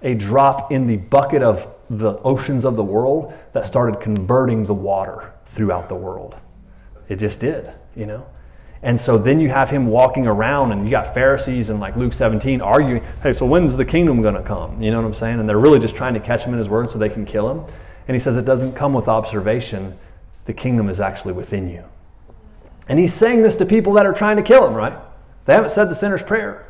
a 0.02 0.14
drop 0.14 0.72
in 0.72 0.86
the 0.86 0.96
bucket 0.96 1.42
of 1.42 1.66
the 1.90 2.18
oceans 2.18 2.64
of 2.64 2.76
the 2.76 2.84
world 2.84 3.34
that 3.52 3.66
started 3.66 4.00
converting 4.00 4.62
the 4.62 4.74
water 4.74 5.32
throughout 5.46 5.88
the 5.88 5.94
world. 5.96 6.36
It 7.08 7.16
just 7.16 7.40
did, 7.40 7.72
you 7.96 8.06
know? 8.06 8.24
And 8.82 8.98
so 8.98 9.18
then 9.18 9.40
you 9.40 9.50
have 9.50 9.68
him 9.68 9.88
walking 9.88 10.26
around, 10.26 10.72
and 10.72 10.84
you 10.84 10.90
got 10.90 11.12
Pharisees 11.12 11.68
and 11.68 11.80
like 11.80 11.96
Luke 11.96 12.14
17 12.14 12.62
arguing, 12.62 13.02
hey, 13.22 13.32
so 13.32 13.44
when's 13.44 13.76
the 13.76 13.84
kingdom 13.84 14.22
going 14.22 14.36
to 14.36 14.42
come? 14.42 14.80
You 14.80 14.90
know 14.90 15.02
what 15.02 15.06
I'm 15.06 15.14
saying? 15.14 15.40
And 15.40 15.48
they're 15.48 15.58
really 15.58 15.80
just 15.80 15.96
trying 15.96 16.14
to 16.14 16.20
catch 16.20 16.44
him 16.44 16.52
in 16.52 16.58
his 16.58 16.68
word 16.68 16.88
so 16.88 16.98
they 16.98 17.10
can 17.10 17.26
kill 17.26 17.50
him. 17.50 17.64
And 18.08 18.14
he 18.14 18.20
says 18.20 18.36
it 18.36 18.46
doesn't 18.46 18.74
come 18.74 18.94
with 18.94 19.08
observation, 19.08 19.98
the 20.46 20.54
kingdom 20.54 20.88
is 20.88 21.00
actually 21.00 21.34
within 21.34 21.68
you. 21.68 21.84
And 22.88 22.98
he's 22.98 23.12
saying 23.12 23.42
this 23.42 23.56
to 23.56 23.66
people 23.66 23.92
that 23.94 24.06
are 24.06 24.14
trying 24.14 24.36
to 24.36 24.42
kill 24.42 24.66
him, 24.66 24.74
right? 24.74 24.98
They 25.44 25.52
haven't 25.52 25.70
said 25.70 25.88
the 25.88 25.94
sinner's 25.94 26.22
prayer. 26.22 26.66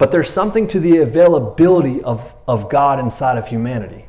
But 0.00 0.12
there's 0.12 0.30
something 0.30 0.66
to 0.68 0.80
the 0.80 0.96
availability 0.96 2.02
of, 2.02 2.32
of 2.48 2.70
God 2.70 3.00
inside 3.00 3.36
of 3.36 3.46
humanity 3.48 4.06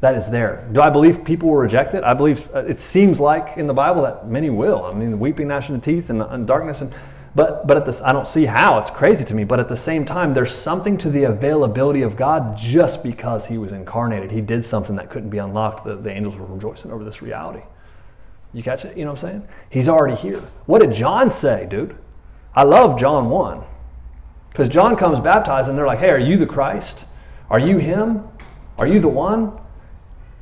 that 0.00 0.14
is 0.14 0.30
there. 0.30 0.68
Do 0.70 0.80
I 0.80 0.90
believe 0.90 1.24
people 1.24 1.48
will 1.48 1.56
reject 1.56 1.92
it? 1.92 2.04
I 2.04 2.14
believe 2.14 2.48
uh, 2.54 2.60
it 2.60 2.78
seems 2.78 3.18
like 3.18 3.56
in 3.56 3.66
the 3.66 3.74
Bible 3.74 4.02
that 4.02 4.28
many 4.28 4.48
will. 4.48 4.84
I 4.84 4.94
mean, 4.94 5.18
weeping, 5.18 5.48
gnashing 5.48 5.74
of 5.74 5.82
teeth, 5.82 6.08
and, 6.08 6.22
and 6.22 6.46
darkness, 6.46 6.82
and 6.82 6.94
but 7.34 7.66
but 7.66 7.76
at 7.76 7.84
this, 7.84 8.00
I 8.00 8.12
don't 8.12 8.28
see 8.28 8.44
how. 8.44 8.78
It's 8.78 8.92
crazy 8.92 9.24
to 9.24 9.34
me. 9.34 9.42
But 9.42 9.58
at 9.58 9.68
the 9.68 9.76
same 9.76 10.06
time, 10.06 10.34
there's 10.34 10.54
something 10.54 10.96
to 10.98 11.10
the 11.10 11.24
availability 11.24 12.02
of 12.02 12.14
God 12.16 12.56
just 12.56 13.02
because 13.02 13.48
He 13.48 13.58
was 13.58 13.72
incarnated. 13.72 14.30
He 14.30 14.40
did 14.40 14.64
something 14.64 14.94
that 14.94 15.10
couldn't 15.10 15.30
be 15.30 15.38
unlocked. 15.38 15.84
The, 15.84 15.96
the 15.96 16.12
angels 16.12 16.36
were 16.36 16.46
rejoicing 16.46 16.92
over 16.92 17.02
this 17.02 17.22
reality. 17.22 17.64
You 18.52 18.62
catch 18.62 18.84
it? 18.84 18.96
You 18.96 19.04
know 19.04 19.10
what 19.10 19.24
I'm 19.24 19.30
saying? 19.30 19.48
He's 19.68 19.88
already 19.88 20.14
here. 20.14 20.44
What 20.66 20.80
did 20.80 20.94
John 20.94 21.28
say, 21.28 21.66
dude? 21.68 21.96
I 22.54 22.62
love 22.62 23.00
John 23.00 23.30
1. 23.30 23.64
Because 24.54 24.68
John 24.68 24.94
comes 24.94 25.18
baptized 25.18 25.68
and 25.68 25.76
they're 25.76 25.86
like, 25.86 25.98
hey, 25.98 26.10
are 26.10 26.18
you 26.18 26.36
the 26.36 26.46
Christ? 26.46 27.06
Are 27.50 27.58
you 27.58 27.78
him? 27.78 28.22
Are 28.78 28.86
you 28.86 29.00
the 29.00 29.08
one? 29.08 29.58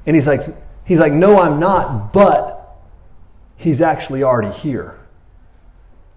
And 0.05 0.15
he's 0.15 0.27
like, 0.27 0.43
he's 0.85 0.99
like, 0.99 1.15
no, 1.15 1.41
I'm 1.41 1.59
not, 1.59 2.13
but 2.13 2.77
he's 3.57 3.81
actually 3.81 4.23
already 4.23 4.55
here. 4.55 5.01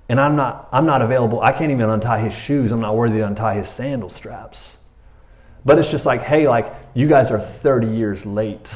And 0.10 0.20
I'm 0.20 0.36
not, 0.36 0.68
I'm 0.74 0.86
not 0.86 1.02
available. 1.02 1.40
I 1.40 1.54
can't 1.54 1.72
even 1.72 1.90
untie 1.90 2.20
his 2.20 2.34
shoes. 2.34 2.74
I'm 2.74 2.82
not 2.82 2.98
worthy 2.98 3.20
to 3.20 3.28
untie 3.28 3.56
his 3.56 3.70
sandal 3.70 4.10
straps. 4.10 4.76
But 5.64 5.80
it's 5.80 5.90
just 5.90 6.06
like, 6.06 6.22
hey, 6.22 6.50
like, 6.50 6.76
you 6.94 7.08
guys 7.08 7.32
are 7.32 7.40
30 7.40 7.88
years 7.88 8.26
late. 8.26 8.70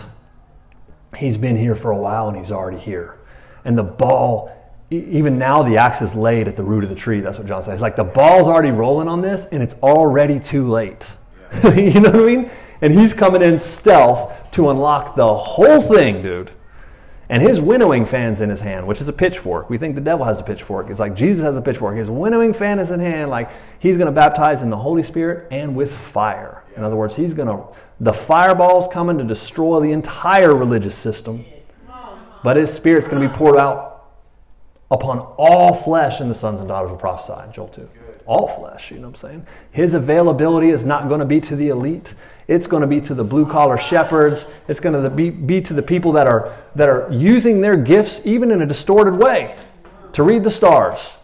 He's 1.17 1.35
been 1.35 1.57
here 1.57 1.75
for 1.75 1.91
a 1.91 1.97
while 1.97 2.29
and 2.29 2.37
he's 2.37 2.53
already 2.53 2.79
here. 2.79 3.19
And 3.65 3.77
the 3.77 3.83
ball 3.83 4.55
even 4.91 5.37
now 5.37 5.61
the 5.61 5.77
axe 5.77 6.01
is 6.01 6.15
laid 6.15 6.47
at 6.47 6.55
the 6.55 6.63
root 6.63 6.83
of 6.83 6.89
the 6.89 6.95
tree. 6.95 7.19
That's 7.19 7.37
what 7.37 7.47
John 7.47 7.61
says. 7.61 7.81
Like 7.81 7.95
the 7.95 8.03
ball's 8.03 8.47
already 8.47 8.71
rolling 8.71 9.07
on 9.07 9.21
this 9.21 9.45
and 9.47 9.61
it's 9.61 9.75
already 9.83 10.39
too 10.39 10.67
late. 10.67 11.05
Yeah. 11.63 11.73
you 11.75 11.99
know 11.99 12.11
what 12.11 12.21
I 12.21 12.25
mean? 12.25 12.51
And 12.81 12.97
he's 12.97 13.13
coming 13.13 13.41
in 13.41 13.59
stealth 13.59 14.33
to 14.51 14.69
unlock 14.69 15.15
the 15.15 15.27
whole 15.27 15.81
thing, 15.81 16.21
dude. 16.21 16.51
And 17.31 17.43
his 17.43 17.61
winnowing 17.61 18.07
fan's 18.07 18.41
in 18.41 18.49
his 18.49 18.61
hand, 18.61 18.87
which 18.87 19.01
is 19.01 19.07
a 19.07 19.13
pitchfork. 19.13 19.69
We 19.69 19.77
think 19.77 19.93
the 19.93 20.01
devil 20.01 20.25
has 20.25 20.39
a 20.39 20.43
pitchfork. 20.43 20.89
It's 20.89 20.99
like 20.99 21.13
Jesus 21.13 21.43
has 21.43 21.55
a 21.55 21.61
pitchfork. 21.61 21.95
His 21.95 22.09
winnowing 22.09 22.53
fan 22.53 22.79
is 22.79 22.89
in 22.89 22.99
hand, 22.99 23.29
like 23.29 23.51
he's 23.77 23.97
going 23.97 24.07
to 24.07 24.11
baptize 24.11 24.63
in 24.63 24.71
the 24.71 24.77
Holy 24.77 25.03
Spirit 25.03 25.47
and 25.51 25.75
with 25.75 25.95
fire. 25.95 26.63
In 26.75 26.83
other 26.83 26.95
words, 26.95 27.15
he's 27.15 27.35
going 27.35 27.47
to, 27.47 27.67
the 27.99 28.13
fireball's 28.13 28.91
coming 28.91 29.19
to 29.19 29.23
destroy 29.23 29.79
the 29.79 29.91
entire 29.91 30.55
religious 30.55 30.95
system. 30.95 31.45
But 32.43 32.57
his 32.57 32.73
spirit's 32.73 33.07
going 33.07 33.21
to 33.21 33.29
be 33.29 33.35
poured 33.35 33.57
out 33.57 33.88
upon 34.91 35.19
all 35.37 35.75
flesh, 35.75 36.19
and 36.19 36.29
the 36.29 36.35
sons 36.35 36.59
and 36.59 36.67
daughters 36.67 36.91
will 36.91 36.97
prophesy 36.97 37.51
Joel 37.53 37.67
2. 37.69 37.89
All 38.25 38.47
flesh, 38.47 38.91
you 38.91 38.97
know 38.97 39.07
what 39.07 39.23
I'm 39.23 39.29
saying? 39.29 39.47
His 39.71 39.93
availability 39.93 40.69
is 40.69 40.85
not 40.85 41.07
going 41.07 41.19
to 41.19 41.25
be 41.25 41.41
to 41.41 41.55
the 41.55 41.69
elite. 41.69 42.13
It's 42.47 42.67
going 42.67 42.81
to 42.81 42.87
be 42.87 43.01
to 43.01 43.13
the 43.13 43.23
blue 43.23 43.45
collar 43.45 43.77
shepherds. 43.77 44.45
It's 44.67 44.79
going 44.79 45.01
to 45.01 45.09
be, 45.09 45.29
be 45.29 45.61
to 45.61 45.73
the 45.73 45.81
people 45.81 46.11
that 46.13 46.27
are, 46.27 46.57
that 46.75 46.89
are 46.89 47.11
using 47.11 47.61
their 47.61 47.75
gifts, 47.75 48.25
even 48.25 48.51
in 48.51 48.61
a 48.61 48.65
distorted 48.65 49.15
way, 49.15 49.55
to 50.13 50.23
read 50.23 50.43
the 50.43 50.51
stars 50.51 51.17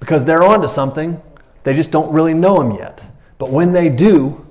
because 0.00 0.24
they're 0.24 0.42
onto 0.42 0.68
something. 0.68 1.20
They 1.64 1.74
just 1.74 1.90
don't 1.90 2.10
really 2.12 2.34
know 2.34 2.56
them 2.56 2.72
yet. 2.72 3.04
But 3.36 3.50
when 3.50 3.72
they 3.72 3.88
do, 3.88 4.46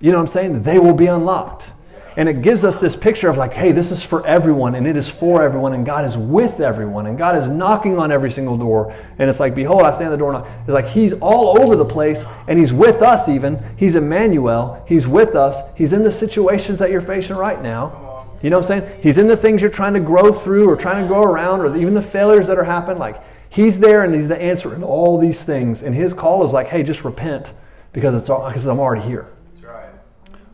you 0.00 0.10
know 0.10 0.18
what 0.18 0.24
I'm 0.24 0.32
saying? 0.32 0.62
They 0.62 0.78
will 0.78 0.94
be 0.94 1.06
unlocked. 1.06 1.70
And 2.16 2.28
it 2.28 2.42
gives 2.42 2.64
us 2.64 2.76
this 2.76 2.96
picture 2.96 3.28
of 3.28 3.36
like, 3.36 3.52
hey, 3.52 3.72
this 3.72 3.90
is 3.90 4.02
for 4.02 4.26
everyone 4.26 4.74
and 4.74 4.86
it 4.86 4.96
is 4.96 5.08
for 5.08 5.42
everyone 5.42 5.74
and 5.74 5.86
God 5.86 6.04
is 6.04 6.16
with 6.16 6.60
everyone 6.60 7.06
and 7.06 7.16
God 7.16 7.36
is 7.36 7.46
knocking 7.46 7.98
on 7.98 8.10
every 8.10 8.30
single 8.30 8.56
door. 8.56 8.92
And 9.18 9.30
it's 9.30 9.38
like, 9.38 9.54
behold, 9.54 9.82
I 9.82 9.92
stand 9.92 10.06
at 10.06 10.10
the 10.10 10.16
door. 10.16 10.34
And 10.34 10.44
it's 10.62 10.68
like 10.68 10.88
He's 10.88 11.12
all 11.14 11.60
over 11.62 11.76
the 11.76 11.84
place 11.84 12.24
and 12.48 12.58
He's 12.58 12.72
with 12.72 13.00
us 13.02 13.28
even. 13.28 13.62
He's 13.76 13.94
Emmanuel. 13.94 14.84
He's 14.88 15.06
with 15.06 15.34
us. 15.34 15.56
He's 15.76 15.92
in 15.92 16.02
the 16.02 16.12
situations 16.12 16.80
that 16.80 16.90
you're 16.90 17.00
facing 17.00 17.36
right 17.36 17.62
now. 17.62 18.26
You 18.42 18.50
know 18.50 18.58
what 18.58 18.70
I'm 18.70 18.80
saying? 18.80 19.00
He's 19.02 19.18
in 19.18 19.28
the 19.28 19.36
things 19.36 19.60
you're 19.60 19.70
trying 19.70 19.94
to 19.94 20.00
grow 20.00 20.32
through 20.32 20.68
or 20.68 20.74
trying 20.74 21.02
to 21.02 21.08
go 21.08 21.22
around 21.22 21.60
or 21.60 21.76
even 21.76 21.94
the 21.94 22.02
failures 22.02 22.48
that 22.48 22.58
are 22.58 22.64
happening. 22.64 22.98
Like, 22.98 23.22
He's 23.50 23.78
there 23.78 24.04
and 24.04 24.14
He's 24.14 24.28
the 24.28 24.40
answer 24.40 24.74
in 24.74 24.82
all 24.82 25.18
these 25.18 25.42
things. 25.42 25.82
And 25.82 25.94
His 25.94 26.12
call 26.14 26.44
is 26.44 26.52
like, 26.52 26.68
hey, 26.68 26.82
just 26.82 27.04
repent 27.04 27.52
because, 27.92 28.14
it's 28.14 28.30
all, 28.30 28.48
because 28.48 28.66
I'm 28.66 28.80
already 28.80 29.06
here. 29.06 29.28
That's 29.54 29.66
right. 29.66 29.90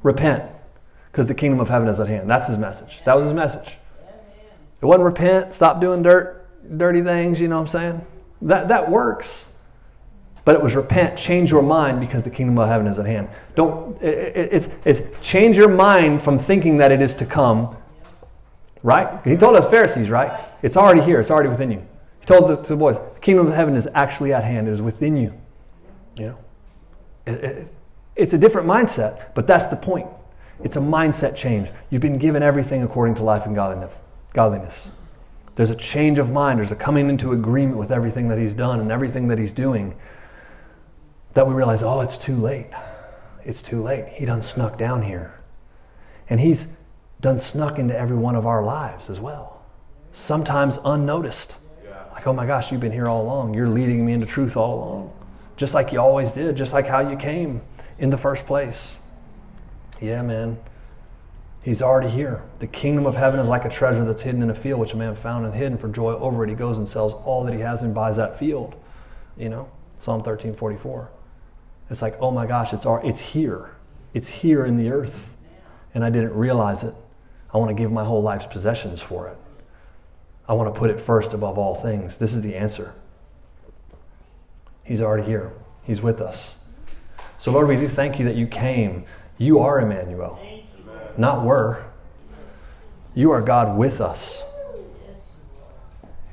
Repent 0.03 0.43
because 1.17 1.29
the 1.29 1.35
kingdom 1.35 1.61
of 1.61 1.71
heaven 1.71 1.89
is 1.89 1.99
at 1.99 2.09
hand. 2.09 2.29
That's 2.29 2.47
his 2.47 2.59
message. 2.59 3.01
That 3.07 3.17
was 3.17 3.25
his 3.25 3.33
message. 3.33 3.79
It 4.83 4.85
wasn't 4.85 5.05
repent, 5.05 5.55
stop 5.55 5.81
doing 5.81 6.03
dirt, 6.03 6.47
dirty 6.77 7.01
things, 7.01 7.41
you 7.41 7.49
know 7.49 7.57
what 7.57 7.63
I'm 7.63 7.69
saying? 7.69 8.07
That, 8.43 8.69
that 8.69 8.91
works. 8.91 9.55
But 10.45 10.57
it 10.57 10.63
was 10.63 10.75
repent, 10.75 11.19
change 11.19 11.51
your 11.51 11.63
mind 11.63 12.01
because 12.01 12.23
the 12.23 12.29
kingdom 12.29 12.59
of 12.59 12.69
heaven 12.69 12.87
is 12.87 12.99
at 12.99 13.07
hand. 13.07 13.31
Don't, 13.55 13.97
it, 14.03 14.37
it, 14.37 14.53
it's, 14.53 14.69
it's 14.85 15.27
change 15.27 15.57
your 15.57 15.71
mind 15.71 16.23
from 16.23 16.39
thinking 16.39 16.77
that 16.77 16.93
it 16.93 17.01
is 17.01 17.15
to 17.15 17.25
come, 17.25 17.75
right? 18.83 19.19
He 19.25 19.39
told 19.39 19.57
us 19.57 19.71
Pharisees, 19.71 20.11
right? 20.11 20.39
It's 20.61 20.77
already 20.77 21.01
here, 21.01 21.19
it's 21.19 21.31
already 21.31 21.49
within 21.49 21.71
you. 21.71 21.83
He 22.21 22.27
told 22.27 22.51
the, 22.51 22.57
to 22.57 22.77
boys, 22.77 22.99
the 22.99 23.21
kingdom 23.21 23.47
of 23.47 23.55
heaven 23.55 23.75
is 23.75 23.89
actually 23.95 24.35
at 24.35 24.45
hand, 24.45 24.69
it 24.69 24.73
is 24.73 24.83
within 24.83 25.17
you. 25.17 25.33
You 26.19 26.27
know? 26.27 26.39
It, 27.27 27.69
it's 28.17 28.35
a 28.35 28.39
different 28.39 28.69
mindset, 28.69 29.35
but 29.35 29.47
that's 29.47 29.69
the 29.69 29.77
point. 29.77 30.09
It's 30.63 30.77
a 30.77 30.81
mindset 30.81 31.37
change. 31.37 31.69
You've 31.91 32.03
been 32.03 32.19
given 32.19 32.43
everything 32.43 32.83
according 32.83 33.17
to 33.17 33.23
life 33.23 33.47
and 33.47 33.55
godliness. 33.55 34.89
There's 35.55 35.71
a 35.71 35.77
change 35.77 36.19
of 36.19 36.31
mind. 36.31 36.59
There's 36.59 36.73
a 36.73 36.77
coming 36.77 37.09
into 37.09 37.33
agreement 37.33 37.79
with 37.79 37.91
everything 37.91 38.29
that 38.29 38.39
he's 38.39 38.55
done 38.55 38.81
and 38.81 38.91
everything 38.93 39.29
that 39.29 39.39
he's 39.39 39.53
doing 39.53 39.97
that 41.35 41.47
we 41.47 41.55
realize, 41.55 41.83
oh, 41.83 42.01
it's 42.01 42.17
too 42.17 42.37
late. 42.37 42.67
It's 43.45 43.63
too 43.63 43.83
late. 43.83 44.09
He 44.09 44.25
done 44.25 44.43
snuck 44.43 44.79
down 44.79 45.03
here. 45.03 45.39
And 46.29 46.41
he's 46.41 46.73
done 47.21 47.39
snuck 47.39 47.79
into 47.79 47.97
every 47.97 48.17
one 48.17 48.35
of 48.35 48.47
our 48.47 48.65
lives 48.65 49.09
as 49.09 49.21
well. 49.21 49.63
Sometimes 50.13 50.79
unnoticed. 50.85 51.55
Like, 52.13 52.27
oh 52.27 52.33
my 52.33 52.47
gosh, 52.47 52.73
you've 52.73 52.81
been 52.81 52.93
here 52.93 53.07
all 53.07 53.23
along. 53.23 53.53
You're 53.53 53.69
leading 53.69 54.05
me 54.05 54.15
into 54.15 54.27
truth 54.27 54.57
all 54.57 54.75
along. 54.75 55.13
Just 55.57 55.75
like 55.75 55.93
you 55.93 56.01
always 56.01 56.33
did, 56.33 56.57
just 56.57 56.73
like 56.73 56.87
how 56.87 57.01
you 57.01 57.17
came 57.17 57.61
in 57.99 58.11
the 58.11 58.19
first 58.19 58.47
place. 58.47 58.97
Yeah, 60.01 60.23
man. 60.23 60.59
He's 61.63 61.83
already 61.83 62.11
here. 62.11 62.45
The 62.61 62.67
kingdom 62.69 63.07
of 63.07 63.17
heaven 63.17 63.41
is 63.41 63.49
like 63.49 63.65
a 63.65 63.69
treasure 63.69 64.05
that's 64.05 64.23
hidden 64.23 64.43
in 64.43 64.51
a 64.51 64.55
field, 64.55 64.79
which 64.79 64.93
a 64.93 64.97
man 64.97 65.17
found 65.17 65.47
and 65.47 65.55
hidden 65.55 65.77
for 65.79 65.89
joy 65.89 66.13
over 66.13 66.45
it. 66.45 66.49
He 66.49 66.55
goes 66.55 66.79
and 66.79 66.89
sells 66.89 67.13
all 67.13 67.43
that 67.45 67.53
he 67.53 67.61
has 67.61 67.83
and 67.83 67.93
buys 67.95 68.17
that 68.19 68.39
field. 68.39 68.77
You 69.37 69.49
know, 69.49 69.69
Psalm 69.99 70.23
13, 70.23 70.55
44. 70.55 71.11
It's 71.91 72.03
like, 72.03 72.15
oh 72.21 72.31
my 72.31 72.47
gosh, 72.47 72.73
it's, 72.73 72.87
our, 72.87 73.05
it's 73.05 73.19
here. 73.19 73.71
It's 74.15 74.29
here 74.29 74.65
in 74.65 74.77
the 74.77 74.91
earth. 74.91 75.29
And 75.95 76.05
I 76.05 76.11
didn't 76.11 76.35
realize 76.35 76.85
it. 76.85 76.95
I 77.53 77.59
want 77.59 77.71
to 77.71 77.75
give 77.75 77.91
my 77.91 78.05
whole 78.05 78.23
life's 78.23 78.47
possessions 78.47 79.01
for 79.01 79.29
it. 79.29 79.37
I 80.49 80.53
want 80.53 80.73
to 80.73 80.79
put 80.79 80.91
it 80.91 81.01
first 81.01 81.33
above 81.33 81.59
all 81.59 81.75
things. 81.83 82.19
This 82.19 82.33
is 82.33 82.43
the 82.43 82.55
answer. 82.55 82.95
He's 84.85 85.01
already 85.01 85.25
here. 85.25 85.53
He's 85.83 86.01
with 86.01 86.21
us. 86.21 86.59
So, 87.39 87.51
Lord, 87.51 87.67
we 87.67 87.77
do 87.77 87.89
thank 87.89 88.19
you 88.19 88.25
that 88.27 88.37
you 88.37 88.47
came 88.47 89.05
you 89.39 89.61
are 89.61 89.81
Emmanuel, 89.81 90.39
not 91.17 91.45
were. 91.45 91.85
You 93.15 93.33
are 93.33 93.41
God 93.41 93.77
with 93.77 94.01
us. 94.01 94.43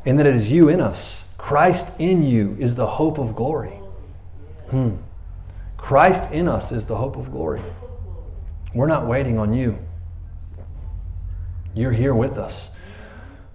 And 0.05 0.19
that 0.19 0.25
it 0.25 0.35
is 0.35 0.51
you 0.51 0.69
in 0.69 0.81
us. 0.81 1.23
Christ 1.37 1.99
in 1.99 2.23
you 2.23 2.57
is 2.59 2.75
the 2.75 2.87
hope 2.87 3.17
of 3.17 3.35
glory. 3.35 3.79
Hmm. 4.69 4.95
Christ 5.77 6.31
in 6.31 6.47
us 6.47 6.71
is 6.71 6.85
the 6.85 6.95
hope 6.95 7.15
of 7.15 7.31
glory. 7.31 7.61
We're 8.73 8.87
not 8.87 9.07
waiting 9.07 9.37
on 9.37 9.53
you. 9.53 9.77
You're 11.75 11.91
here 11.91 12.13
with 12.13 12.37
us. 12.37 12.72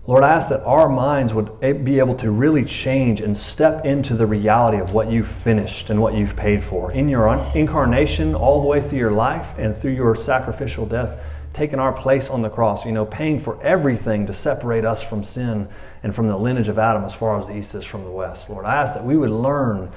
Lord, 0.08 0.24
I 0.24 0.30
ask 0.30 0.48
that 0.48 0.64
our 0.64 0.88
minds 0.88 1.34
would 1.34 1.60
be 1.60 1.98
able 1.98 2.14
to 2.14 2.30
really 2.30 2.64
change 2.64 3.20
and 3.20 3.36
step 3.36 3.84
into 3.84 4.14
the 4.14 4.24
reality 4.24 4.78
of 4.78 4.94
what 4.94 5.12
you've 5.12 5.28
finished 5.28 5.90
and 5.90 6.00
what 6.00 6.14
you've 6.14 6.34
paid 6.34 6.64
for. 6.64 6.90
In 6.90 7.10
your 7.10 7.28
incarnation, 7.54 8.34
all 8.34 8.62
the 8.62 8.66
way 8.66 8.80
through 8.80 9.00
your 9.00 9.10
life 9.10 9.48
and 9.58 9.76
through 9.76 9.92
your 9.92 10.14
sacrificial 10.14 10.86
death, 10.86 11.20
taking 11.52 11.78
our 11.78 11.92
place 11.92 12.30
on 12.30 12.40
the 12.40 12.48
cross, 12.48 12.86
you 12.86 12.92
know, 12.92 13.04
paying 13.04 13.38
for 13.38 13.62
everything 13.62 14.24
to 14.28 14.32
separate 14.32 14.86
us 14.86 15.02
from 15.02 15.24
sin 15.24 15.68
and 16.02 16.14
from 16.14 16.26
the 16.26 16.38
lineage 16.38 16.68
of 16.68 16.78
Adam 16.78 17.04
as 17.04 17.12
far 17.12 17.38
as 17.38 17.46
the 17.46 17.58
east 17.58 17.74
is 17.74 17.84
from 17.84 18.04
the 18.04 18.10
west. 18.10 18.48
Lord, 18.48 18.64
I 18.64 18.76
ask 18.76 18.94
that 18.94 19.04
we 19.04 19.18
would 19.18 19.28
learn 19.28 19.92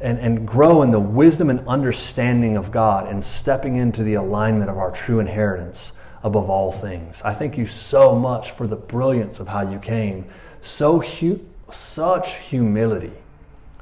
and, 0.00 0.20
and 0.20 0.46
grow 0.46 0.82
in 0.82 0.92
the 0.92 1.00
wisdom 1.00 1.50
and 1.50 1.66
understanding 1.66 2.56
of 2.56 2.70
God 2.70 3.08
and 3.08 3.24
stepping 3.24 3.78
into 3.78 4.04
the 4.04 4.14
alignment 4.14 4.70
of 4.70 4.78
our 4.78 4.92
true 4.92 5.18
inheritance 5.18 5.94
above 6.26 6.50
all 6.50 6.72
things. 6.72 7.22
I 7.22 7.32
thank 7.34 7.56
you 7.56 7.68
so 7.68 8.16
much 8.16 8.50
for 8.50 8.66
the 8.66 8.74
brilliance 8.74 9.38
of 9.38 9.46
how 9.46 9.70
you 9.70 9.78
came. 9.78 10.24
So 10.60 10.98
hu- 10.98 11.38
such 11.70 12.34
humility, 12.38 13.12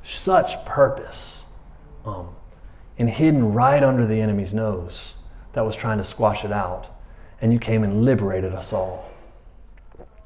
such 0.04 0.62
purpose, 0.66 1.46
um, 2.04 2.28
and 2.98 3.08
hidden 3.08 3.54
right 3.54 3.82
under 3.82 4.04
the 4.04 4.20
enemy's 4.20 4.52
nose 4.52 5.14
that 5.54 5.64
was 5.64 5.74
trying 5.74 5.96
to 5.96 6.04
squash 6.04 6.44
it 6.44 6.52
out. 6.52 6.86
And 7.40 7.50
you 7.50 7.58
came 7.58 7.82
and 7.82 8.04
liberated 8.04 8.52
us 8.52 8.74
all. 8.74 9.10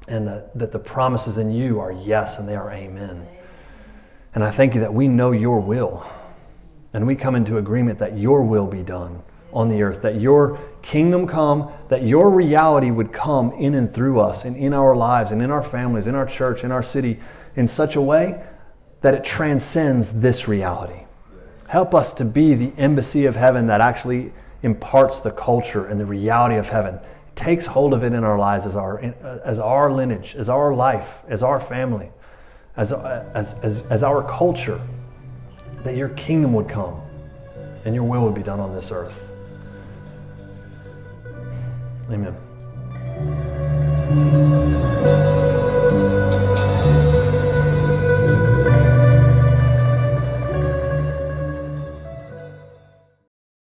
And 0.09 0.27
that, 0.27 0.57
that 0.57 0.73
the 0.73 0.79
promises 0.79 1.37
in 1.37 1.53
you 1.53 1.79
are 1.79 1.93
yes 1.93 2.37
and 2.37 2.47
they 2.49 2.57
are 2.57 2.69
amen. 2.69 3.25
And 4.35 4.43
I 4.43 4.51
thank 4.51 4.73
you 4.73 4.81
that 4.81 4.93
we 4.93 5.07
know 5.07 5.31
your 5.31 5.61
will. 5.61 6.05
And 6.91 7.07
we 7.07 7.15
come 7.15 7.35
into 7.35 7.59
agreement 7.59 7.97
that 7.99 8.17
your 8.17 8.43
will 8.43 8.67
be 8.67 8.83
done 8.83 9.21
on 9.53 9.69
the 9.69 9.83
earth, 9.83 10.01
that 10.01 10.19
your 10.19 10.59
kingdom 10.81 11.27
come, 11.27 11.71
that 11.89 12.03
your 12.03 12.29
reality 12.29 12.91
would 12.91 13.11
come 13.11 13.51
in 13.53 13.75
and 13.75 13.93
through 13.93 14.19
us 14.19 14.45
and 14.45 14.55
in 14.55 14.73
our 14.73 14.95
lives 14.95 15.31
and 15.31 15.41
in 15.41 15.51
our 15.51 15.63
families, 15.63 16.07
in 16.07 16.15
our 16.15 16.25
church, 16.25 16.63
in 16.63 16.71
our 16.71 16.83
city, 16.83 17.19
in 17.55 17.67
such 17.67 17.95
a 17.95 18.01
way 18.01 18.41
that 19.01 19.13
it 19.13 19.23
transcends 19.23 20.21
this 20.21 20.47
reality. 20.47 21.05
Help 21.67 21.93
us 21.93 22.13
to 22.13 22.25
be 22.25 22.55
the 22.55 22.73
embassy 22.77 23.25
of 23.25 23.35
heaven 23.35 23.67
that 23.67 23.81
actually 23.81 24.33
imparts 24.63 25.19
the 25.19 25.31
culture 25.31 25.85
and 25.85 25.99
the 25.99 26.05
reality 26.05 26.55
of 26.55 26.67
heaven, 26.67 26.99
takes 27.35 27.65
hold 27.65 27.93
of 27.93 28.03
it 28.03 28.13
in 28.13 28.23
our 28.23 28.37
lives 28.37 28.65
as 28.65 28.75
our, 28.75 28.99
as 29.45 29.59
our 29.59 29.91
lineage, 29.91 30.35
as 30.35 30.49
our 30.49 30.73
life, 30.73 31.19
as 31.27 31.43
our 31.43 31.59
family, 31.59 32.09
as, 32.75 32.91
as, 32.91 33.53
as, 33.63 33.85
as 33.91 34.03
our 34.03 34.23
culture, 34.23 34.81
that 35.83 35.95
your 35.95 36.09
kingdom 36.09 36.53
would 36.53 36.67
come 36.67 36.99
and 37.85 37.95
your 37.95 38.03
will 38.03 38.23
would 38.23 38.35
be 38.35 38.43
done 38.43 38.59
on 38.59 38.73
this 38.73 38.91
earth. 38.91 39.28
Amen. 42.11 42.35